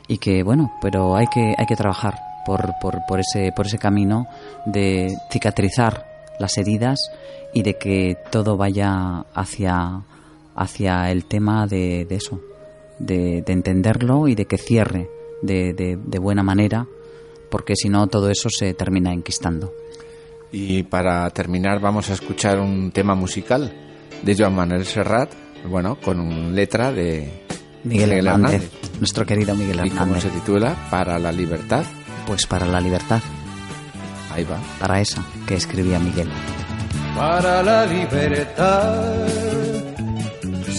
y 0.08 0.18
que 0.18 0.44
bueno, 0.44 0.72
pero 0.82 1.16
hay 1.16 1.28
que, 1.28 1.56
hay 1.58 1.66
que 1.66 1.76
trabajar 1.76 2.20
por, 2.46 2.74
por, 2.82 3.00
por 3.08 3.20
ese, 3.20 3.52
por 3.56 3.68
ese 3.68 3.78
camino 3.78 4.28
de 4.66 5.16
cicatrizar 5.32 6.06
las 6.40 6.58
heridas 6.58 7.00
y 7.54 7.64
de 7.64 7.78
que 7.78 8.18
todo 8.32 8.58
vaya 8.58 9.26
hacia, 9.34 10.02
hacia 10.56 11.12
el 11.12 11.26
tema 11.26 11.68
de, 11.68 12.06
de 12.06 12.16
eso, 12.16 12.40
de, 13.06 13.42
de 13.46 13.54
entenderlo 13.54 14.28
y 14.28 14.36
de 14.36 14.46
que 14.46 14.58
cierre 14.58 15.10
de, 15.42 15.74
de, 15.74 15.98
de 16.04 16.20
buena 16.20 16.44
manera, 16.44 16.88
porque 17.50 17.76
si 17.76 17.90
no 17.90 18.08
todo 18.08 18.30
eso 18.30 18.50
se 18.50 18.74
termina 18.74 19.14
enquistando. 19.14 19.74
Y 20.52 20.84
para 20.84 21.30
terminar 21.32 21.80
vamos 21.80 22.10
a 22.10 22.14
escuchar 22.14 22.60
un 22.60 22.92
tema 22.92 23.16
musical 23.16 23.74
de 24.22 24.36
Joan 24.38 24.56
Manuel 24.56 24.86
Serrat, 24.86 25.32
bueno, 25.68 25.98
con 26.00 26.20
un 26.20 26.54
letra 26.56 26.92
de 26.92 27.42
Miguel, 27.84 28.12
Hernández, 28.14 28.70
nuestro 29.00 29.26
querido 29.26 29.56
Miguel 29.56 29.78
¿Y 29.86 29.90
cómo 29.90 30.02
Hernández. 30.16 30.24
se 30.24 30.30
titula? 30.30 30.76
Para 30.92 31.18
la 31.20 31.32
libertad. 31.32 31.84
Pues 32.28 32.46
para 32.48 32.66
la 32.66 32.80
libertad, 32.80 33.20
Ahí 34.32 34.46
va. 34.46 34.58
para 34.80 35.02
esa 35.02 35.22
que 35.46 35.56
escribía 35.56 36.00
Miguel. 36.00 36.30
para 37.16 37.62
la 37.64 37.86
libertad. 37.86 39.04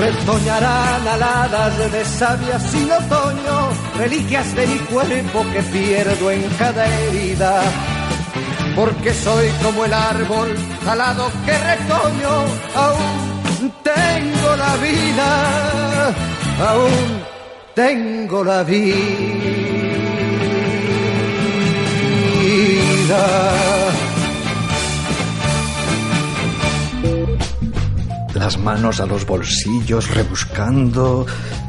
Retoñarán 0.00 1.06
aladas 1.06 1.92
de 1.92 2.04
savia 2.06 2.58
sin 2.58 2.90
otoño, 2.90 3.68
reliquias 3.98 4.54
de 4.56 4.66
mi 4.66 4.78
cuerpo 4.78 5.44
que 5.52 5.62
pierdo 5.62 6.30
en 6.30 6.42
cada 6.58 6.86
herida. 6.86 7.62
Porque 8.74 9.12
soy 9.12 9.48
como 9.62 9.84
el 9.84 9.92
árbol 9.92 10.56
talado 10.86 11.30
que 11.44 11.52
retoño, 11.52 12.44
aún 12.74 13.72
tengo 13.82 14.56
la 14.56 14.76
vida, 14.76 16.14
aún 16.66 17.22
tengo 17.74 18.42
la 18.42 18.62
vida. 18.62 18.90
Las 28.40 28.56
manos 28.56 29.00
a 29.00 29.06
los 29.06 29.26
bolsillos 29.26 30.14
rebuscando. 30.14 31.26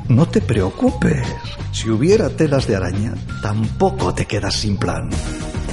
No 0.08 0.26
te 0.26 0.40
preocupes. 0.40 1.28
Si 1.74 1.90
hubiera 1.90 2.30
telas 2.30 2.66
de 2.66 2.78
araña, 2.78 3.14
tampoco 3.42 4.14
te 4.14 4.26
quedas 4.26 4.56
sin 4.56 4.78
plan. 4.78 5.10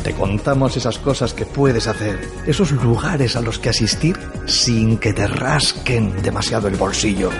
Te 0.02 0.12
contamos 0.12 0.76
esas 0.76 0.98
cosas 0.98 1.34
que 1.34 1.46
puedes 1.46 1.86
hacer, 1.86 2.28
esos 2.48 2.72
lugares 2.72 3.36
a 3.36 3.40
los 3.40 3.60
que 3.60 3.68
asistir 3.68 4.18
sin 4.46 4.98
que 4.98 5.12
te 5.12 5.28
rasquen 5.28 6.20
demasiado 6.20 6.66
el 6.66 6.74
bolsillo. 6.74 7.30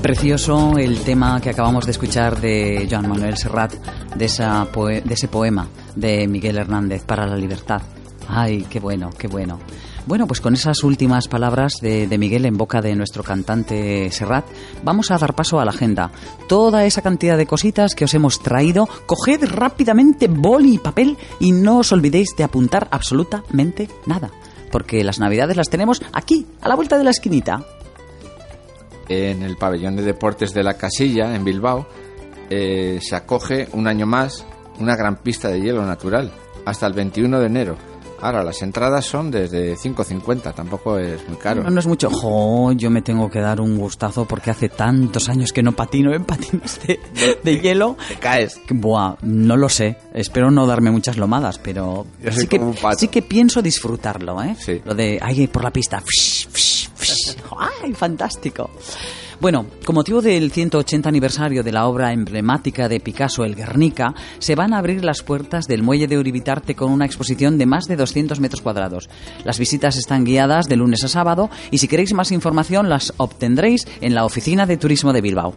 Precioso 0.00 0.78
el 0.78 1.00
tema 1.00 1.38
que 1.42 1.50
acabamos 1.50 1.84
de 1.84 1.90
escuchar 1.90 2.40
de 2.40 2.88
Joan 2.90 3.10
Manuel 3.10 3.36
Serrat, 3.36 3.74
de, 4.16 4.24
esa 4.24 4.66
de 4.72 5.14
ese 5.14 5.28
poema 5.28 5.68
de 5.98 6.28
Miguel 6.28 6.58
Hernández 6.58 7.04
para 7.04 7.26
la 7.26 7.36
libertad. 7.36 7.82
Ay, 8.28 8.66
qué 8.68 8.78
bueno, 8.78 9.10
qué 9.16 9.26
bueno. 9.26 9.58
Bueno, 10.06 10.26
pues 10.26 10.40
con 10.40 10.54
esas 10.54 10.84
últimas 10.84 11.28
palabras 11.28 11.74
de, 11.82 12.08
Miguel 12.18 12.46
en 12.46 12.56
boca 12.56 12.80
de 12.80 12.94
nuestro 12.94 13.22
cantante 13.22 14.10
Serrat, 14.10 14.46
vamos 14.82 15.10
a 15.10 15.18
dar 15.18 15.34
paso 15.34 15.60
a 15.60 15.64
la 15.64 15.70
agenda. 15.70 16.10
Toda 16.46 16.86
esa 16.86 17.02
cantidad 17.02 17.36
de 17.36 17.46
cositas 17.46 17.94
que 17.94 18.04
os 18.04 18.14
hemos 18.14 18.40
traído, 18.40 18.88
coged 19.06 19.44
rápidamente 19.44 20.28
boli 20.28 20.74
y 20.74 20.78
papel 20.78 21.18
y 21.40 21.52
no 21.52 21.78
os 21.78 21.92
olvidéis 21.92 22.34
de 22.36 22.44
apuntar 22.44 22.88
absolutamente 22.90 23.88
nada, 24.06 24.30
porque 24.70 25.04
las 25.04 25.18
navidades 25.18 25.56
las 25.56 25.68
tenemos 25.68 26.02
aquí, 26.12 26.46
a 26.62 26.68
la 26.68 26.74
vuelta 26.74 26.96
de 26.96 27.04
la 27.04 27.10
esquinita. 27.10 27.64
En 29.10 29.42
el 29.42 29.56
pabellón 29.56 29.96
de 29.96 30.02
deportes 30.02 30.54
de 30.54 30.62
la 30.62 30.74
Casilla, 30.74 31.34
en 31.34 31.44
Bilbao, 31.44 31.86
eh, 32.50 32.98
se 33.02 33.14
acoge 33.16 33.68
un 33.72 33.86
año 33.86 34.06
más 34.06 34.46
una 34.78 34.96
gran 34.96 35.16
pista 35.16 35.48
de 35.48 35.60
hielo 35.60 35.84
natural, 35.84 36.30
hasta 36.64 36.86
el 36.86 36.92
21 36.92 37.40
de 37.40 37.46
enero. 37.46 37.76
Ahora, 38.20 38.42
las 38.42 38.62
entradas 38.62 39.04
son 39.04 39.30
desde 39.30 39.76
5.50, 39.76 40.52
tampoco 40.52 40.98
es 40.98 41.26
muy 41.28 41.38
caro. 41.38 41.62
No, 41.62 41.70
no 41.70 41.78
es 41.78 41.86
mucho. 41.86 42.10
Jo, 42.10 42.72
yo 42.72 42.90
me 42.90 43.00
tengo 43.00 43.30
que 43.30 43.40
dar 43.40 43.60
un 43.60 43.78
gustazo 43.78 44.24
porque 44.24 44.50
hace 44.50 44.68
tantos 44.68 45.28
años 45.28 45.52
que 45.52 45.62
no 45.62 45.72
patino 45.72 46.12
en 46.14 46.24
patines 46.24 46.80
de, 47.44 47.60
hielo. 47.60 47.96
Te 48.08 48.16
caes. 48.16 48.60
buah, 48.70 49.16
no 49.22 49.56
lo 49.56 49.68
sé. 49.68 49.96
Espero 50.12 50.50
no 50.50 50.66
darme 50.66 50.90
muchas 50.90 51.16
lomadas, 51.16 51.58
pero 51.58 52.06
sí 52.32 52.48
que, 52.48 52.60
sí 52.96 53.08
que 53.08 53.22
pienso 53.22 53.62
disfrutarlo, 53.62 54.42
¿eh? 54.42 54.56
Sí. 54.58 54.82
Lo 54.84 54.94
de 54.94 55.20
ahí 55.22 55.46
por 55.46 55.62
la 55.62 55.70
pista. 55.70 56.02
¡Ay, 57.82 57.94
fantástico! 57.94 58.70
Bueno, 59.40 59.66
con 59.84 59.94
motivo 59.94 60.20
del 60.20 60.50
180 60.50 61.08
aniversario 61.08 61.62
de 61.62 61.70
la 61.70 61.86
obra 61.86 62.12
emblemática 62.12 62.88
de 62.88 62.98
Picasso, 62.98 63.44
El 63.44 63.54
Guernica, 63.54 64.12
se 64.40 64.56
van 64.56 64.74
a 64.74 64.78
abrir 64.78 65.04
las 65.04 65.22
puertas 65.22 65.68
del 65.68 65.84
muelle 65.84 66.08
de 66.08 66.18
Uribitarte 66.18 66.74
con 66.74 66.90
una 66.90 67.06
exposición 67.06 67.56
de 67.56 67.64
más 67.64 67.86
de 67.86 67.94
200 67.94 68.40
metros 68.40 68.62
cuadrados. 68.62 69.08
Las 69.44 69.60
visitas 69.60 69.96
están 69.96 70.24
guiadas 70.24 70.66
de 70.66 70.74
lunes 70.74 71.04
a 71.04 71.08
sábado 71.08 71.50
y 71.70 71.78
si 71.78 71.86
queréis 71.86 72.14
más 72.14 72.32
información 72.32 72.88
las 72.88 73.14
obtendréis 73.16 73.86
en 74.00 74.16
la 74.16 74.24
Oficina 74.24 74.66
de 74.66 74.76
Turismo 74.76 75.12
de 75.12 75.20
Bilbao. 75.20 75.54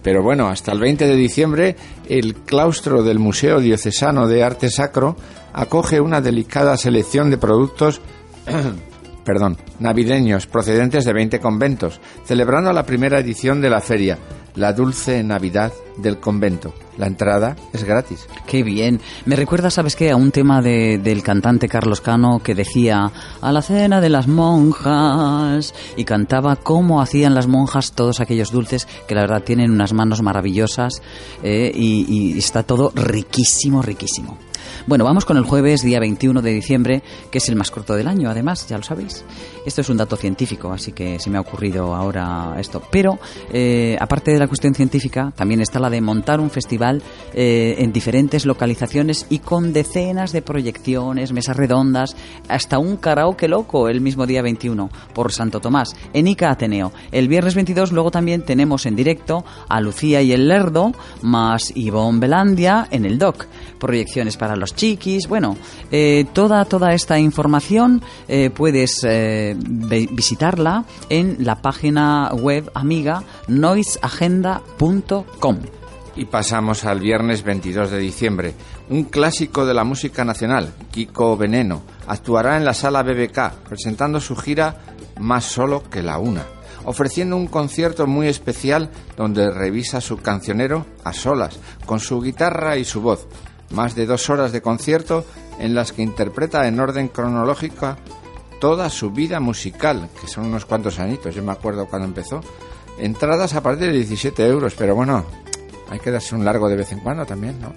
Pero 0.01 0.21
bueno, 0.21 0.47
hasta 0.47 0.71
el 0.71 0.79
20 0.79 1.07
de 1.07 1.15
diciembre 1.15 1.75
el 2.07 2.36
claustro 2.36 3.03
del 3.03 3.19
Museo 3.19 3.59
Diocesano 3.59 4.27
de 4.27 4.43
Arte 4.43 4.69
Sacro 4.69 5.15
acoge 5.53 6.01
una 6.01 6.19
delicada 6.19 6.75
selección 6.77 7.29
de 7.29 7.38
productos 7.38 8.01
perdón, 9.23 9.57
navideños 9.79 10.47
procedentes 10.47 11.05
de 11.05 11.13
20 11.13 11.39
conventos, 11.39 11.99
celebrando 12.25 12.73
la 12.73 12.86
primera 12.86 13.19
edición 13.19 13.61
de 13.61 13.69
la 13.69 13.81
feria, 13.81 14.17
la 14.55 14.73
Dulce 14.73 15.23
Navidad 15.23 15.73
del 15.97 16.19
Convento. 16.19 16.73
La 16.97 17.07
entrada 17.07 17.55
es 17.71 17.83
gratis. 17.83 18.27
Qué 18.45 18.61
bien. 18.61 19.01
Me 19.25 19.35
recuerda, 19.35 19.71
¿sabes 19.71 19.95
qué? 19.95 20.11
A 20.11 20.15
un 20.15 20.31
tema 20.31 20.61
de, 20.61 20.99
del 20.99 21.23
cantante 21.23 21.67
Carlos 21.67 22.01
Cano 22.01 22.39
que 22.43 22.53
decía 22.53 23.11
a 23.41 23.51
la 23.51 23.63
cena 23.63 23.99
de 23.99 24.09
las 24.09 24.27
monjas 24.27 25.73
y 25.97 26.03
cantaba 26.05 26.55
cómo 26.55 27.01
hacían 27.01 27.33
las 27.33 27.47
monjas 27.47 27.93
todos 27.93 28.19
aquellos 28.19 28.51
dulces 28.51 28.87
que 29.07 29.15
la 29.15 29.21
verdad 29.21 29.41
tienen 29.43 29.71
unas 29.71 29.93
manos 29.93 30.21
maravillosas 30.21 31.01
eh, 31.41 31.71
y 31.73 32.37
está 32.37 32.61
todo 32.61 32.91
riquísimo, 32.93 33.81
riquísimo. 33.81 34.37
Bueno, 34.88 35.05
vamos 35.05 35.26
con 35.26 35.38
el 35.38 35.43
jueves, 35.43 35.82
día 35.82 35.99
21 35.99 36.41
de 36.41 36.51
diciembre, 36.51 37.03
que 37.32 37.38
es 37.38 37.49
el 37.49 37.55
más 37.55 37.72
corto 37.72 37.95
del 37.95 38.07
año, 38.07 38.30
además, 38.30 38.68
ya 38.68 38.78
lo 38.78 38.84
sabéis. 38.84 39.24
Esto 39.66 39.82
es 39.82 39.89
un 39.89 39.97
dato 39.97 40.16
científico, 40.16 40.72
así 40.72 40.91
que 40.91 41.20
se 41.20 41.30
me 41.30 41.38
ha 41.38 41.41
ocurrido 41.41 41.95
ahora 41.95 42.55
esto. 42.59 42.82
Pero, 42.91 43.20
eh, 43.51 43.97
aparte 43.99 44.32
de 44.32 44.39
la 44.39 44.47
cuestión 44.47 44.76
científica, 44.76 45.32
también 45.36 45.61
está 45.61 45.80
la 45.80 45.89
de 45.89 46.01
montar 46.01 46.39
un 46.39 46.49
festival 46.49 47.01
eh, 47.34 47.76
en 47.80 47.93
diferentes 47.93 48.45
localizaciones 48.45 49.26
y 49.30 49.39
con 49.39 49.74
decenas 49.74 50.32
de 50.32 50.41
proyecciones, 50.41 51.32
mesas 51.32 51.55
redondas, 51.55 52.16
hasta 52.49 52.80
un 52.80 52.97
karaoke 52.97 53.47
loco 53.47 53.88
el 53.88 54.01
mismo 54.01 54.26
día 54.26 54.41
21 54.41 54.89
por 55.14 55.32
Santo 55.32 55.59
Tomás, 55.59 55.95
en 56.14 56.28
Ica 56.28 56.51
Ateneo. 56.51 56.91
El 57.11 57.28
viernes 57.28 57.55
22 57.55 57.91
luego 57.91 58.11
también 58.11 58.43
tenemos 58.43 58.86
en 58.86 58.95
directo 58.95 59.45
a 59.70 59.80
Lucía 59.82 60.22
y 60.22 60.32
el 60.34 60.47
Lerdo, 60.47 60.91
más 61.22 61.72
Ivonne 61.76 62.20
Belandia 62.20 62.88
en 62.91 63.05
el 63.05 63.18
DOC. 63.18 63.45
Proyecciones 63.80 64.38
para 64.38 64.52
los 64.55 64.75
chiquis, 64.75 65.27
bueno, 65.27 65.57
eh, 65.91 66.25
toda, 66.33 66.65
toda 66.65 66.93
esta 66.93 67.19
información 67.19 68.01
eh, 68.27 68.49
puedes 68.49 69.03
eh, 69.03 69.55
visitarla 69.57 70.85
en 71.09 71.37
la 71.39 71.61
página 71.61 72.31
web 72.33 72.71
amiga 72.73 73.23
noiseagenda.com. 73.47 75.59
Y 76.15 76.25
pasamos 76.25 76.85
al 76.85 76.99
viernes 76.99 77.43
22 77.43 77.89
de 77.89 77.97
diciembre. 77.97 78.53
Un 78.89 79.05
clásico 79.05 79.65
de 79.65 79.73
la 79.73 79.83
música 79.83 80.23
nacional, 80.23 80.71
Kiko 80.91 81.35
Veneno, 81.35 81.81
actuará 82.07 82.57
en 82.57 82.65
la 82.65 82.75
sala 82.75 83.01
BBK, 83.01 83.49
presentando 83.67 84.19
su 84.19 84.35
gira 84.35 84.77
Más 85.19 85.45
solo 85.45 85.81
que 85.89 86.03
la 86.03 86.19
una, 86.19 86.43
ofreciendo 86.85 87.35
un 87.35 87.47
concierto 87.47 88.07
muy 88.07 88.27
especial 88.27 88.89
donde 89.15 89.51
revisa 89.51 90.01
su 90.01 90.17
cancionero 90.17 90.85
a 91.03 91.13
solas, 91.13 91.59
con 91.85 91.99
su 91.99 92.21
guitarra 92.21 92.77
y 92.77 92.85
su 92.85 93.01
voz. 93.01 93.27
Más 93.72 93.95
de 93.95 94.05
dos 94.05 94.30
horas 94.30 94.51
de 94.51 94.61
concierto 94.61 95.26
en 95.59 95.74
las 95.76 95.91
que 95.91 96.01
interpreta 96.03 96.68
en 96.68 96.80
orden 96.80 97.07
cronológico 97.07 97.95
toda 98.59 98.89
su 98.89 99.11
vida 99.11 99.39
musical, 99.39 100.09
que 100.22 100.28
son 100.28 100.45
unos 100.45 100.66
cuantos 100.66 100.99
añitos, 100.99 101.36
yo 101.36 101.43
me 101.43 101.51
acuerdo 101.51 101.86
cuando 101.86 102.07
empezó. 102.07 102.39
Entradas 102.97 103.55
a 103.55 103.61
partir 103.61 103.88
de 103.88 103.93
17 103.93 104.45
euros, 104.47 104.74
pero 104.78 104.95
bueno, 104.95 105.26
hay 105.89 105.99
que 105.99 106.11
darse 106.11 106.36
un 106.36 106.45
largo 106.45 106.70
de 106.70 106.76
vez 106.78 106.91
en 106.91 106.99
cuando 106.99 107.26
también, 107.26 107.59
¿no? 107.59 107.74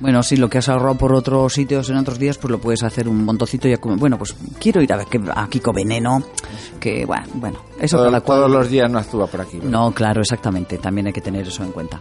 Bueno, 0.00 0.22
si 0.22 0.36
lo 0.36 0.48
que 0.48 0.58
has 0.58 0.68
ahorrado 0.68 0.94
por 0.96 1.12
otros 1.12 1.52
sitios 1.54 1.90
en 1.90 1.96
otros 1.96 2.20
días, 2.20 2.38
pues 2.38 2.52
lo 2.52 2.60
puedes 2.60 2.84
hacer 2.84 3.08
un 3.08 3.24
montocito 3.24 3.66
y 3.66 3.74
bueno, 3.96 4.16
pues 4.16 4.36
quiero 4.60 4.80
ir 4.80 4.92
a 4.92 4.96
ver 4.98 5.06
que- 5.06 5.20
a 5.34 5.48
Kiko 5.48 5.72
Veneno, 5.72 6.22
que 6.78 7.04
bueno, 7.04 7.26
bueno, 7.34 7.58
eso 7.80 7.96
Todo- 7.96 8.06
cada 8.06 8.20
cual. 8.20 8.38
todos 8.38 8.50
los 8.52 8.68
días 8.70 8.88
no 8.88 8.98
actúa 9.00 9.26
por 9.26 9.40
aquí. 9.40 9.56
¿verdad? 9.56 9.70
No, 9.72 9.90
claro, 9.92 10.20
exactamente. 10.20 10.78
También 10.78 11.08
hay 11.08 11.12
que 11.12 11.20
tener 11.20 11.48
eso 11.48 11.64
en 11.64 11.72
cuenta. 11.72 12.00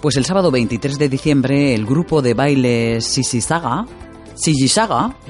Pues 0.00 0.16
el 0.16 0.24
sábado 0.24 0.50
23 0.50 0.98
de 0.98 1.08
diciembre, 1.08 1.74
el 1.74 1.84
grupo 1.84 2.22
de 2.22 2.34
baile 2.34 3.00
Sisisaga, 3.00 3.84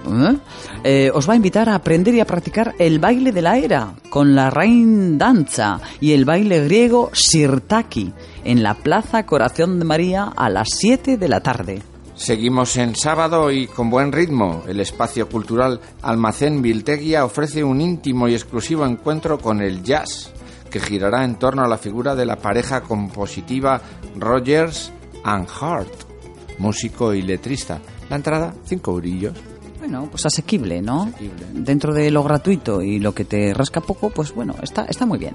¿eh? 0.07 0.37
Eh, 0.85 1.11
os 1.15 1.29
va 1.29 1.33
a 1.33 1.37
invitar 1.37 1.69
a 1.69 1.75
aprender 1.75 2.15
y 2.15 2.21
a 2.21 2.27
practicar 2.27 2.75
el 2.79 2.99
baile 2.99 3.33
de 3.33 3.43
la 3.43 3.59
era 3.59 3.95
con 4.11 4.35
la 4.35 4.51
Rain 4.51 5.17
Danza 5.17 5.81
y 6.01 6.13
el 6.13 6.25
baile 6.25 6.65
griego 6.65 7.11
Sirtaki 7.13 8.13
en 8.45 8.63
la 8.63 8.75
Plaza 8.75 9.25
Corazón 9.25 9.79
de 9.79 9.85
María 9.85 10.25
a 10.37 10.51
las 10.51 10.69
7 10.73 11.17
de 11.17 11.29
la 11.29 11.41
tarde. 11.41 11.83
Seguimos 12.15 12.77
en 12.77 12.97
sábado 12.97 13.51
y 13.53 13.69
con 13.69 13.91
buen 13.91 14.11
ritmo. 14.11 14.65
El 14.67 14.81
espacio 14.81 15.29
cultural 15.29 15.81
Almacén 16.03 16.61
Vilteguia 16.61 17.25
ofrece 17.25 17.63
un 17.63 17.81
íntimo 17.81 18.29
y 18.29 18.35
exclusivo 18.35 18.85
encuentro 18.85 19.39
con 19.39 19.63
el 19.63 19.85
jazz, 19.85 20.33
que 20.69 20.81
girará 20.81 21.25
en 21.25 21.37
torno 21.37 21.63
a 21.63 21.69
la 21.69 21.79
figura 21.79 22.15
de 22.15 22.27
la 22.27 22.37
pareja 22.37 22.83
compositiva 22.83 23.81
Rogers 24.17 24.93
and 25.25 25.49
Hart, 25.61 25.93
músico 26.59 27.15
y 27.15 27.23
letrista. 27.23 27.81
La 28.09 28.17
entrada, 28.17 28.55
cinco 28.65 28.93
eurillos. 28.93 29.35
Bueno, 29.79 30.09
pues 30.11 30.27
asequible, 30.27 30.83
¿no? 30.83 31.03
Asequible. 31.03 31.47
Dentro 31.53 31.95
de 31.95 32.11
lo 32.11 32.23
gratuito 32.23 32.83
y 32.83 32.99
lo 32.99 33.15
que 33.15 33.25
te 33.25 33.55
rasca 33.55 33.81
poco, 33.81 34.11
pues 34.11 34.35
bueno, 34.35 34.55
está, 34.63 34.85
está 34.85 35.07
muy 35.07 35.19
bien. 35.19 35.35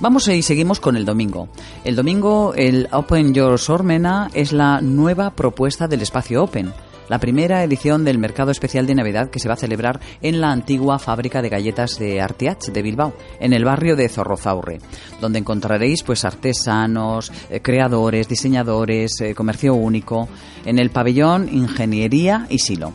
Vamos 0.00 0.28
y 0.28 0.42
seguimos 0.42 0.80
con 0.80 0.96
el 0.96 1.04
domingo. 1.04 1.48
El 1.84 1.94
domingo, 1.94 2.54
el 2.56 2.88
Open 2.90 3.34
Your 3.34 3.58
Sormena 3.58 4.30
es 4.32 4.52
la 4.52 4.80
nueva 4.80 5.30
propuesta 5.30 5.88
del 5.88 6.00
espacio 6.00 6.42
Open. 6.42 6.72
La 7.10 7.18
primera 7.18 7.64
edición 7.64 8.04
del 8.04 8.18
mercado 8.18 8.52
especial 8.52 8.86
de 8.86 8.94
Navidad 8.94 9.30
que 9.30 9.40
se 9.40 9.48
va 9.48 9.54
a 9.54 9.56
celebrar 9.56 9.98
en 10.22 10.40
la 10.40 10.52
antigua 10.52 11.00
fábrica 11.00 11.42
de 11.42 11.48
galletas 11.48 11.98
de 11.98 12.20
Artiach 12.20 12.66
de 12.66 12.82
Bilbao, 12.82 13.14
en 13.40 13.52
el 13.52 13.64
barrio 13.64 13.96
de 13.96 14.08
Zorrozaurre, 14.08 14.78
donde 15.20 15.40
encontraréis 15.40 16.04
pues 16.04 16.24
artesanos, 16.24 17.32
eh, 17.50 17.58
creadores, 17.62 18.28
diseñadores, 18.28 19.20
eh, 19.22 19.34
comercio 19.34 19.74
único, 19.74 20.28
en 20.64 20.78
el 20.78 20.90
pabellón 20.90 21.48
Ingeniería 21.52 22.46
y 22.48 22.60
Silo. 22.60 22.92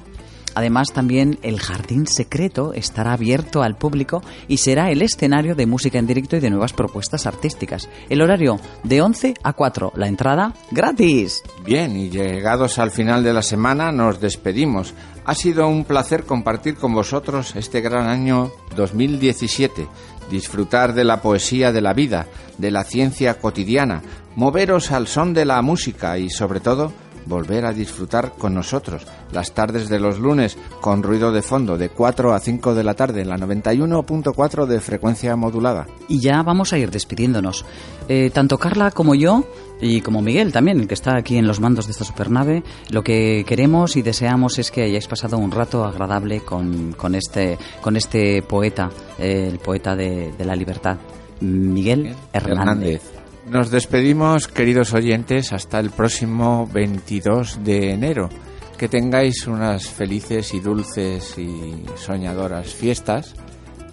Además, 0.55 0.87
también 0.93 1.37
el 1.41 1.59
Jardín 1.59 2.07
Secreto 2.07 2.73
estará 2.73 3.13
abierto 3.13 3.61
al 3.61 3.75
público 3.75 4.23
y 4.47 4.57
será 4.57 4.89
el 4.89 5.01
escenario 5.01 5.53
de 5.53 5.65
música 5.65 5.99
en 5.99 6.07
directo 6.07 6.37
y 6.37 6.39
de 6.39 6.49
nuevas 6.49 6.73
propuestas 6.73 7.25
artísticas. 7.25 7.89
El 8.09 8.21
horario 8.21 8.59
de 8.83 9.01
11 9.01 9.33
a 9.43 9.53
4, 9.53 9.93
la 9.95 10.07
entrada 10.07 10.53
gratis. 10.71 11.43
Bien, 11.65 11.97
y 11.97 12.09
llegados 12.09 12.79
al 12.79 12.91
final 12.91 13.23
de 13.23 13.33
la 13.33 13.41
semana 13.41 13.91
nos 13.91 14.21
despedimos. 14.21 14.93
Ha 15.25 15.35
sido 15.35 15.67
un 15.67 15.83
placer 15.83 16.23
compartir 16.23 16.75
con 16.75 16.93
vosotros 16.93 17.55
este 17.55 17.81
gran 17.81 18.07
año 18.07 18.51
2017, 18.75 19.87
disfrutar 20.29 20.93
de 20.93 21.03
la 21.03 21.21
poesía 21.21 21.71
de 21.71 21.81
la 21.81 21.93
vida, 21.93 22.27
de 22.57 22.71
la 22.71 22.83
ciencia 22.83 23.39
cotidiana, 23.39 24.01
moveros 24.35 24.91
al 24.91 25.07
son 25.07 25.33
de 25.33 25.45
la 25.45 25.61
música 25.61 26.17
y 26.17 26.29
sobre 26.29 26.59
todo 26.59 26.93
volver 27.25 27.65
a 27.65 27.73
disfrutar 27.73 28.33
con 28.37 28.53
nosotros 28.53 29.05
las 29.31 29.53
tardes 29.53 29.89
de 29.89 29.99
los 29.99 30.19
lunes 30.19 30.57
con 30.81 31.03
ruido 31.03 31.31
de 31.31 31.41
fondo 31.41 31.77
de 31.77 31.89
4 31.89 32.33
a 32.33 32.39
5 32.39 32.75
de 32.75 32.83
la 32.83 32.93
tarde 32.93 33.21
en 33.21 33.29
la 33.29 33.37
91.4 33.37 34.65
de 34.65 34.79
frecuencia 34.79 35.35
modulada. 35.35 35.87
Y 36.07 36.19
ya 36.19 36.41
vamos 36.43 36.73
a 36.73 36.77
ir 36.77 36.91
despidiéndonos. 36.91 37.65
Eh, 38.07 38.29
tanto 38.33 38.57
Carla 38.57 38.91
como 38.91 39.15
yo, 39.15 39.43
y 39.81 40.01
como 40.01 40.21
Miguel 40.21 40.51
también, 40.51 40.79
el 40.79 40.87
que 40.87 40.93
está 40.93 41.17
aquí 41.17 41.37
en 41.37 41.47
los 41.47 41.59
mandos 41.59 41.85
de 41.85 41.91
esta 41.91 42.05
supernave, 42.05 42.63
lo 42.89 43.03
que 43.03 43.43
queremos 43.45 43.95
y 43.95 44.01
deseamos 44.01 44.57
es 44.59 44.71
que 44.71 44.83
hayáis 44.83 45.07
pasado 45.07 45.37
un 45.37 45.51
rato 45.51 45.83
agradable 45.83 46.41
con, 46.41 46.93
con 46.93 47.15
este, 47.15 47.57
con 47.81 47.97
este 47.97 48.41
poeta, 48.41 48.89
eh, 49.19 49.49
el 49.51 49.59
poeta 49.59 49.95
de, 49.95 50.31
de 50.37 50.45
la 50.45 50.55
libertad, 50.55 50.97
Miguel 51.41 52.15
Hernández. 52.31 53.14
Nos 53.49 53.69
despedimos, 53.69 54.47
queridos 54.47 54.93
oyentes, 54.93 55.53
hasta 55.53 55.79
el 55.79 55.91
próximo 55.91 56.67
22 56.73 57.63
de 57.63 57.91
enero. 57.91 58.27
Que 58.75 58.89
tengáis 58.89 59.45
unas 59.45 59.87
felices 59.87 60.51
y 60.55 60.59
dulces 60.59 61.37
y 61.37 61.83
soñadoras 61.95 62.73
fiestas. 62.73 63.35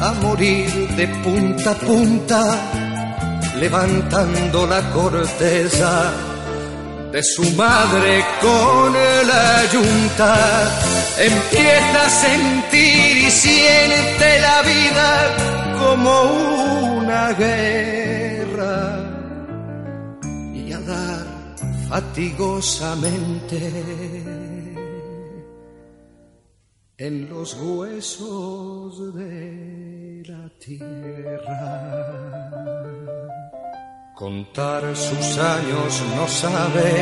a 0.00 0.12
morir 0.22 0.70
de 0.96 1.08
punta 1.08 1.72
a 1.72 1.74
punta, 1.74 2.40
levantando 3.62 4.66
la 4.66 4.82
corteza 4.90 6.12
de 7.12 7.22
su 7.22 7.44
madre 7.52 8.24
con 8.40 8.92
la 8.92 9.64
yunta. 9.72 10.34
Empieza 11.16 12.06
a 12.06 12.10
sentir 12.10 13.16
y 13.18 13.30
siente 13.30 14.40
la 14.40 14.62
vida 14.62 15.10
como 15.78 16.12
una 16.96 17.32
guerra 17.34 18.78
y 20.54 20.72
a 20.72 20.80
dar 20.80 21.24
fatigosamente 21.88 23.58
en 26.98 27.30
los 27.30 27.54
huesos 27.54 29.14
de 29.14 30.22
la 30.26 30.50
tierra. 30.58 32.02
Contar 34.22 34.82
sus 34.94 35.36
años 35.36 36.00
no 36.14 36.28
sabe 36.28 36.92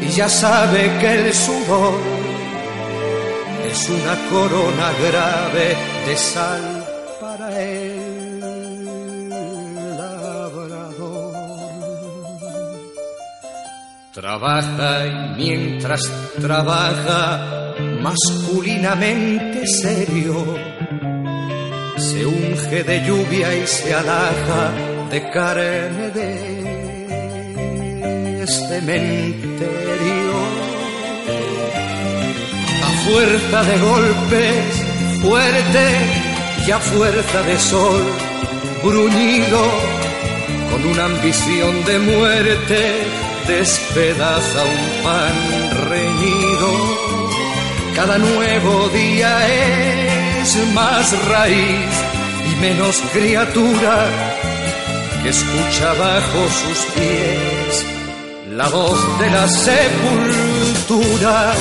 y 0.00 0.08
ya 0.08 0.26
sabe 0.26 0.90
que 0.98 1.12
el 1.20 1.34
sudor 1.34 2.00
es 3.70 3.90
una 3.90 4.16
corona 4.30 4.90
grave 5.06 5.76
de 6.06 6.16
sal 6.16 6.86
para 7.20 7.62
el 7.62 9.28
labrador. 9.98 11.34
Trabaja 14.14 15.06
y 15.06 15.34
mientras 15.36 16.10
trabaja 16.40 17.74
masculinamente 18.00 19.66
serio, 19.66 20.56
se 21.98 22.24
unge 22.24 22.82
de 22.82 23.04
lluvia 23.04 23.54
y 23.54 23.66
se 23.66 23.92
alaja 23.92 24.91
de 25.12 25.20
carne 25.30 26.10
de 26.10 26.28
cementerio. 28.46 30.32
A 32.82 32.90
fuerza 33.04 33.62
de 33.70 33.78
golpes, 33.78 34.64
fuerte 35.20 35.86
y 36.66 36.70
a 36.70 36.78
fuerza 36.78 37.42
de 37.42 37.58
sol, 37.58 38.02
bruñido, 38.82 39.62
con 40.70 40.86
una 40.86 41.04
ambición 41.04 41.84
de 41.84 41.98
muerte, 41.98 42.80
despedaza 43.46 44.62
un 44.64 45.02
pan 45.04 45.36
reñido 45.90 47.12
cada 47.94 48.16
nuevo 48.16 48.88
día 48.88 49.32
es 50.40 50.56
más 50.72 51.28
raíz 51.28 51.92
y 52.50 52.60
menos 52.60 53.02
criatura 53.12 54.31
escucha 55.28 55.94
bajo 55.94 56.48
sus 56.48 56.78
pies 56.94 57.84
la 58.50 58.68
voz 58.68 59.18
de 59.18 59.30
la 59.30 59.48
sepultura 59.48 61.54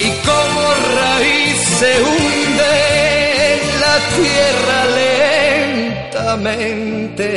y 0.00 0.10
como 0.26 0.74
raíz 0.96 1.58
se 1.80 2.02
hunde 2.02 2.74
en 3.52 3.60
la 3.84 3.96
tierra 4.16 4.78
lentamente 6.14 7.28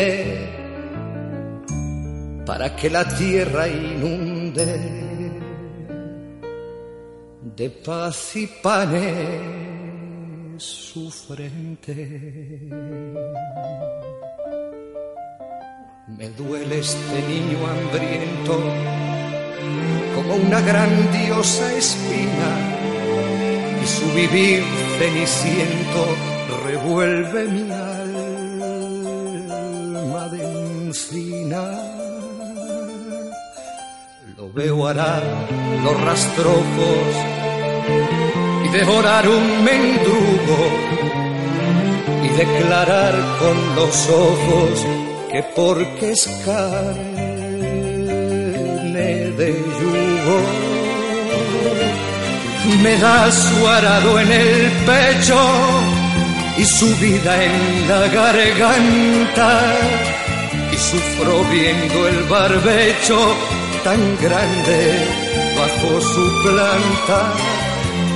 para 2.46 2.68
que 2.76 2.90
la 2.90 3.06
tierra 3.08 3.68
inunde 3.68 5.02
de 7.56 7.70
paz 7.70 8.36
y 8.36 8.48
panes 8.48 9.42
su 10.58 11.10
frente. 11.10 12.70
Me 16.08 16.30
duele 16.30 16.80
este 16.80 17.22
niño 17.28 17.60
hambriento 17.68 18.60
como 20.16 20.36
una 20.36 20.60
grandiosa 20.62 21.74
espina 21.74 22.50
y 23.82 23.86
su 23.88 24.12
vivir 24.14 24.64
ceniciento 24.98 26.08
revuelve 26.66 27.48
mi 27.48 27.72
alma 27.72 28.02
de 30.30 30.42
encina. 30.44 31.64
Lo 34.38 34.52
veo 34.52 34.88
arar 34.88 35.24
los 35.84 36.02
rastrojos 36.02 37.16
y 38.66 38.70
devorar 38.70 39.30
un 39.30 39.64
mendrugo 39.64 40.58
y 42.24 42.30
declarar 42.30 43.14
con 43.40 43.76
los 43.76 44.10
ojos 44.10 44.86
que 45.32 45.42
porque 45.56 46.12
es 46.12 46.28
carne 46.46 47.12
de 49.40 49.48
yugo 49.80 50.40
me 52.84 52.98
da 52.98 53.32
su 53.32 53.68
arado 53.68 54.20
en 54.20 54.32
el 54.32 54.72
pecho 54.86 55.40
y 56.58 56.66
su 56.66 56.88
vida 56.98 57.44
en 57.44 57.88
la 57.90 58.08
garganta 58.08 59.52
y 60.72 60.78
sufro 60.78 61.44
viendo 61.46 62.08
el 62.08 62.24
barbecho 62.24 63.18
tan 63.84 64.02
grande 64.22 64.80
bajo 65.58 66.02
su 66.02 66.44
planta 66.44 67.34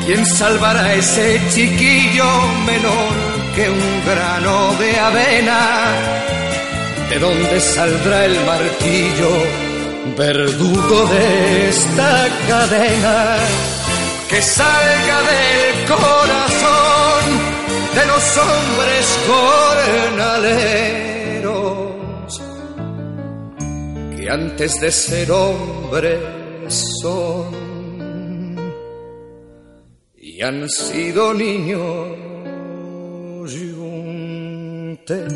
¿Quién 0.06 0.24
salvará 0.24 0.82
a 0.82 0.94
ese 0.94 1.42
chiquillo 1.50 2.30
menor 2.68 3.16
que 3.56 3.68
un 3.68 4.06
grano 4.06 4.76
de 4.76 5.00
avena? 5.00 6.25
¿De 7.10 7.20
dónde 7.20 7.60
saldrá 7.60 8.26
el 8.26 8.36
martillo, 8.46 9.30
verdugo 10.18 11.06
de 11.08 11.70
esta 11.70 12.28
cadena? 12.48 13.38
Que 14.30 14.42
salga 14.42 15.22
del 15.32 15.86
corazón 15.88 17.24
de 17.96 18.06
los 18.06 18.38
hombres 18.38 19.06
jornaleros, 19.28 20.62
que 24.18 24.30
antes 24.30 24.82
de 24.82 24.92
ser 24.92 25.32
hombres 25.32 26.20
son 27.02 27.66
y 30.18 30.42
han 30.42 30.68
sido 30.68 31.34
niños 31.34 32.18
yunteros. 33.54 35.36